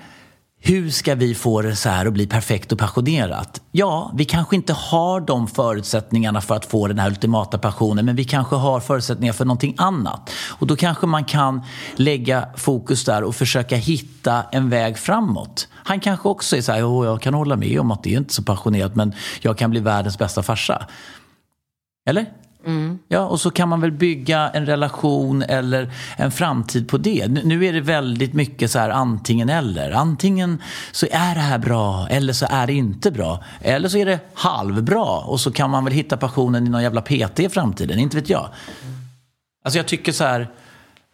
hur 0.68 0.90
ska 0.90 1.14
vi 1.14 1.34
få 1.34 1.62
det 1.62 1.76
så 1.76 1.88
här 1.88 2.06
att 2.06 2.12
bli 2.12 2.26
perfekt 2.26 2.72
och 2.72 2.78
passionerat? 2.78 3.62
Ja, 3.72 4.12
vi 4.14 4.24
kanske 4.24 4.56
inte 4.56 4.72
har 4.72 5.20
de 5.20 5.48
förutsättningarna 5.48 6.40
för 6.40 6.54
att 6.54 6.64
få 6.64 6.86
den 6.86 6.98
här 6.98 7.08
ultimata 7.08 7.58
passionen 7.58 8.04
men 8.04 8.16
vi 8.16 8.24
kanske 8.24 8.56
har 8.56 8.80
förutsättningar 8.80 9.32
för 9.32 9.44
någonting 9.44 9.74
annat. 9.78 10.30
Och 10.58 10.66
då 10.66 10.76
kanske 10.76 11.06
man 11.06 11.24
kan 11.24 11.62
lägga 11.96 12.48
fokus 12.56 13.04
där 13.04 13.22
och 13.22 13.34
försöka 13.34 13.76
hitta 13.76 14.42
en 14.52 14.70
väg 14.70 14.98
framåt. 14.98 15.68
Han 15.72 16.00
kanske 16.00 16.28
också 16.28 16.56
är 16.56 16.60
så 16.60 16.72
här, 16.72 16.78
jag 17.04 17.22
kan 17.22 17.34
hålla 17.34 17.56
med 17.56 17.80
om 17.80 17.90
att 17.90 18.02
det 18.02 18.14
är 18.14 18.18
inte 18.18 18.34
så 18.34 18.42
passionerat 18.42 18.96
men 18.96 19.14
jag 19.40 19.58
kan 19.58 19.70
bli 19.70 19.80
världens 19.80 20.18
bästa 20.18 20.42
farsa. 20.42 20.86
Eller? 22.08 22.26
Mm. 22.66 22.98
Ja, 23.08 23.20
och 23.20 23.40
så 23.40 23.50
kan 23.50 23.68
man 23.68 23.80
väl 23.80 23.92
bygga 23.92 24.48
en 24.54 24.66
relation 24.66 25.42
eller 25.42 25.90
en 26.16 26.30
framtid 26.30 26.88
på 26.88 26.98
det. 26.98 27.28
Nu- 27.28 27.40
Nu 27.44 27.64
är 27.66 27.72
det 27.72 27.80
väldigt 27.80 28.32
mycket 28.34 28.70
så 28.70 28.78
här 28.78 28.90
antingen 28.90 29.48
eller. 29.48 29.90
Antingen 29.92 30.62
så 30.92 31.06
är 31.10 31.34
det 31.34 31.40
här 31.40 31.58
bra 31.58 32.06
eller 32.10 32.32
så 32.32 32.46
är 32.50 32.66
det 32.66 32.72
inte 32.72 33.10
bra. 33.10 33.44
Eller 33.60 33.88
så 33.88 33.98
är 33.98 34.06
det 34.06 34.18
halvbra 34.34 35.18
och 35.18 35.40
så 35.40 35.52
kan 35.52 35.70
man 35.70 35.84
väl 35.84 35.92
hitta 35.94 36.16
passionen 36.16 36.66
i 36.66 36.70
någon 36.70 36.82
jävla 36.82 37.00
PT 37.00 37.40
i 37.40 37.48
framtiden, 37.48 37.98
inte 37.98 38.16
vet 38.16 38.30
jag. 38.30 38.48
Alltså 39.64 39.78
jag 39.78 39.86
tycker 39.86 40.12
så 40.12 40.24
här, 40.24 40.48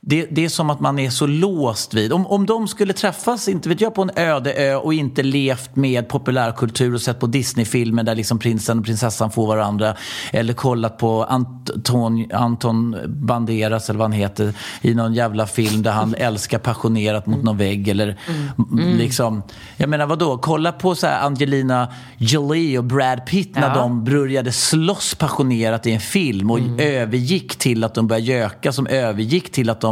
det, 0.04 0.26
det 0.30 0.44
är 0.44 0.48
som 0.48 0.70
att 0.70 0.80
man 0.80 0.98
är 0.98 1.10
så 1.10 1.26
låst 1.26 1.94
vid, 1.94 2.12
om, 2.12 2.26
om 2.26 2.46
de 2.46 2.68
skulle 2.68 2.92
träffas, 2.92 3.48
inte 3.48 3.68
vet 3.68 3.80
jag, 3.80 3.94
på 3.94 4.02
en 4.02 4.10
öde 4.16 4.54
ö 4.54 4.74
och 4.74 4.94
inte 4.94 5.22
levt 5.22 5.76
med 5.76 6.08
populärkultur 6.08 6.94
och 6.94 7.00
sett 7.00 7.20
på 7.20 7.26
Disneyfilmer 7.26 8.02
där 8.02 8.14
liksom 8.14 8.38
prinsen 8.38 8.78
och 8.78 8.84
prinsessan 8.84 9.30
får 9.30 9.46
varandra 9.46 9.96
eller 10.32 10.52
kollat 10.54 10.98
på 10.98 11.24
Anton, 11.24 12.26
Anton 12.32 12.96
Banderas 13.06 13.90
eller 13.90 13.98
vad 13.98 14.04
han 14.10 14.12
heter 14.20 14.54
i 14.80 14.94
någon 14.94 15.14
jävla 15.14 15.46
film 15.46 15.82
där 15.82 15.90
han 15.92 16.14
älskar 16.18 16.58
passionerat 16.58 17.26
mot 17.26 17.42
någon 17.42 17.56
vägg 17.58 17.88
eller 17.88 18.18
m- 18.58 18.94
liksom, 18.98 19.42
jag 19.76 19.88
menar 19.88 20.06
vadå, 20.06 20.38
kolla 20.38 20.72
på 20.72 20.94
så 20.94 21.06
Angelina 21.06 21.88
Jolie 22.18 22.78
och 22.78 22.84
Brad 22.84 23.26
Pitt 23.26 23.54
när 23.54 23.68
Ja. 23.68 23.74
de 23.74 24.04
började 24.04 24.52
slåss 24.52 25.14
passionerat 25.14 25.86
i 25.86 25.92
en 25.92 26.00
film 26.00 26.50
och 26.50 26.58
övergick 26.78 27.56
till 27.56 27.84
att 27.84 27.94
de 27.94 28.06
började 28.06 28.26
göka 28.26 28.72
som 28.72 28.86
övergick 28.86 29.52
till 29.52 29.70
att 29.70 29.80
de 29.80 29.91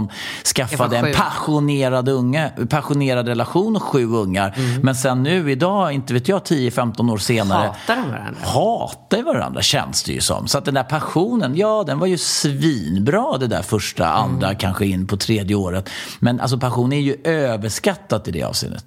skaffade 0.54 0.98
en 0.98 1.14
passionerad, 1.14 2.08
unge, 2.08 2.52
passionerad 2.68 3.28
relation 3.28 3.76
och 3.76 3.82
sju 3.82 4.06
ungar. 4.06 4.56
Men 4.82 4.94
sen 4.94 5.22
nu 5.22 5.50
idag, 5.50 5.92
inte 5.92 6.14
vet 6.14 6.28
jag, 6.28 6.42
10-15 6.42 7.12
år 7.12 7.18
senare 7.18 7.66
Hatar 7.66 7.96
de 7.96 8.10
varandra? 8.10 8.40
hatar 8.44 9.22
varandra 9.22 9.62
känns 9.62 10.02
det 10.02 10.12
ju 10.12 10.20
som. 10.20 10.46
Så 10.46 10.58
att 10.58 10.64
den 10.64 10.74
där 10.74 10.82
passionen, 10.82 11.56
ja 11.56 11.84
den 11.86 11.98
var 11.98 12.06
ju 12.06 12.18
svinbra 12.18 13.38
det 13.38 13.46
där 13.46 13.62
första, 13.62 14.06
andra, 14.08 14.54
kanske 14.54 14.86
in 14.86 15.06
på 15.06 15.16
tredje 15.16 15.56
året. 15.56 15.90
Men 16.18 16.40
alltså 16.40 16.58
passion 16.58 16.92
är 16.92 17.00
ju 17.00 17.16
överskattat 17.24 18.28
i 18.28 18.30
det 18.30 18.42
avseendet. 18.42 18.84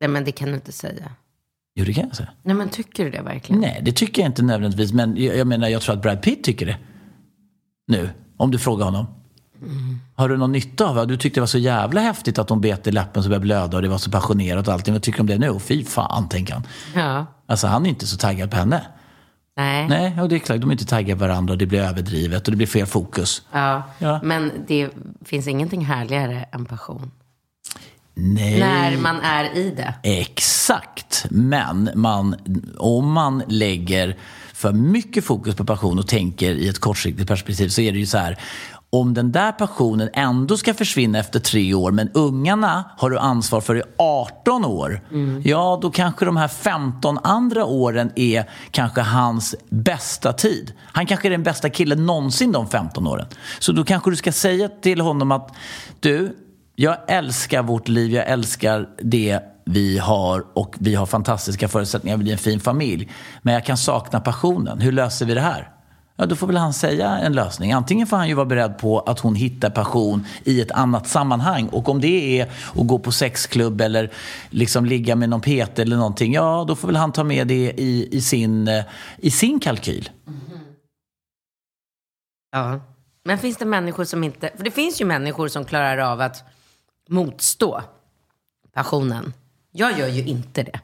Nej, 0.00 0.08
men 0.08 0.24
det 0.24 0.32
kan 0.32 0.48
du 0.48 0.54
inte 0.54 0.72
säga. 0.72 1.04
Jo, 1.74 1.84
det 1.84 1.92
kan 1.92 2.06
jag 2.06 2.16
säga. 2.16 2.28
Nej, 2.42 2.54
men 2.54 2.68
tycker 2.68 3.04
du 3.04 3.10
det 3.10 3.22
verkligen? 3.22 3.60
Nej, 3.60 3.80
det 3.82 3.92
tycker 3.92 4.22
jag 4.22 4.28
inte 4.28 4.42
nödvändigtvis. 4.42 4.92
Men 4.92 5.16
jag, 5.16 5.36
jag 5.36 5.46
menar, 5.46 5.68
jag 5.68 5.82
tror 5.82 5.94
att 5.94 6.02
Brad 6.02 6.22
Pitt 6.22 6.44
tycker 6.44 6.66
det. 6.66 6.76
Nu, 7.86 8.10
om 8.36 8.50
du 8.50 8.58
frågar 8.58 8.84
honom. 8.84 9.06
Har 10.14 10.28
du 10.28 10.36
någon 10.36 10.52
nytta 10.52 10.86
av 10.86 10.94
det? 10.96 11.06
Du 11.06 11.16
tyckte 11.16 11.36
det 11.36 11.42
var 11.42 11.46
så 11.46 11.58
jävla 11.58 12.00
häftigt 12.00 12.38
att 12.38 12.50
hon 12.50 12.60
bet 12.60 12.86
i 12.86 12.92
läppen 12.92 13.22
så 13.22 13.28
började 13.28 13.42
blöda 13.42 13.76
och 13.76 13.82
det 13.82 13.88
var 13.88 13.98
så 13.98 14.10
passionerat 14.10 14.68
och 14.68 14.74
allting. 14.74 14.94
Vad 14.94 15.02
tycker 15.02 15.18
du 15.18 15.20
om 15.20 15.26
det 15.26 15.38
nu? 15.38 15.48
Och 15.48 15.62
fy 15.62 15.84
fan, 15.84 16.28
tänker 16.28 16.54
han. 16.54 16.66
Ja. 16.94 17.26
Alltså 17.46 17.66
han 17.66 17.86
är 17.86 17.90
inte 17.90 18.06
så 18.06 18.16
taggad 18.16 18.50
på 18.50 18.56
henne. 18.56 18.82
Nej. 19.56 19.88
Nej, 19.88 20.20
och 20.20 20.28
det 20.28 20.34
är 20.34 20.38
klart, 20.38 20.60
de 20.60 20.70
är 20.70 20.72
inte 20.72 20.86
taggade 20.86 21.20
varandra 21.20 21.52
och 21.52 21.58
det 21.58 21.66
blir 21.66 21.80
överdrivet 21.80 22.48
och 22.48 22.50
det 22.50 22.56
blir 22.56 22.66
fel 22.66 22.86
fokus. 22.86 23.42
Ja. 23.52 23.82
Ja. 23.98 24.20
Men 24.22 24.52
det 24.68 24.90
finns 25.24 25.48
ingenting 25.48 25.84
härligare 25.84 26.44
än 26.52 26.64
passion. 26.64 27.10
Nej. 28.14 28.60
När 28.60 28.96
man 28.96 29.20
är 29.20 29.56
i 29.56 29.70
det. 29.70 29.94
Exakt. 30.02 31.26
Men 31.30 31.90
man, 31.94 32.36
om 32.78 33.12
man 33.12 33.42
lägger 33.48 34.16
för 34.54 34.72
mycket 34.72 35.24
fokus 35.24 35.54
på 35.54 35.64
passion 35.64 35.98
och 35.98 36.08
tänker 36.08 36.50
i 36.54 36.68
ett 36.68 36.78
kortsiktigt 36.78 37.28
perspektiv 37.28 37.68
så 37.68 37.80
är 37.80 37.92
det 37.92 37.98
ju 37.98 38.06
så 38.06 38.18
här. 38.18 38.38
Om 38.96 39.14
den 39.14 39.32
där 39.32 39.52
passionen 39.52 40.08
ändå 40.12 40.56
ska 40.56 40.74
försvinna 40.74 41.18
efter 41.18 41.40
tre 41.40 41.74
år 41.74 41.90
men 41.90 42.10
ungarna 42.14 42.84
har 42.98 43.10
du 43.10 43.18
ansvar 43.18 43.60
för 43.60 43.76
i 43.76 43.82
18 43.98 44.64
år. 44.64 45.00
Ja, 45.44 45.78
då 45.82 45.90
kanske 45.90 46.24
de 46.24 46.36
här 46.36 46.48
15 46.48 47.18
andra 47.22 47.64
åren 47.64 48.12
är 48.16 48.50
kanske 48.70 49.00
hans 49.00 49.54
bästa 49.70 50.32
tid. 50.32 50.72
Han 50.80 51.06
kanske 51.06 51.28
är 51.28 51.30
den 51.30 51.42
bästa 51.42 51.70
killen 51.70 52.06
någonsin 52.06 52.52
de 52.52 52.68
15 52.68 53.06
åren. 53.06 53.26
Så 53.58 53.72
då 53.72 53.84
kanske 53.84 54.10
du 54.10 54.16
ska 54.16 54.32
säga 54.32 54.68
till 54.68 55.00
honom 55.00 55.32
att 55.32 55.52
du, 56.00 56.36
jag 56.76 56.96
älskar 57.08 57.62
vårt 57.62 57.88
liv, 57.88 58.12
jag 58.12 58.28
älskar 58.28 58.88
det 59.02 59.40
vi 59.64 59.98
har 59.98 60.44
och 60.54 60.76
vi 60.78 60.94
har 60.94 61.06
fantastiska 61.06 61.68
förutsättningar, 61.68 62.16
att 62.16 62.22
bli 62.22 62.32
en 62.32 62.38
fin 62.38 62.60
familj. 62.60 63.10
Men 63.42 63.54
jag 63.54 63.64
kan 63.64 63.76
sakna 63.76 64.20
passionen. 64.20 64.80
Hur 64.80 64.92
löser 64.92 65.26
vi 65.26 65.34
det 65.34 65.40
här? 65.40 65.68
Ja, 66.22 66.26
då 66.26 66.36
får 66.36 66.46
väl 66.46 66.56
han 66.56 66.72
säga 66.72 67.08
en 67.08 67.32
lösning. 67.32 67.72
Antingen 67.72 68.06
får 68.06 68.16
han 68.16 68.28
ju 68.28 68.34
vara 68.34 68.46
beredd 68.46 68.78
på 68.78 69.00
att 69.00 69.20
hon 69.20 69.34
hittar 69.34 69.70
passion 69.70 70.26
i 70.44 70.60
ett 70.60 70.70
annat 70.70 71.08
sammanhang. 71.08 71.68
Och 71.68 71.88
om 71.88 72.00
det 72.00 72.40
är 72.40 72.44
att 72.74 72.86
gå 72.86 72.98
på 72.98 73.12
sexklubb 73.12 73.80
eller 73.80 74.10
liksom 74.50 74.84
ligga 74.84 75.16
med 75.16 75.28
någon 75.28 75.40
PT 75.40 75.78
eller 75.78 75.96
någonting, 75.96 76.32
ja 76.32 76.64
då 76.68 76.76
får 76.76 76.88
väl 76.88 76.96
han 76.96 77.12
ta 77.12 77.24
med 77.24 77.46
det 77.46 77.72
i, 77.72 78.08
i, 78.16 78.20
sin, 78.20 78.68
eh, 78.68 78.84
i 79.18 79.30
sin 79.30 79.60
kalkyl. 79.60 80.10
Ja. 82.52 82.80
Men 83.24 83.38
finns 83.38 83.56
det 83.56 83.64
människor 83.64 84.04
som 84.04 84.24
inte... 84.24 84.50
För 84.56 84.64
det 84.64 84.70
finns 84.70 85.00
ju 85.00 85.04
människor 85.04 85.48
som 85.48 85.64
klarar 85.64 85.98
av 85.98 86.20
att 86.20 86.44
motstå 87.08 87.82
passionen. 88.72 89.32
Jag 89.72 89.98
gör 89.98 90.08
ju 90.08 90.24
inte 90.24 90.62
det. 90.62 90.80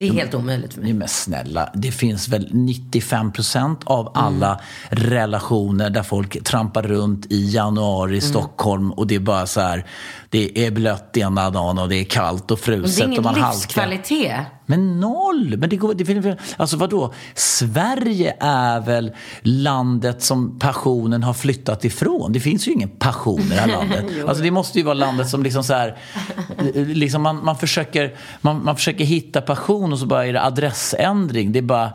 Det 0.00 0.08
är 0.08 0.12
helt 0.12 0.34
omöjligt 0.34 0.74
för 0.74 0.80
mig. 0.80 0.90
Nej 0.90 0.98
men 0.98 1.08
snälla, 1.08 1.70
det 1.74 1.92
finns 1.92 2.28
väl 2.28 2.48
95 2.52 3.32
procent 3.32 3.80
av 3.84 4.12
alla 4.14 4.60
relationer 4.88 5.90
där 5.90 6.02
folk 6.02 6.44
trampar 6.44 6.82
runt 6.82 7.26
i 7.32 7.50
januari 7.50 8.16
i 8.16 8.20
Stockholm 8.20 8.92
och 8.92 9.06
det 9.06 9.14
är 9.14 9.20
bara 9.20 9.46
så 9.46 9.60
här, 9.60 9.86
det 10.28 10.66
är 10.66 10.70
blött 10.70 11.16
ena 11.16 11.50
dagen 11.50 11.78
och 11.78 11.88
det 11.88 11.96
är 11.96 12.04
kallt 12.04 12.50
och 12.50 12.60
Men 12.66 12.80
det 12.80 12.86
fruset 12.88 13.00
är 13.00 13.06
ingen 13.06 13.18
och 13.18 13.24
man 13.24 13.34
halkar. 13.34 14.57
Men 14.70 15.00
noll! 15.00 15.56
Men 15.56 15.68
det 15.68 15.76
går, 15.76 15.94
det 15.94 16.04
finns, 16.04 16.26
alltså 16.56 16.76
vadå? 16.76 17.12
Sverige 17.34 18.36
är 18.40 18.80
väl 18.80 19.12
landet 19.42 20.22
som 20.22 20.58
passionen 20.58 21.22
har 21.22 21.34
flyttat 21.34 21.84
ifrån. 21.84 22.32
Det 22.32 22.40
finns 22.40 22.68
ju 22.68 22.72
ingen 22.72 22.88
passion 22.88 23.40
i 23.40 23.48
det 23.48 23.54
här 23.54 23.68
landet. 23.68 24.04
alltså 24.28 24.42
det 24.42 24.50
måste 24.50 24.78
ju 24.78 24.84
vara 24.84 24.94
landet 24.94 25.28
som 25.28 25.42
liksom 25.42 25.64
så 25.64 25.74
här, 25.74 25.96
liksom 26.74 27.22
man, 27.22 27.44
man, 27.44 27.56
försöker, 27.56 28.14
man, 28.40 28.64
man 28.64 28.76
försöker 28.76 29.04
hitta 29.04 29.40
passion 29.40 29.92
och 29.92 29.98
så 29.98 30.06
bara 30.06 30.26
är 30.26 30.32
det 30.32 30.42
adressändring. 30.42 31.52
Det 31.52 31.58
är 31.58 31.62
bara 31.62 31.92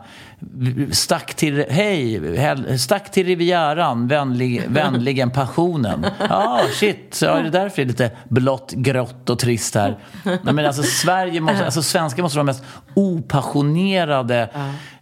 stack 0.90 1.34
till, 1.34 1.64
hej, 1.68 2.78
stack 2.78 3.10
till 3.10 3.26
Rivieran, 3.26 4.08
vänlig, 4.08 4.62
vänligen 4.68 5.30
passionen. 5.30 6.06
Ja, 6.28 6.60
shit, 6.72 7.08
så 7.14 7.26
är 7.26 7.42
det 7.42 7.50
därför 7.50 7.76
det 7.76 7.82
är 7.82 7.86
lite 7.86 8.10
blått, 8.28 8.72
grått 8.72 9.30
och 9.30 9.38
trist 9.38 9.74
här. 9.74 9.98
Nej, 10.24 10.38
men 10.54 10.66
alltså 10.66 10.82
Sverige 10.82 11.40
måste, 11.40 11.64
alltså 11.64 11.82
svenskar 11.82 12.22
måste 12.22 12.38
vara 12.38 12.44
mest 12.44 12.64
opassionerade, 12.94 14.50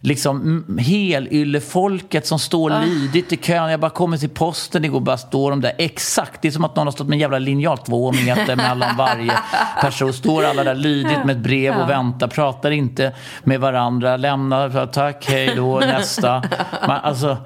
liksom 0.03 0.41
mm, 0.41 0.77
helylle-folket 0.77 2.27
som 2.27 2.39
står 2.39 2.85
lydigt 2.85 3.33
i 3.33 3.37
kön. 3.37 3.71
Jag 3.71 3.79
bara 3.79 3.91
kommer 3.91 4.17
till 4.17 4.29
posten 4.29 4.85
igår, 4.85 4.99
bara 4.99 5.17
står 5.17 5.49
de 5.49 5.61
där 5.61 5.73
exakt. 5.77 6.41
Det 6.41 6.47
är 6.47 6.51
som 6.51 6.65
att 6.65 6.75
någon 6.75 6.87
har 6.87 6.91
stått 6.91 7.07
med 7.07 7.15
en 7.15 7.19
jävla 7.19 7.39
linjal 7.39 7.77
två 7.77 8.11
meter 8.11 8.55
mellan 8.55 8.97
varje 8.97 9.33
person. 9.81 10.13
Står 10.13 10.43
alla 10.43 10.63
där 10.63 10.75
lydigt 10.75 11.25
med 11.25 11.29
ett 11.37 11.43
brev 11.43 11.75
och 11.75 11.89
väntar, 11.89 12.27
pratar 12.27 12.71
inte 12.71 13.13
med 13.43 13.59
varandra, 13.59 14.17
lämnar, 14.17 14.85
tack, 14.85 15.25
hej 15.29 15.53
då, 15.55 15.79
nästa. 15.79 16.43
Man, 16.87 16.99
alltså, 17.03 17.37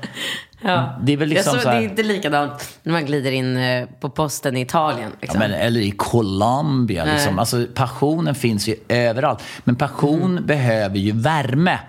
det 1.01 1.13
är 1.13 1.17
väl 1.17 1.29
liksom 1.29 1.53
jag 1.53 1.55
så 1.55 1.61
såg, 1.61 1.71
här, 1.71 1.79
det 1.79 1.85
är 1.85 1.89
inte 1.89 2.03
likadant 2.03 2.79
när 2.83 2.93
man 2.93 3.05
glider 3.05 3.31
in 3.31 3.57
eh, 3.57 3.85
på 3.99 4.09
posten 4.09 4.57
i 4.57 4.61
Italien. 4.61 5.09
Ja, 5.11 5.17
Liksom. 5.21 5.39
men, 5.39 5.51
eller 5.51 5.79
i 5.79 5.91
Colombia. 5.91 7.05
Liksom. 7.05 7.39
Alltså, 7.39 7.65
passionen 7.73 8.35
finns 8.35 8.67
ju 8.67 8.75
överallt. 8.87 9.43
Men 9.63 9.75
passion 9.75 10.39
behöver 10.45 10.97
ju 10.97 11.11
värme. 11.11 11.79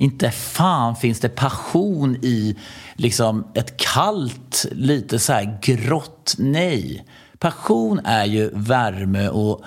Inte 0.00 0.30
fan 0.30 0.96
finns 0.96 1.20
det 1.20 1.28
passion 1.28 2.16
i 2.22 2.56
liksom, 2.94 3.44
ett 3.54 3.76
kallt, 3.76 4.66
lite 4.72 5.18
så 5.18 5.32
här 5.32 5.58
grått 5.62 6.34
nej. 6.38 7.04
Passion 7.38 8.00
är 8.04 8.24
ju 8.24 8.50
värme 8.54 9.28
och 9.28 9.62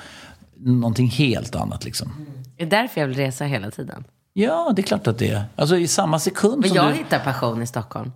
någonting 0.56 1.08
helt 1.08 1.56
annat. 1.56 1.86
Liksom. 1.86 2.28
Det 2.58 2.64
är 2.64 2.68
därför 2.68 3.02
jag 3.02 3.08
vill 3.08 3.18
resa 3.18 3.46
hela 3.46 3.72
tiden. 3.72 4.04
Ja, 4.34 4.74
det 4.76 4.82
är 4.82 4.84
klart 4.84 5.08
att 5.08 5.18
det 5.18 5.30
är. 5.30 5.44
Alltså 5.56 5.78
i 5.78 5.88
samma 5.88 6.20
sekund 6.20 6.62
Men 6.62 6.70
som 6.70 6.76
jag 6.78 6.92
du... 6.92 6.98
hittar 6.98 7.20
passion 7.20 7.62
i 7.62 7.68
Stockholm. 7.68 8.12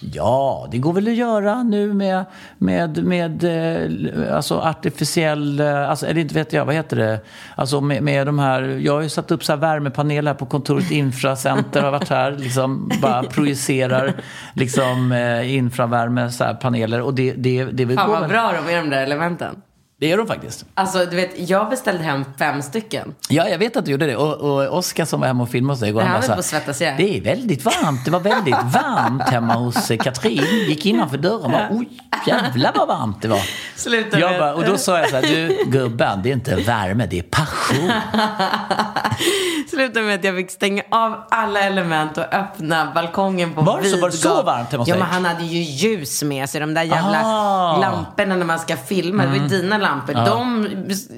Ja, 0.00 0.68
det 0.70 0.78
går 0.78 0.92
väl 0.92 1.08
att 1.08 1.14
göra 1.14 1.62
nu 1.62 1.94
med, 1.94 2.24
med, 2.58 3.04
med 3.04 3.44
eh, 3.44 4.34
alltså 4.36 4.58
artificiell, 4.58 5.60
eh, 5.60 5.90
alltså, 5.90 6.06
eller 6.06 6.20
inte 6.20 6.34
vet 6.34 6.52
jag, 6.52 6.64
vad 6.64 6.74
heter 6.74 6.96
det? 6.96 7.20
Alltså 7.54 7.80
med, 7.80 8.02
med 8.02 8.26
de 8.26 8.38
här, 8.38 8.62
jag 8.62 8.92
har 8.92 9.00
ju 9.00 9.08
satt 9.08 9.30
upp 9.30 9.44
så 9.44 9.52
här 9.52 9.58
värmepaneler 9.58 10.30
här 10.30 10.38
på 10.38 10.46
kontoret 10.46 10.90
Infracenter, 10.90 11.82
har 11.82 11.90
varit 11.90 12.08
här, 12.08 12.32
liksom 12.32 12.92
bara 13.02 13.22
projicerar 13.22 14.14
liksom 14.54 15.12
eh, 15.12 15.54
infravärme, 15.54 16.30
så 16.30 16.44
här 16.44 16.54
paneler 16.54 17.00
och 17.00 17.14
det, 17.14 17.32
det, 17.32 17.64
det 17.64 17.84
vill 17.84 17.96
Fan 17.96 18.08
gå 18.08 18.20
vad 18.20 18.28
bra 18.28 18.52
de 18.66 18.74
är 18.74 18.76
de 18.76 18.90
där 18.90 19.02
elementen. 19.02 19.62
Det 20.02 20.08
gör 20.08 20.18
de 20.18 20.26
faktiskt. 20.26 20.64
Alltså, 20.74 21.06
du 21.06 21.16
vet, 21.16 21.48
jag 21.50 21.70
beställde 21.70 22.02
hem 22.04 22.24
fem 22.38 22.62
stycken. 22.62 23.14
Ja, 23.28 23.48
jag 23.48 23.58
vet 23.58 23.76
att 23.76 23.84
du 23.84 23.90
gjorde 23.90 24.06
det. 24.06 24.16
Och, 24.16 24.34
och 24.34 24.78
Oskar 24.78 25.04
som 25.04 25.20
var 25.20 25.26
hemma 25.26 25.42
och 25.42 25.48
filmade 25.50 25.72
hos 25.72 25.80
dig 25.80 25.88
igår, 25.88 26.02
Ja, 26.02 26.08
han 26.08 26.20
bara 26.26 26.36
på 26.36 26.42
svettas 26.42 26.80
ihjäl. 26.80 26.94
Det 26.98 27.16
är 27.16 27.20
väldigt 27.20 27.64
varmt. 27.64 28.04
Det 28.04 28.10
var 28.10 28.20
väldigt 28.20 28.54
varmt 28.64 29.22
hemma 29.22 29.54
hos 29.54 29.90
eh, 29.90 29.98
Katrin. 29.98 30.44
Gick 30.68 30.86
innanför 30.86 31.18
dörren 31.18 31.42
och 31.44 31.50
bara, 31.50 31.68
oj, 31.70 31.88
jävlar 32.26 32.72
vad 32.76 32.88
varmt 32.88 33.22
det 33.22 33.28
var. 33.28 33.40
Sluta 33.76 34.18
Jag 34.20 34.38
bara, 34.38 34.54
och 34.54 34.64
då 34.64 34.76
sa 34.78 34.98
jag 34.98 35.10
så 35.10 35.16
här, 35.16 35.22
du 35.22 35.58
gubben, 35.66 36.20
det 36.22 36.28
är 36.28 36.32
inte 36.32 36.56
värme, 36.56 37.06
det 37.06 37.18
är 37.18 37.22
passion. 37.22 37.90
Slutade 39.70 40.06
med 40.06 40.14
att 40.14 40.24
jag 40.24 40.36
fick 40.36 40.50
stänga 40.50 40.82
av 40.90 41.24
alla 41.30 41.60
element 41.60 42.18
och 42.18 42.34
öppna 42.34 42.92
balkongen 42.94 43.54
på 43.54 43.60
Var 43.62 43.82
så? 43.82 44.00
Var 44.00 44.10
det 44.10 44.16
så 44.16 44.36
vid- 44.36 44.44
varmt 44.44 44.70
hemma 44.72 44.80
hos 44.82 44.88
Ja, 44.88 44.94
dig? 44.94 45.02
men 45.02 45.12
han 45.12 45.24
hade 45.24 45.44
ju 45.44 45.58
ljus 45.62 46.22
med 46.22 46.48
sig. 46.50 46.60
De 46.60 46.74
där 46.74 46.82
jävla 46.82 47.20
Ah. 47.24 47.76
lamporna 47.80 48.36
när 48.36 48.44
man 48.46 48.58
ska 48.58 48.76
filma. 48.76 49.22
Det 49.22 49.28
var 49.28 49.36
ju 49.36 49.48
dina 49.48 49.78
lampor. 49.78 49.91
Ja. 50.14 50.24
De 50.24 50.66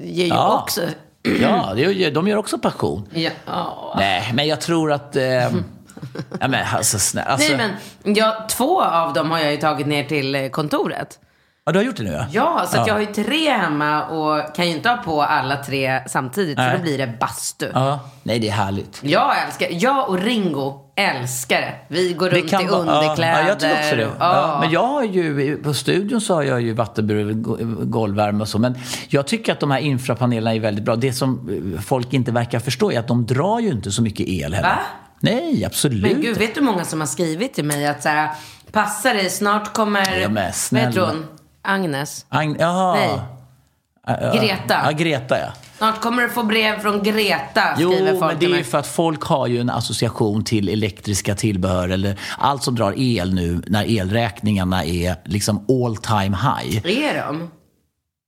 ger 0.03 0.25
ju 0.25 0.29
Ja. 0.29 0.59
också... 0.63 0.81
Ja, 1.41 1.73
de 2.13 2.27
gör 2.27 2.37
också 2.37 2.57
passion. 2.57 3.07
Ja. 3.45 3.93
Nej, 3.97 4.31
men 4.33 4.47
jag 4.47 4.61
tror 4.61 4.91
att... 4.91 5.15
Eh, 5.15 5.23
ja, 5.23 5.49
men 6.39 6.53
alltså. 6.73 7.19
Alltså, 7.19 7.53
Nej, 7.57 7.69
men 8.03 8.13
ja, 8.15 8.47
två 8.49 8.81
av 8.81 9.13
dem 9.13 9.31
har 9.31 9.39
jag 9.39 9.51
ju 9.51 9.57
tagit 9.57 9.87
ner 9.87 10.03
till 10.03 10.35
eh, 10.35 10.49
kontoret. 10.49 11.19
Ja, 11.67 11.71
du 11.71 11.79
har 11.79 11.83
gjort 11.85 11.95
det 11.97 12.03
nu 12.03 12.11
ja? 12.11 12.25
Ja, 12.31 12.65
så 12.67 12.77
att 12.79 12.87
Ja. 12.87 12.87
jag 12.87 12.93
har 12.93 12.99
ju 13.15 13.23
tre 13.23 13.49
hemma 13.51 14.05
och 14.05 14.55
kan 14.55 14.67
ju 14.67 14.71
inte 14.75 14.89
ha 14.89 14.97
på 14.97 15.21
alla 15.23 15.63
tre 15.63 16.01
samtidigt. 16.07 16.57
Nej. 16.57 16.69
För 16.71 16.77
då 16.77 16.83
blir 16.83 16.97
det 16.97 17.13
bastu. 17.19 17.67
Ja, 17.73 17.99
nej 18.23 18.39
det 18.39 18.47
är 18.47 18.51
härligt. 18.51 18.99
Jag 19.03 19.33
älskar, 19.47 19.67
jag 19.71 20.09
och 20.09 20.19
Ringo 20.19 20.81
älskar 20.95 21.61
det. 21.61 21.73
Vi 21.87 22.13
går 22.13 22.29
runt 22.29 22.53
i 22.53 22.55
underkläder. 22.67 23.41
Ja, 23.41 23.47
jag 23.47 23.59
tycker 23.59 23.75
också 23.79 23.95
det. 23.95 24.09
Ja, 24.19 24.57
men 24.61 24.71
jag 24.71 24.87
har 24.87 25.03
ju, 25.03 25.57
på 25.63 25.73
studion 25.73 26.21
så 26.21 26.33
har 26.33 26.43
jag 26.43 26.61
ju 26.61 26.73
vattenburen 26.73 27.43
go- 27.43 27.57
golvvärme 27.83 28.41
och 28.41 28.47
så. 28.47 28.59
Men 28.59 28.77
jag 29.07 29.27
tycker 29.27 29.51
att 29.51 29.59
de 29.59 29.71
här 29.71 29.79
infrapanelerna 29.79 30.55
är 30.55 30.59
väldigt 30.59 30.85
bra. 30.85 30.95
Det 30.95 31.13
som 31.13 31.49
eh, 31.75 31.81
folk 31.81 32.13
inte 32.13 32.31
verkar 32.31 32.59
förstå 32.59 32.91
är 32.91 32.99
att 32.99 33.07
de 33.07 33.25
drar 33.25 33.59
ju 33.59 33.69
inte 33.71 33.91
så 33.91 34.01
mycket 34.01 34.27
el 34.27 34.53
heller. 34.53 34.69
Va? 34.69 34.79
Nej, 35.19 35.65
absolut 35.65 36.01
Men 36.13 36.21
gud, 36.21 36.37
vet 36.37 36.55
du 36.55 36.59
hur 36.61 36.65
många 36.67 36.85
som 36.85 36.99
har 36.99 37.07
skrivit 37.07 37.53
till 37.53 37.65
mig 37.65 37.87
att 37.87 38.03
så 38.03 38.09
här, 38.09 38.29
passa 38.71 39.13
dig, 39.13 39.29
snart 39.29 39.73
kommer... 39.73 40.19
Ja, 40.19 40.29
men 40.29 40.43
vad 40.45 40.55
snälla. 40.55 40.87
heter 40.87 41.01
hon? 41.01 41.25
Agnes? 41.65 42.25
Agn- 42.29 42.57
Jaha. 42.59 42.93
Nej. 42.95 43.19
Greta. 44.39 44.81
Ja, 44.85 44.91
Greta 44.91 45.39
ja. 45.39 45.53
Snart 45.77 46.01
kommer 46.01 46.23
du 46.23 46.29
få 46.29 46.43
brev 46.43 46.79
från 46.79 47.03
Greta, 47.03 47.61
Jo, 47.77 47.91
skriver 47.91 48.11
folk 48.11 48.21
men 48.31 48.39
det 48.39 48.45
är 48.45 48.57
ju 48.57 48.63
för 48.63 48.77
att 48.77 48.87
folk 48.87 49.23
har 49.23 49.47
ju 49.47 49.59
en 49.59 49.69
association 49.69 50.43
till 50.43 50.69
elektriska 50.69 51.35
tillbehör 51.35 51.89
eller 51.89 52.19
allt 52.37 52.63
som 52.63 52.75
drar 52.75 52.93
el 52.97 53.33
nu 53.33 53.61
när 53.67 53.85
elräkningarna 53.99 54.85
är 54.85 55.15
liksom 55.25 55.65
all 55.69 55.97
time 55.97 56.37
high. 56.37 56.85
Är 57.07 57.13
de? 57.27 57.49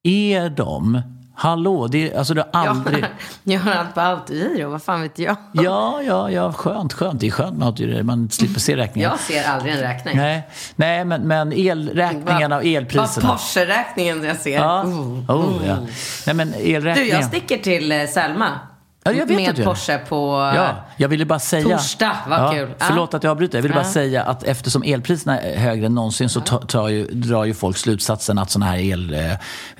Är 0.03 0.49
de? 0.49 1.01
Hallå, 1.39 1.87
det, 1.87 2.15
alltså 2.15 2.33
det 2.33 2.45
har 2.53 2.67
aldrig... 2.67 3.05
Jag 3.43 3.59
har 3.59 3.71
allt 3.71 3.93
på 3.93 4.01
autogiro, 4.01 4.69
vad 4.69 4.83
fan 4.83 5.01
vet 5.01 5.19
jag? 5.19 5.35
Ja, 5.51 6.01
ja, 6.01 6.31
ja, 6.31 6.53
skönt, 6.53 6.93
skönt. 6.93 7.19
Det 7.19 7.27
är 7.27 7.31
skönt 7.31 7.57
med 7.57 7.67
att 7.67 8.05
man 8.05 8.29
slipper 8.29 8.59
se 8.59 8.77
räkningen. 8.77 9.09
Jag 9.11 9.19
ser 9.19 9.43
aldrig 9.49 9.73
en 9.73 9.79
räkning. 9.79 10.17
Nej, 10.17 10.47
nej 10.75 11.05
men, 11.05 11.21
men 11.21 11.53
elräkningarna 11.53 12.55
och 12.57 12.65
elpriserna. 12.65 13.27
Vad 13.27 13.37
Porsche-räkningen 13.37 14.23
jag 14.23 14.37
ser. 14.37 14.55
Ja. 14.55 14.83
Oh. 14.83 15.31
Oh, 15.31 15.67
ja. 15.67 15.77
Nej, 16.25 16.35
men 16.35 16.51
Du, 16.51 16.71
elräkningen. 16.71 17.15
jag 17.15 17.25
sticker 17.25 17.57
till 17.57 17.91
eh, 17.91 18.05
Selma. 18.07 18.59
Ja, 19.11 19.19
jag 19.19 19.25
vet 19.25 19.57
med. 19.57 19.65
Porsche 19.65 19.97
på... 19.97 20.51
Ja, 20.55 20.75
jag 20.97 21.09
ville 21.09 21.25
bara 21.25 21.39
säga... 21.39 21.77
Torsdag, 21.77 22.17
vad 22.27 22.39
ja, 22.39 22.51
kul. 22.51 22.69
Förlåt 22.77 23.13
att 23.13 23.23
jag 23.23 23.31
avbryter. 23.31 23.57
Jag 23.57 23.63
ville 23.63 23.75
bara 23.75 23.83
säga 23.83 24.23
att 24.23 24.43
eftersom 24.43 24.83
elpriserna 24.83 25.39
är 25.39 25.57
högre 25.57 25.85
än 25.85 25.95
någonsin 25.95 26.29
så 26.29 26.41
ta, 26.41 26.57
tar 26.57 26.89
ju, 26.89 27.05
drar 27.05 27.45
ju 27.45 27.53
folk 27.53 27.77
slutsatsen 27.77 28.37
att 28.37 28.51
sådana 28.51 28.71
här 28.71 28.77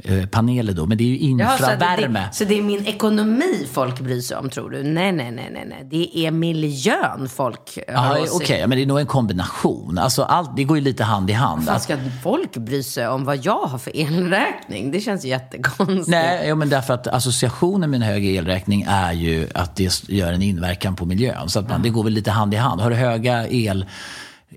elpaneler 0.03 0.73
då, 0.73 0.86
men 0.86 0.97
det 0.97 1.03
är 1.03 1.07
ju 1.07 1.17
så, 1.17 1.25
infravärme. 1.25 2.19
det, 2.19 2.36
så 2.36 2.43
det 2.43 2.57
är 2.57 2.61
min 2.61 2.86
ekonomi 2.86 3.67
folk 3.73 3.99
bryr 3.99 4.21
sig 4.21 4.38
om, 4.38 4.49
tror 4.49 4.69
du? 4.69 4.84
Nej, 4.84 5.11
nej, 5.11 5.32
nej, 5.32 5.49
nej. 5.53 5.65
nej. 5.69 5.88
Det 5.91 6.17
är 6.25 6.32
miljön 6.32 7.30
folk 7.30 7.80
har 7.95 8.36
Okej, 8.36 8.67
men 8.67 8.78
det 8.78 8.84
är 8.84 8.86
nog 8.86 8.99
en 8.99 9.05
kombination. 9.05 9.97
Alltså, 9.97 10.23
allt, 10.23 10.55
det 10.55 10.63
går 10.63 10.78
ju 10.78 10.84
lite 10.84 11.03
hand 11.03 11.30
i 11.30 11.34
hand. 11.34 11.65
Vad 11.65 11.82
ska 11.82 11.97
folk 12.23 12.57
bry 12.57 12.84
sig 12.84 13.07
om 13.07 13.25
vad 13.25 13.45
jag 13.45 13.59
har 13.59 13.78
för 13.78 13.97
elräkning? 13.97 14.91
Det 14.91 14.99
känns 14.99 15.25
jättekonstigt. 15.25 16.07
Nej, 16.07 16.47
ja, 16.47 16.55
men 16.55 16.69
därför 16.69 16.93
att 16.93 17.07
associationen 17.07 17.89
med 17.89 17.97
en 17.97 18.07
hög 18.07 18.25
elräkning 18.25 18.86
är 18.88 19.11
ju 19.18 19.47
att 19.53 19.76
det 19.76 20.09
gör 20.09 20.34
en 20.34 20.41
inverkan 20.41 20.95
på 20.95 21.05
miljön. 21.05 21.49
Så 21.49 21.59
att 21.59 21.70
man, 21.70 21.82
det 21.82 21.89
går 21.89 22.03
väl 22.03 22.13
lite 22.13 22.32
hand 22.32 22.53
i 22.53 22.57
hand. 22.57 22.82
Har 22.82 22.89
du 22.89 22.95
höga 22.95 23.47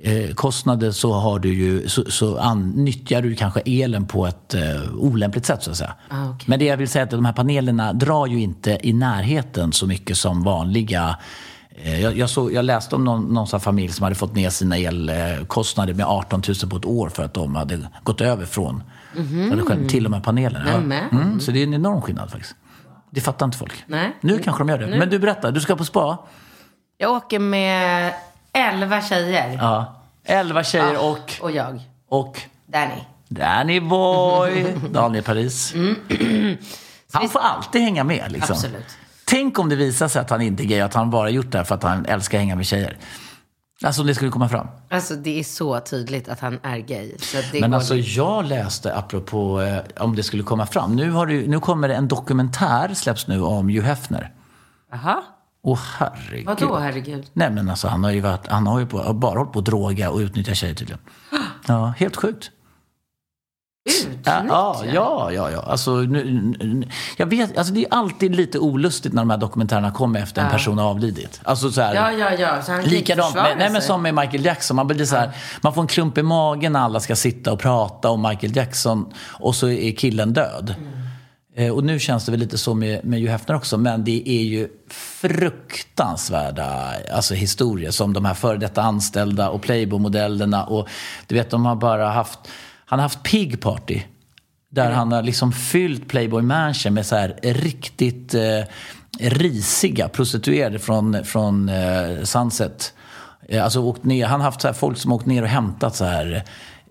elkostnader 0.03 0.91
så, 0.91 1.13
har 1.13 1.39
du 1.39 1.55
ju, 1.55 1.89
så, 1.89 2.05
så 2.11 2.39
an, 2.39 2.71
nyttjar 2.71 3.23
du 3.23 3.35
kanske 3.35 3.61
elen 3.61 4.07
på 4.07 4.27
ett 4.27 4.55
eh, 4.55 4.95
olämpligt 4.95 5.47
sätt 5.47 5.63
så 5.63 5.71
att 5.71 5.77
säga. 5.77 5.95
Ah, 6.09 6.31
okej. 6.31 6.45
Men 6.47 6.59
det 6.59 6.65
jag 6.65 6.77
vill 6.77 6.89
säga 6.89 7.03
är 7.03 7.05
att 7.05 7.11
de 7.11 7.25
här 7.25 7.33
panelerna 7.33 7.93
drar 7.93 8.27
ju 8.27 8.41
inte 8.41 8.79
i 8.83 8.93
närheten 8.93 9.73
så 9.73 9.87
mycket 9.87 10.17
som 10.17 10.43
vanliga 10.43 11.17
eh, 11.83 12.01
jag, 12.01 12.19
jag, 12.19 12.31
såg, 12.31 12.53
jag 12.53 12.65
läste 12.65 12.97
om 12.97 13.05
någon, 13.05 13.35
någon 13.35 13.61
familj 13.61 13.93
som 13.93 14.05
hade 14.05 14.15
fått 14.15 14.35
ner 14.35 14.51
sina 14.51 14.77
elkostnader 14.77 15.95
med 15.95 16.07
18 16.07 16.43
000 16.49 16.71
på 16.71 16.77
ett 16.77 16.85
år 16.85 17.09
för 17.09 17.23
att 17.23 17.35
de 17.35 17.55
hade 17.55 17.79
gått 18.03 18.21
över 18.21 18.47
från 18.47 18.83
hade 19.51 19.63
skärpt 19.63 19.91
till 19.91 20.05
de 20.05 20.13
här 20.13 20.21
panelerna. 20.21 20.71
Ja. 20.71 20.81
Nämen. 20.81 21.09
Mm, 21.13 21.41
så 21.41 21.51
det 21.51 21.59
är 21.59 21.63
en 21.63 21.75
enorm 21.75 22.03
skillnad 22.03 22.31
faktiskt. 22.31 22.55
Det 23.11 23.21
fattar 23.21 23.47
inte 23.47 23.59
folk. 23.59 23.85
Nej. 23.87 24.17
Nu 24.21 24.39
kanske 24.39 24.61
de 24.61 24.69
gör 24.69 24.79
det. 24.79 24.87
Nu. 24.87 24.99
Men 24.99 25.11
du 25.11 25.19
berättar, 25.19 25.53
du 25.53 25.61
ska 25.61 25.77
på 25.77 25.85
spa? 25.85 26.19
Jag 26.99 27.11
åker 27.11 27.39
med 27.39 28.13
elva 28.53 29.03
tjejer. 29.03 29.59
Ja. 29.61 30.03
Elva 30.25 30.65
tjejer 30.65 30.95
Ah, 30.97 31.11
och, 31.11 31.33
Och 31.41 31.51
jag. 31.51 31.81
och 32.09 32.41
Danny. 32.67 33.01
Danny 33.29 33.81
Boy, 33.81 34.75
Daniel 34.91 35.25
Paris. 35.25 35.75
Han 37.13 37.29
får 37.29 37.41
alltid 37.41 37.83
hänga 37.83 38.05
med 38.05 38.33
liksom. 38.33 38.53
Absolut. 38.55 38.87
Tänk 39.25 39.59
om 39.59 39.69
det 39.69 39.77
visar 39.77 40.09
sig 40.09 40.21
att 40.23 40.31
han 40.31 40.41
inte 40.43 40.63
är 40.63 40.65
gay, 40.67 40.81
att 40.81 40.95
han 40.95 41.11
bara 41.11 41.31
gjort 41.31 41.51
det 41.51 41.59
här 41.59 41.65
för 41.65 41.75
att 41.75 41.83
han 41.83 42.07
älskar 42.07 42.39
att 42.39 42.43
hänga 42.43 42.57
med 42.57 42.67
tjejer. 42.67 42.97
Alltså 43.85 44.01
om 44.01 44.07
det 44.07 44.15
skulle 44.15 44.31
komma 44.31 44.49
fram. 44.49 44.67
Alltså 44.91 45.15
det 45.15 45.39
är 45.41 45.45
så 45.45 45.81
tydligt 45.81 46.29
att 46.29 46.41
han 46.41 46.59
är 46.63 46.79
gay. 46.79 47.13
Men 47.61 47.75
alltså 47.75 47.97
jag 47.97 48.45
läste, 48.45 48.95
apropå 48.95 49.61
eh, 49.61 50.05
om 50.05 50.17
det 50.17 50.23
skulle 50.23 50.43
komma 50.43 50.67
fram. 50.67 50.97
Nu, 50.97 51.11
har 51.11 51.27
du, 51.27 51.47
nu 51.47 51.61
kommer 51.61 51.89
det 51.89 51.95
en 51.95 52.09
dokumentär, 52.09 52.95
släpps 52.95 53.27
nu, 53.27 53.43
om 53.43 53.69
Hugh 53.69 53.85
Hefner. 53.85 54.33
Jaha. 54.93 55.23
Åh 55.63 55.79
herregud. 55.99 56.47
Vadå 56.47 56.77
herregud? 56.79 57.27
Nej 57.33 57.51
men 57.51 57.71
alltså 57.71 57.89
han 57.89 58.05
har 58.05 58.11
ju, 58.11 58.21
varit, 58.21 58.47
han 58.47 58.67
har 58.67 58.81
ju 58.81 58.87
på, 58.87 59.13
bara 59.13 59.39
hållit 59.39 59.53
på 59.53 59.59
att 59.59 59.65
droga 59.65 60.11
och 60.11 60.19
utnyttja 60.19 60.55
tjejer 60.55 60.75
tydligen. 60.75 61.01
Ja, 61.67 61.95
helt 61.97 62.17
sjukt. 62.17 62.51
Ja, 64.25 64.43
ja, 64.49 64.85
ja, 64.95 65.33
ja, 65.33 65.51
ja. 65.51 65.63
Alltså, 65.67 65.97
nu, 65.97 66.83
jag 67.17 67.27
vet, 67.27 67.59
alltså 67.59 67.75
det 67.75 67.81
är 67.81 67.87
alltid 67.91 68.37
lite 68.37 68.59
olustigt 68.59 69.13
när 69.13 69.23
de 69.23 69.31
här 69.31 69.37
dokumentärerna 69.37 69.91
kommer 69.91 70.23
efter 70.23 70.41
en 70.41 70.47
Ja. 70.47 70.53
person 70.53 70.79
har 70.79 70.91
avlidit. 70.91 71.41
Alltså 71.45 71.71
så 71.71 71.81
här, 71.81 71.95
Ja, 71.95 72.13
ja, 72.13 72.33
ja. 72.35 72.63
Så 72.63 72.73
han 72.73 72.81
kan 72.83 72.91
Likadant 72.91 73.35
med, 73.35 73.55
nej, 73.59 73.71
men 73.71 73.83
som 73.83 74.03
med 74.03 74.15
Michael 74.15 74.45
Jackson. 74.45 74.77
Man, 74.77 74.87
blir 74.87 75.05
så 75.05 75.17
här, 75.17 75.31
man 75.63 75.75
får 75.75 75.81
en 75.83 75.87
klump 75.89 76.19
i 76.19 76.23
magen 76.23 76.73
när 76.73 76.81
alla 76.81 77.01
ska 77.01 77.17
sitta 77.17 77.53
och 77.53 77.59
prata 77.59 78.11
om 78.11 78.23
Michael 78.23 78.57
Jackson 78.57 79.13
och 79.29 79.55
så 79.55 79.69
är 79.69 79.93
killen 79.93 80.33
död. 80.33 80.75
Eh, 81.57 81.75
och 81.75 81.85
nu 81.85 81.99
känns 81.99 82.25
det 82.25 82.31
väl 82.31 82.41
lite 82.41 82.59
så 82.59 82.75
med, 82.75 83.05
med 83.05 83.21
Hugh 83.21 83.31
Hefner 83.33 83.57
också, 83.57 83.79
men 83.79 84.05
det 84.05 84.29
är 84.31 84.43
ju 84.43 84.69
fruktansvärda 84.91 86.93
alltså, 87.15 87.35
historier 87.35 87.91
som 87.91 88.13
de 88.13 88.25
här 88.25 88.35
före 88.35 88.57
detta 88.57 88.83
anställda 88.83 89.51
och 89.51 89.63
Playboy-modellerna. 89.63 90.65
Och 90.65 90.89
du 91.27 91.35
vet, 91.35 91.51
de 91.51 91.67
har 91.67 91.77
bara 91.77 92.09
haft, 92.09 92.39
han 92.91 92.99
har 92.99 93.03
haft 93.03 93.23
pig 93.23 93.61
party. 93.61 94.03
Där 94.71 94.91
han 94.91 95.13
har 95.13 95.23
liksom 95.23 95.53
fyllt 95.53 96.09
Playboy 96.09 96.43
Mansion 96.43 96.95
med 96.95 97.07
så 97.07 97.17
här 97.17 97.39
riktigt 97.43 98.35
eh, 98.35 98.63
risiga 99.19 100.09
prostituerade 100.09 100.79
från, 100.79 101.25
från 101.25 101.69
eh, 101.69 102.23
Sunset. 102.23 102.95
Eh, 103.49 103.65
alltså 103.65 103.81
åkt 103.81 104.05
ner, 104.05 104.27
han 104.27 104.41
har 104.41 104.45
haft 104.45 104.61
så 104.61 104.69
här 104.69 104.75
folk 104.75 104.99
som 104.99 105.13
åkt 105.13 105.27
ner 105.27 105.43
och 105.43 105.49
hämtat 105.49 105.97
så 105.97 106.05
här 106.05 106.45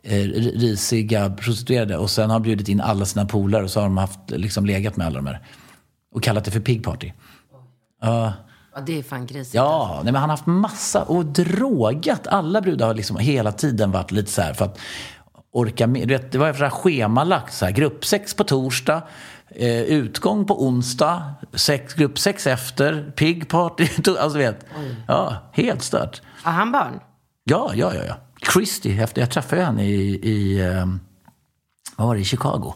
eh, 0.04 0.24
risiga 0.56 1.30
prostituerade 1.30 1.98
och 1.98 2.10
sen 2.10 2.30
har 2.30 2.40
bjudit 2.40 2.70
in 2.70 2.82
alla 2.82 3.06
sina 3.06 3.26
polare 3.26 3.64
och 3.64 3.72
så 3.72 3.80
har 3.80 3.88
de 3.88 3.98
haft, 3.98 4.20
liksom 4.28 4.66
legat 4.66 4.96
med 4.96 5.08
alla 5.08 5.16
de 5.16 5.28
här. 5.28 5.42
Och 6.16 6.24
kallat 6.24 6.46
det 6.46 6.52
för 6.52 6.60
pig 6.60 6.84
party. 6.84 7.12
Ja. 8.02 8.34
Ja, 8.76 8.82
det 8.82 9.00
är 9.00 9.04
fan 9.04 9.26
grisigt. 9.26 9.56
Ja, 9.56 10.02
nej, 10.04 10.14
men 10.14 10.22
han 10.22 10.30
har 10.30 10.38
haft 10.38 10.48
massa 10.48 11.04
och 11.04 11.26
drogat. 11.26 12.28
Alla 12.28 12.62
brudar 12.62 12.88
har 12.88 12.94
liksom 12.94 13.18
hela 13.18 13.52
tiden 13.52 13.92
varit 13.92 14.12
lite 14.12 14.32
så 14.32 14.42
här 14.42 14.54
för 14.54 14.66
att 14.66 14.80
orka 15.52 15.88
med. 15.88 16.08
Du 16.08 16.14
vet, 16.14 16.32
det 16.32 16.38
var 16.38 16.54
så 16.54 16.70
schemalagt. 16.70 17.54
Så 17.54 17.66
här, 17.66 17.72
gruppsex 17.72 18.34
på 18.34 18.44
torsdag, 18.44 19.04
eh, 19.50 19.82
utgång 19.82 20.46
på 20.46 20.66
onsdag, 20.66 21.34
sex, 21.54 21.94
gruppsex 21.94 22.48
efter, 22.48 23.12
pig 23.16 23.50
party. 23.50 23.88
Alltså, 24.20 24.38
vet, 24.38 24.66
ja, 25.08 25.38
helt 25.54 25.82
stört. 25.82 26.22
Har 26.44 26.52
han 26.52 26.72
barn? 26.72 27.00
Ja, 27.44 27.72
ja, 27.76 27.94
ja. 27.96 28.02
ja. 28.08 28.16
Christy, 28.54 29.00
efter 29.00 29.22
jag 29.22 29.32
träffade 29.32 29.64
henne 29.64 29.86
i, 29.86 30.30
i, 30.30 30.60
eh, 30.60 30.86
vad 31.96 32.08
var 32.08 32.16
det, 32.16 32.22
i 32.22 32.26
Chicago. 32.26 32.74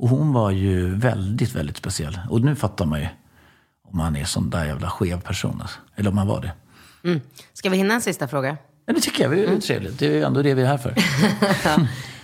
Och 0.00 0.08
hon 0.08 0.32
var 0.32 0.50
ju 0.50 0.94
väldigt, 0.94 1.54
väldigt 1.54 1.76
speciell. 1.76 2.20
Och 2.30 2.40
nu 2.40 2.56
fattar 2.56 2.86
man 2.86 3.00
ju 3.00 3.08
om 3.82 4.00
han 4.00 4.16
är 4.16 4.24
sån 4.24 4.50
där 4.50 4.64
jävla 4.64 4.90
skev 4.90 5.20
person. 5.20 5.60
Alltså. 5.60 5.78
Eller 5.96 6.10
om 6.10 6.18
han 6.18 6.26
var 6.26 6.40
det. 6.40 6.52
Mm. 7.04 7.20
Ska 7.52 7.70
vi 7.70 7.76
hinna 7.76 7.94
en 7.94 8.00
sista 8.00 8.28
fråga? 8.28 8.56
Ja, 8.90 8.94
det 8.94 9.00
tycker 9.00 9.22
jag. 9.22 9.32
Det 9.32 9.44
är 9.44 9.60
trevligt. 9.60 9.98
Det 9.98 10.06
är 10.06 10.10
ju 10.10 10.22
ändå 10.22 10.42
det 10.42 10.54
vi 10.54 10.62
är 10.62 10.66
här 10.66 10.78
för. 10.78 10.94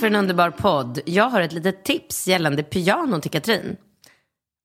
för 0.00 0.06
en 0.06 0.16
underbar 0.16 0.50
podd. 0.50 1.00
Jag 1.06 1.30
har 1.30 1.40
ett 1.40 1.52
litet 1.52 1.84
tips 1.84 2.28
gällande 2.28 2.62
piano 2.62 3.20
till 3.20 3.30
Katrin. 3.30 3.76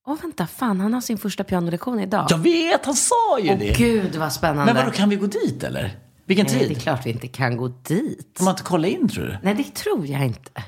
Åh, 0.08 0.16
vänta, 0.22 0.48
fan, 0.48 0.80
han 0.80 0.94
har 0.94 1.02
sin 1.02 1.18
första 1.18 1.44
pianolektion 1.44 2.00
idag. 2.00 2.28
Jag 2.30 2.38
vet, 2.38 2.86
han 2.86 2.96
sa 2.96 3.40
ju 3.40 3.52
Åh, 3.52 3.60
det. 3.60 3.78
gud 3.78 4.16
vad 4.16 4.34
spännande. 4.34 4.74
Men 4.74 4.76
vadå, 4.76 4.92
kan 4.98 5.10
vi 5.10 5.16
gå 5.16 5.26
dit 5.26 5.64
eller? 5.64 6.00
Vilken 6.26 6.46
Nej, 6.46 6.60
tid? 6.60 6.70
det 6.70 6.76
är 6.76 6.80
klart 6.80 7.06
vi 7.06 7.10
inte 7.10 7.28
kan 7.28 7.58
gå 7.58 7.68
dit. 7.68 8.32
Får 8.38 8.46
man 8.46 8.52
inte 8.52 8.64
kolla 8.64 8.88
in 8.88 9.10
tror 9.10 9.24
du? 9.26 9.38
Nej, 9.44 9.56
det 9.56 9.76
tror 9.76 10.08
jag 10.08 10.26
inte. 10.26 10.64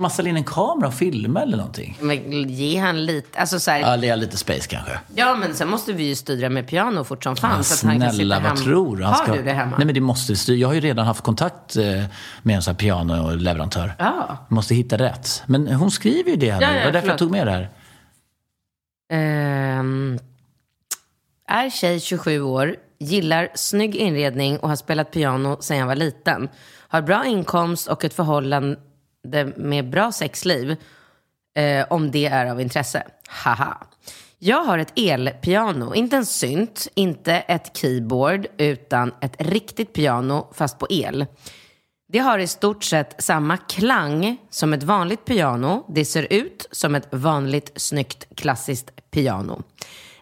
Man 0.00 0.10
ställa 0.10 0.28
in 0.28 0.36
en 0.36 0.44
kamera 0.44 0.88
och 0.88 0.94
filma 0.94 1.42
eller 1.42 1.56
någonting? 1.56 1.98
Men 2.00 2.48
ge 2.48 2.78
han 2.78 3.04
lite, 3.06 3.38
alltså 3.40 3.60
så 3.60 3.70
här, 3.70 3.80
Ja, 3.80 3.96
det 3.96 4.08
är 4.08 4.16
lite 4.16 4.36
space 4.36 4.68
kanske. 4.68 5.00
Ja, 5.14 5.36
men 5.36 5.54
sen 5.54 5.68
måste 5.70 5.92
vi 5.92 6.02
ju 6.04 6.14
styra 6.14 6.48
med 6.48 6.68
piano 6.68 7.04
fort 7.04 7.24
som 7.24 7.36
fan. 7.36 7.54
Men 7.54 7.64
så 7.64 7.74
att 7.74 7.82
han 7.92 8.00
kan 8.00 8.10
sitta 8.12 8.16
snälla, 8.16 8.40
vad 8.40 8.56
tror 8.56 8.96
du? 8.96 9.04
Han 9.04 9.12
Har 9.14 9.22
ska- 9.24 9.32
du 9.34 9.42
det 9.42 9.52
hemma? 9.52 9.76
Nej, 9.76 9.86
men 9.86 9.94
det 9.94 10.00
måste 10.00 10.36
styr- 10.36 10.56
Jag 10.56 10.68
har 10.68 10.74
ju 10.74 10.80
redan 10.80 11.06
haft 11.06 11.20
kontakt 11.24 11.76
eh, 11.76 11.84
med 12.42 12.56
en 12.56 12.62
sån 12.62 12.72
här 12.74 12.78
pianoleverantör. 12.78 13.92
Ja. 13.98 14.46
Måste 14.48 14.74
hitta 14.74 14.96
rätt. 14.98 15.42
Men 15.46 15.66
hon 15.74 15.90
skriver 15.90 16.30
ju 16.30 16.36
det 16.36 16.50
här 16.50 16.62
Ja, 16.62 16.68
nu. 16.68 16.74
ja, 16.74 16.78
Det 16.80 16.84
var 16.86 16.92
därför 16.92 17.08
jag 17.08 17.18
tog 17.18 17.30
med 17.30 17.46
det 17.46 17.50
här. 17.50 17.68
Ehm, 19.12 20.18
är 21.48 21.70
tjej 21.70 22.00
27 22.00 22.40
år, 22.42 22.76
gillar 22.98 23.48
snygg 23.54 23.96
inredning 23.96 24.58
och 24.58 24.68
har 24.68 24.76
spelat 24.76 25.10
piano 25.10 25.56
sedan 25.60 25.76
jag 25.76 25.86
var 25.86 25.96
liten. 25.96 26.48
Har 26.88 27.02
bra 27.02 27.24
inkomst 27.26 27.88
och 27.88 28.04
ett 28.04 28.14
förhållande 28.14 28.76
med 29.56 29.90
bra 29.90 30.12
sexliv. 30.12 30.76
Eh, 31.56 31.86
om 31.90 32.10
det 32.10 32.26
är 32.26 32.46
av 32.46 32.60
intresse. 32.60 33.02
Haha. 33.28 33.86
Jag 34.38 34.64
har 34.64 34.78
ett 34.78 34.98
elpiano, 34.98 35.94
inte 35.94 36.16
en 36.16 36.26
synt, 36.26 36.88
inte 36.94 37.32
ett 37.34 37.76
keyboard, 37.76 38.46
utan 38.58 39.14
ett 39.20 39.34
riktigt 39.38 39.92
piano 39.92 40.48
fast 40.52 40.78
på 40.78 40.86
el. 40.90 41.26
Det 42.12 42.18
har 42.18 42.38
i 42.38 42.46
stort 42.46 42.84
sett 42.84 43.22
samma 43.22 43.56
klang 43.56 44.36
som 44.50 44.72
ett 44.72 44.82
vanligt 44.82 45.24
piano. 45.24 45.84
Det 45.88 46.04
ser 46.04 46.32
ut 46.32 46.66
som 46.70 46.94
ett 46.94 47.08
vanligt 47.10 47.72
snyggt 47.76 48.26
klassiskt 48.36 49.10
piano. 49.10 49.62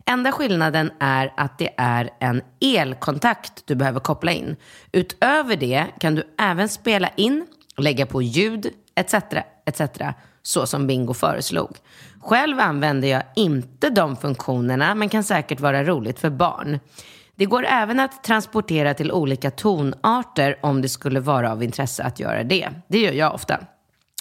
Enda 0.06 0.32
skillnaden 0.32 0.90
är 1.00 1.32
att 1.36 1.58
det 1.58 1.74
är 1.76 2.10
en 2.20 2.42
elkontakt 2.60 3.62
du 3.66 3.74
behöver 3.74 4.00
koppla 4.00 4.32
in. 4.32 4.56
Utöver 4.92 5.56
det 5.56 5.86
kan 6.00 6.14
du 6.14 6.34
även 6.38 6.68
spela 6.68 7.08
in, 7.16 7.46
lägga 7.76 8.06
på 8.06 8.22
ljud 8.22 8.66
etc. 8.98 9.14
etc. 9.66 9.82
så 10.42 10.66
som 10.66 10.86
Bingo 10.86 11.14
föreslog. 11.14 11.76
Själv 12.20 12.60
använder 12.60 13.08
jag 13.08 13.22
inte 13.36 13.90
de 13.90 14.16
funktionerna 14.16 14.94
men 14.94 15.08
kan 15.08 15.24
säkert 15.24 15.60
vara 15.60 15.84
roligt 15.84 16.20
för 16.20 16.30
barn. 16.30 16.80
Det 17.36 17.44
går 17.44 17.66
även 17.66 18.00
att 18.00 18.24
transportera 18.24 18.94
till 18.94 19.12
olika 19.12 19.50
tonarter 19.50 20.58
om 20.60 20.82
det 20.82 20.88
skulle 20.88 21.20
vara 21.20 21.52
av 21.52 21.62
intresse 21.62 22.02
att 22.02 22.20
göra 22.20 22.44
det. 22.44 22.68
Det 22.88 22.98
gör 22.98 23.12
jag 23.12 23.34
ofta. 23.34 23.58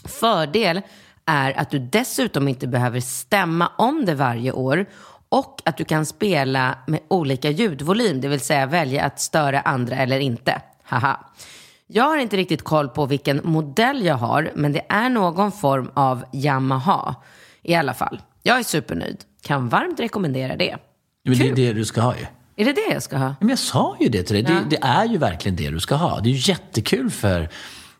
Fördel 0.05 0.81
är 1.25 1.59
att 1.59 1.69
du 1.69 1.79
dessutom 1.79 2.47
inte 2.47 2.67
behöver 2.67 2.99
stämma 2.99 3.71
om 3.77 4.05
det 4.05 4.15
varje 4.15 4.51
år 4.51 4.85
och 5.29 5.61
att 5.65 5.77
du 5.77 5.85
kan 5.85 6.05
spela 6.05 6.77
med 6.87 6.99
olika 7.07 7.49
ljudvolym, 7.49 8.21
det 8.21 8.27
vill 8.27 8.39
säga 8.39 8.65
välja 8.65 9.03
att 9.03 9.19
störa 9.19 9.61
andra 9.61 9.95
eller 9.95 10.19
inte. 10.19 10.61
Haha. 10.83 11.19
Jag 11.87 12.03
har 12.03 12.17
inte 12.17 12.37
riktigt 12.37 12.61
koll 12.63 12.89
på 12.89 13.05
vilken 13.05 13.41
modell 13.43 14.05
jag 14.05 14.15
har, 14.15 14.51
men 14.55 14.73
det 14.73 14.81
är 14.89 15.09
någon 15.09 15.51
form 15.51 15.91
av 15.93 16.23
Yamaha 16.33 17.15
i 17.63 17.75
alla 17.75 17.93
fall. 17.93 18.21
Jag 18.43 18.59
är 18.59 18.63
supernöjd. 18.63 19.17
Kan 19.41 19.69
varmt 19.69 19.99
rekommendera 19.99 20.55
det. 20.55 20.77
Men 21.25 21.37
det 21.37 21.49
är 21.49 21.55
det 21.55 21.73
du 21.73 21.85
ska 21.85 22.01
ha 22.01 22.15
ju. 22.15 22.25
Är 22.55 22.65
det 22.65 22.73
det 22.73 22.93
jag 22.93 23.03
ska 23.03 23.17
ha? 23.17 23.35
Men 23.39 23.49
jag 23.49 23.59
sa 23.59 23.97
ju 23.99 24.09
det 24.09 24.23
till 24.23 24.33
dig. 24.33 24.43
Det, 24.43 24.63
det 24.69 24.77
är 24.81 25.05
ju 25.05 25.17
verkligen 25.17 25.55
det 25.55 25.69
du 25.69 25.79
ska 25.79 25.95
ha. 25.95 26.19
Det 26.19 26.29
är 26.29 26.31
ju 26.33 26.51
jättekul 26.51 27.09
för, 27.11 27.49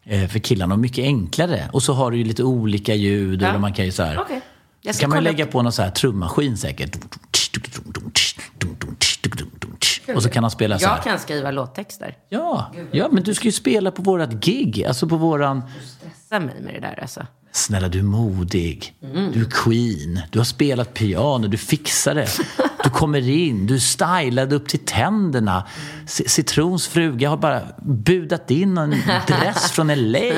eh, 0.04 0.28
för 0.28 0.40
killarna 0.40 0.74
och 0.74 0.80
mycket 0.80 1.04
enklare. 1.04 1.70
Och 1.74 1.84
så 1.84 1.94
har 1.94 2.12
du 2.12 2.18
ju 2.18 2.24
lite 2.24 2.44
olika 2.44 2.94
ljud. 2.96 3.42
Ja. 3.42 3.48
Eller 3.48 3.60
man 3.60 3.74
kan 3.74 3.86
ju 3.86 3.92
så 3.92 4.04
här, 4.04 4.24
ska 4.92 5.02
kan 5.02 5.10
man 5.10 5.24
lägga 5.24 5.46
upp- 5.46 5.52
på 5.52 5.62
någon 5.62 5.72
så 5.72 5.82
här 5.82 5.90
trummaskin 5.90 6.58
säkert. 6.58 6.98
Och 10.16 10.24
så 10.24 10.30
kan 10.30 10.44
han 10.44 10.52
spela 10.52 10.80
så 10.80 10.86
Jag 10.86 10.90
här. 10.90 11.02
kan 11.02 11.20
skriva 11.20 11.52
låttexter. 11.52 12.18
Ja, 12.30 12.72
ja, 12.92 13.08
men 13.12 13.24
du 13.24 13.34
ska 13.34 13.46
ju 13.46 13.52
spela 13.52 13.92
på 13.92 14.02
vårat 14.02 14.30
gig. 14.32 14.86
Alltså 14.86 15.08
på 15.08 15.16
våran... 15.18 15.62
Stressa 15.86 16.40
mig 16.40 16.56
med 16.62 16.74
det 16.74 16.80
där 16.80 17.00
alltså. 17.02 17.26
Snälla, 17.52 17.88
du 17.88 18.00
är 18.00 18.04
modig. 18.04 18.94
Mm. 19.04 19.32
Du 19.32 19.42
är 19.42 19.50
queen. 19.50 20.22
Du 20.32 20.40
har 20.40 20.44
spelat 20.46 20.94
piano. 20.94 21.48
Du 21.48 21.58
fixar 21.58 22.16
det. 22.16 22.28
Du 22.84 22.90
kommer 22.90 23.30
in. 23.30 23.68
Du 23.68 23.76
är 23.76 23.80
stylad 23.80 24.54
upp 24.54 24.68
till 24.68 24.80
tänderna. 24.86 25.68
C- 26.06 26.24
Citrons 26.28 26.88
fruga 26.88 27.30
har 27.30 27.38
bara 27.38 27.62
budat 27.82 28.52
in 28.52 28.78
en 28.78 28.96
dress 29.28 29.72
från 29.72 29.88
LA. 30.12 30.20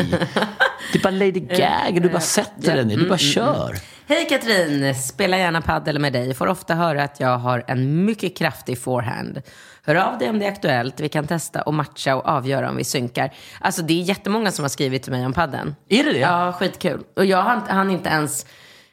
Det 0.94 1.00
är 1.00 1.04
bara 1.04 1.12
Lady 1.12 1.32
Gaga. 1.40 2.00
Du 2.02 2.10
bara 2.10 2.20
sätter 2.20 2.76
den 2.76 2.88
ner. 2.88 2.98
Du 2.98 3.10
bara 3.10 3.18
kör. 3.18 3.76
Hej 4.08 4.26
Katrin! 4.30 4.96
Spelar 4.96 5.38
gärna 5.38 5.62
paddel 5.62 6.00
med 6.00 6.14
dig. 6.14 6.34
Får 6.34 6.48
ofta 6.48 6.76
höra 6.76 7.04
att 7.04 7.20
jag 7.20 7.38
har 7.38 7.64
en 7.68 8.06
mycket 8.06 8.38
kraftig 8.38 8.80
forehand. 8.82 9.42
Hör 9.84 9.96
av 9.96 10.18
dig 10.18 10.30
om 10.30 10.40
det 10.40 10.46
är 10.46 10.50
aktuellt. 10.52 11.00
Vi 11.00 11.10
kan 11.10 11.28
testa 11.28 11.62
och 11.62 11.74
matcha 11.74 12.16
och 12.16 12.26
avgöra 12.28 12.70
om 12.70 12.76
vi 12.78 12.84
synkar. 12.84 13.34
Alltså 13.62 13.82
det 13.82 13.94
är 13.94 14.04
jättemånga 14.04 14.52
som 14.52 14.64
har 14.64 14.70
skrivit 14.70 15.04
till 15.04 15.12
mig 15.12 15.26
om 15.26 15.34
padden. 15.34 15.76
Är 15.90 16.04
det 16.04 16.12
det? 16.12 16.20
Ja, 16.20 16.54
skitkul. 16.60 17.04
Och 17.16 17.26
jag 17.26 17.42
hann, 17.42 17.62
hann 17.68 17.90
inte 17.92 18.10
ens 18.10 18.46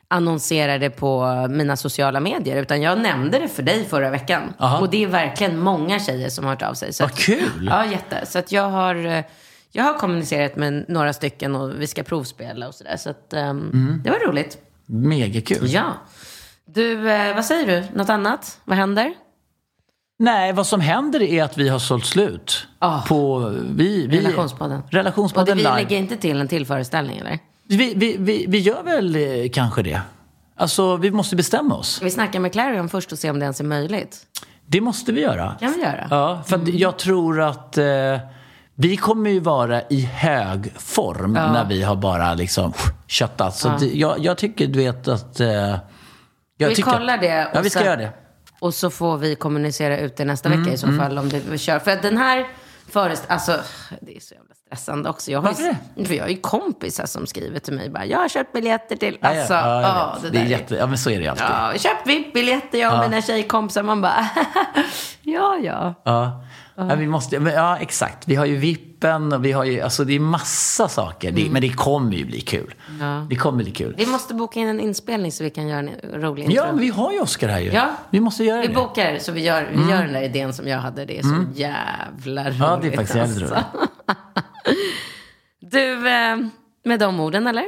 annonsera 0.09 0.78
det 0.78 0.91
på 0.91 1.47
mina 1.51 1.76
sociala 1.76 2.20
medier. 2.20 2.57
Utan 2.57 2.82
jag 2.82 2.99
nämnde 3.01 3.39
det 3.39 3.49
för 3.49 3.62
dig 3.62 3.84
förra 3.84 4.11
veckan. 4.11 4.43
Aha. 4.59 4.78
Och 4.78 4.91
det 4.91 5.03
är 5.05 5.07
verkligen 5.09 5.59
många 5.59 6.01
tjejer 6.01 6.28
som 6.28 6.45
har 6.45 6.53
hört 6.53 6.62
av 6.62 6.74
sig. 6.74 6.93
Så 6.93 7.05
Vad 7.05 7.11
att- 7.12 7.18
kul! 7.18 7.66
Ja, 7.70 7.87
jätte. 7.87 8.26
Så 8.26 8.39
att 8.39 8.53
jag 8.53 8.70
har, 8.70 8.95
eh, 9.07 9.24
jag 9.76 9.84
har 9.84 9.94
kommunicerat 9.94 10.56
med 10.56 10.84
några 10.88 11.12
stycken 11.12 11.56
och 11.56 11.80
vi 11.80 11.86
ska 11.86 12.02
provspela 12.02 12.68
och 12.68 12.74
sådär. 12.74 12.96
Så 12.96 13.10
att, 13.10 13.32
ehm, 13.32 13.70
Mm. 13.74 14.00
det 14.04 14.10
var 14.10 14.18
roligt. 14.18 14.58
Megakul. 14.86 15.70
Ja. 15.70 15.92
Du, 16.66 17.10
eh, 17.10 17.34
vad 17.34 17.44
säger 17.44 17.66
du? 17.66 17.98
Något 17.98 18.08
annat? 18.08 18.60
Vad 18.64 18.76
händer? 18.78 19.14
Nej, 20.18 20.52
vad 20.52 20.66
som 20.66 20.80
händer 20.80 21.22
är 21.22 21.42
att 21.44 21.58
vi 21.58 21.68
har 21.68 21.78
sålt 21.78 22.06
slut. 22.06 22.66
Ah. 22.78 23.02
På 23.02 23.38
vi, 23.70 24.06
vi, 24.06 24.18
Relationspodden. 24.20 24.78
Och 24.82 24.88
det, 24.90 24.98
Relationspodden 24.98 25.56
vi 25.56 25.62
live. 25.62 25.74
lägger 25.76 25.96
inte 25.96 26.16
till 26.16 26.40
en 26.40 26.48
till 26.48 26.66
föreställning, 26.66 27.18
eller? 27.18 27.38
Vi, 27.68 27.94
vi, 27.96 28.16
vi, 28.18 28.44
vi 28.48 28.58
gör 28.58 28.82
väl 28.82 29.16
eh, 29.16 29.50
kanske 29.52 29.82
det. 29.82 30.00
Alltså, 30.56 30.96
vi 30.96 31.10
måste 31.10 31.36
bestämma 31.36 31.74
oss. 31.74 32.00
Vi 32.02 32.10
snackar 32.10 32.40
med 32.40 32.52
Clarion 32.52 32.88
först 32.88 33.12
och 33.12 33.18
se 33.18 33.30
om 33.30 33.38
det 33.38 33.42
ens 33.44 33.60
är 33.60 33.64
möjligt. 33.64 34.18
Det 34.66 34.80
måste 34.80 35.12
vi 35.12 35.20
göra. 35.20 35.56
kan 35.60 35.72
vi 35.72 35.80
göra. 35.80 36.06
Ja, 36.10 36.42
för 36.46 36.56
att 36.56 36.68
jag 36.68 36.98
tror 36.98 37.40
att 37.42 37.78
eh, 37.78 37.84
vi 38.76 38.96
kommer 38.96 39.30
ju 39.30 39.40
vara 39.40 39.82
i 39.90 40.00
hög 40.00 40.72
form 40.80 41.36
Ja. 41.36 41.52
när 41.52 41.64
vi 41.64 41.82
har 41.82 41.96
bara 41.96 42.34
liksom 42.34 42.72
köttat. 43.06 43.56
Så 43.56 43.68
Ja. 43.68 43.76
det, 43.80 43.86
jag, 43.86 44.18
jag 44.18 44.38
tycker, 44.38 44.66
du 44.66 44.78
vet, 44.78 45.08
att... 45.08 45.40
Eh, 45.40 45.76
vi 46.58 46.74
tycker, 46.74 46.90
kollar 46.90 47.18
det. 47.18 47.50
Ja, 47.54 47.60
vi 47.60 47.70
ska 47.70 47.78
sen- 47.78 47.86
göra 47.86 47.96
det. 47.96 48.12
Och 48.60 48.74
så 48.74 48.90
får 48.90 49.16
vi 49.18 49.34
kommunicera 49.34 49.98
ut 49.98 50.16
det 50.16 50.24
nästa 50.24 50.48
Mm, 50.48 50.60
vecka 50.62 50.74
i 50.74 50.78
så 50.78 50.86
mm. 50.86 50.98
fall 50.98 51.18
om 51.18 51.28
det 51.28 51.40
vi 51.50 51.58
kör. 51.58 51.78
För 51.78 51.90
att 51.90 52.02
den 52.02 52.16
här 52.16 52.46
föreställningen, 52.90 53.32
alltså 53.34 53.52
det 54.00 54.16
är 54.16 54.20
så 54.20 54.34
jävla 54.34 54.54
stressande 54.66 55.08
också. 55.10 55.30
Jag 55.30 55.38
har 55.38 55.48
Varför 55.48 55.76
ju, 55.96 56.04
För 56.04 56.14
jag 56.14 56.24
har 56.24 56.28
ju 56.28 56.36
kompisar 56.40 57.06
som 57.06 57.26
skriver 57.26 57.58
till 57.58 57.74
mig 57.74 57.90
bara, 57.90 58.04
jag 58.06 58.18
har 58.18 58.28
köpt 58.28 58.52
biljetter 58.52 58.96
till, 58.96 59.18
alltså, 59.20 59.54
ja, 59.54 59.82
ja, 59.82 60.18
vet. 60.22 60.32
det 60.32 60.38
det 60.38 60.44
är 60.44 60.48
jätte, 60.48 60.74
ja, 60.74 60.86
men 60.86 60.98
så 60.98 61.10
är 61.10 61.16
det 61.16 61.22
ju 61.22 61.28
alltid. 61.28 61.46
Ja, 61.50 61.72
köpt 61.78 62.06
VIP-biljetter 62.06 62.78
jag 62.78 62.94
och 63.04 63.10
mina 63.10 63.22
tjejkompisar. 63.22 63.82
Man 63.82 64.00
bara, 64.00 64.28
ja, 65.22 65.56
ja. 65.62 65.94
Ja. 66.04 66.44
Ja, 66.78 66.94
vi 66.94 67.06
måste, 67.06 67.36
ja, 67.36 67.76
exakt. 67.78 68.28
Vi 68.28 68.34
har 68.34 68.46
ju 68.46 68.56
vippen 68.56 69.32
och 69.32 69.44
vi 69.44 69.52
har 69.52 69.64
ju, 69.64 69.80
alltså 69.80 70.04
det 70.04 70.14
är 70.14 70.20
massa 70.20 70.88
saker. 70.88 71.32
Det, 71.32 71.50
men 71.50 71.62
det 71.62 71.68
kommer 71.68 72.12
ju 72.12 72.24
bli 72.24 72.40
kul. 72.40 72.74
Ja. 73.00 73.26
Det 73.30 73.36
kommer 73.36 73.62
bli 73.62 73.72
kul. 73.72 73.94
Vi 73.98 74.06
måste 74.06 74.34
boka 74.34 74.60
in 74.60 74.68
en 74.68 74.80
inspelning 74.80 75.32
så 75.32 75.44
vi 75.44 75.50
kan 75.50 75.68
göra 75.68 75.78
en 75.78 75.90
rolig 76.22 76.44
Ja, 76.44 76.48
intro. 76.50 76.66
men 76.66 76.78
vi 76.78 76.88
har 76.88 77.12
ju 77.12 77.20
Oscar 77.20 77.48
här 77.48 77.60
ju. 77.60 77.72
Ja. 77.72 77.90
Vi 78.10 78.20
måste 78.20 78.44
göra 78.44 78.60
Vi 78.60 78.66
det. 78.66 78.74
bokar 78.74 79.18
så 79.18 79.32
vi 79.32 79.40
gör, 79.42 79.68
vi 79.70 79.76
Mm. 79.76 79.88
gör 79.90 80.02
den 80.04 80.12
där 80.12 80.22
idén 80.22 80.52
som 80.52 80.68
jag 80.68 80.78
hade. 80.78 81.04
Det 81.04 81.18
är 81.18 81.22
så 81.22 81.28
Mm. 81.28 81.48
jävla 81.54 82.44
roligt. 82.44 82.58
Ja, 82.60 82.78
det 82.82 82.88
är 82.88 82.92
faktiskt 82.96 83.16
jävligt 83.16 83.40
roligt. 83.40 83.52
Du, 85.60 86.08
eh, 86.08 86.36
med 86.84 87.00
de 87.00 87.20
orden 87.20 87.46
eller? 87.46 87.64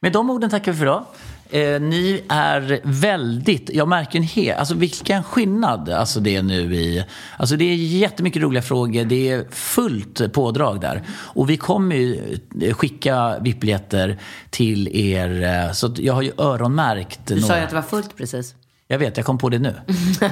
Med 0.00 0.12
de 0.12 0.30
orden 0.30 0.50
tackar 0.50 0.72
vi 0.72 0.78
för 0.78 0.84
idag. 0.84 1.04
Eh, 1.50 1.80
ni 1.80 2.24
är 2.28 2.80
väldigt, 2.84 3.70
jag 3.70 3.88
märker 3.88 4.18
en 4.18 4.24
hel, 4.24 4.58
alltså 4.58 4.74
vilken 4.74 5.22
skillnad 5.22 5.88
alltså 5.88 6.20
det 6.20 6.36
är 6.36 6.42
nu 6.42 6.74
i, 6.76 7.04
alltså 7.36 7.56
det 7.56 7.64
är 7.64 7.74
jättemycket 7.74 8.42
roliga 8.42 8.62
frågor, 8.62 9.04
det 9.04 9.28
är 9.30 9.44
fullt 9.50 10.32
pådrag 10.32 10.80
där. 10.80 11.02
Och 11.10 11.50
vi 11.50 11.56
kommer 11.56 11.96
ju 11.96 12.38
eh, 12.62 12.74
skicka 12.74 13.38
VIP-biljetter 13.40 14.18
till 14.50 14.88
er, 14.88 15.42
eh, 15.42 15.72
så 15.72 15.94
jag 15.96 16.14
har 16.14 16.22
ju 16.22 16.32
öronmärkt 16.38 17.20
Du 17.24 17.40
sa 17.40 17.56
ju 17.56 17.62
att 17.62 17.68
det 17.70 17.76
var 17.76 17.82
fullt 17.82 18.16
precis. 18.16 18.54
Jag 18.88 18.98
vet, 18.98 19.16
jag 19.16 19.26
kom 19.26 19.38
på 19.38 19.48
det 19.48 19.58
nu. 19.58 19.74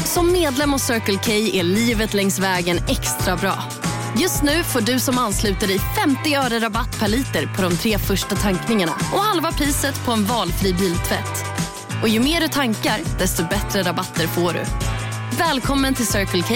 Som 0.06 0.32
medlem 0.32 0.72
hos 0.72 0.84
Circle 0.84 1.18
K 1.26 1.32
är 1.32 1.64
livet 1.64 2.14
längs 2.14 2.40
vägen 2.40 2.78
extra 2.78 3.36
bra. 3.36 3.64
Just 4.18 4.44
nu 4.44 4.64
får 4.64 4.82
du 4.82 5.00
som 5.00 5.18
ansluter 5.18 5.68
dig 5.68 5.80
50 5.80 6.36
öre 6.36 6.60
rabatt 6.60 7.00
per 7.00 7.08
liter 7.08 7.56
på 7.56 7.62
de 7.62 7.78
tre 7.78 7.98
första 7.98 8.36
tankningarna 8.36 8.94
och 9.14 9.20
halva 9.20 9.52
priset 9.52 10.06
på 10.06 10.12
en 10.12 10.26
valfri 10.26 10.74
biltvätt. 10.74 11.46
Och 12.02 12.10
ju 12.10 12.20
mer 12.20 12.42
du 12.42 12.48
tankar, 12.48 13.00
desto 13.20 13.44
bättre 13.44 13.82
rabatter 13.82 14.28
får 14.28 14.54
du. 14.54 14.64
Välkommen 15.38 15.94
till 15.94 16.08
Circle 16.08 16.42
K. 16.42 16.56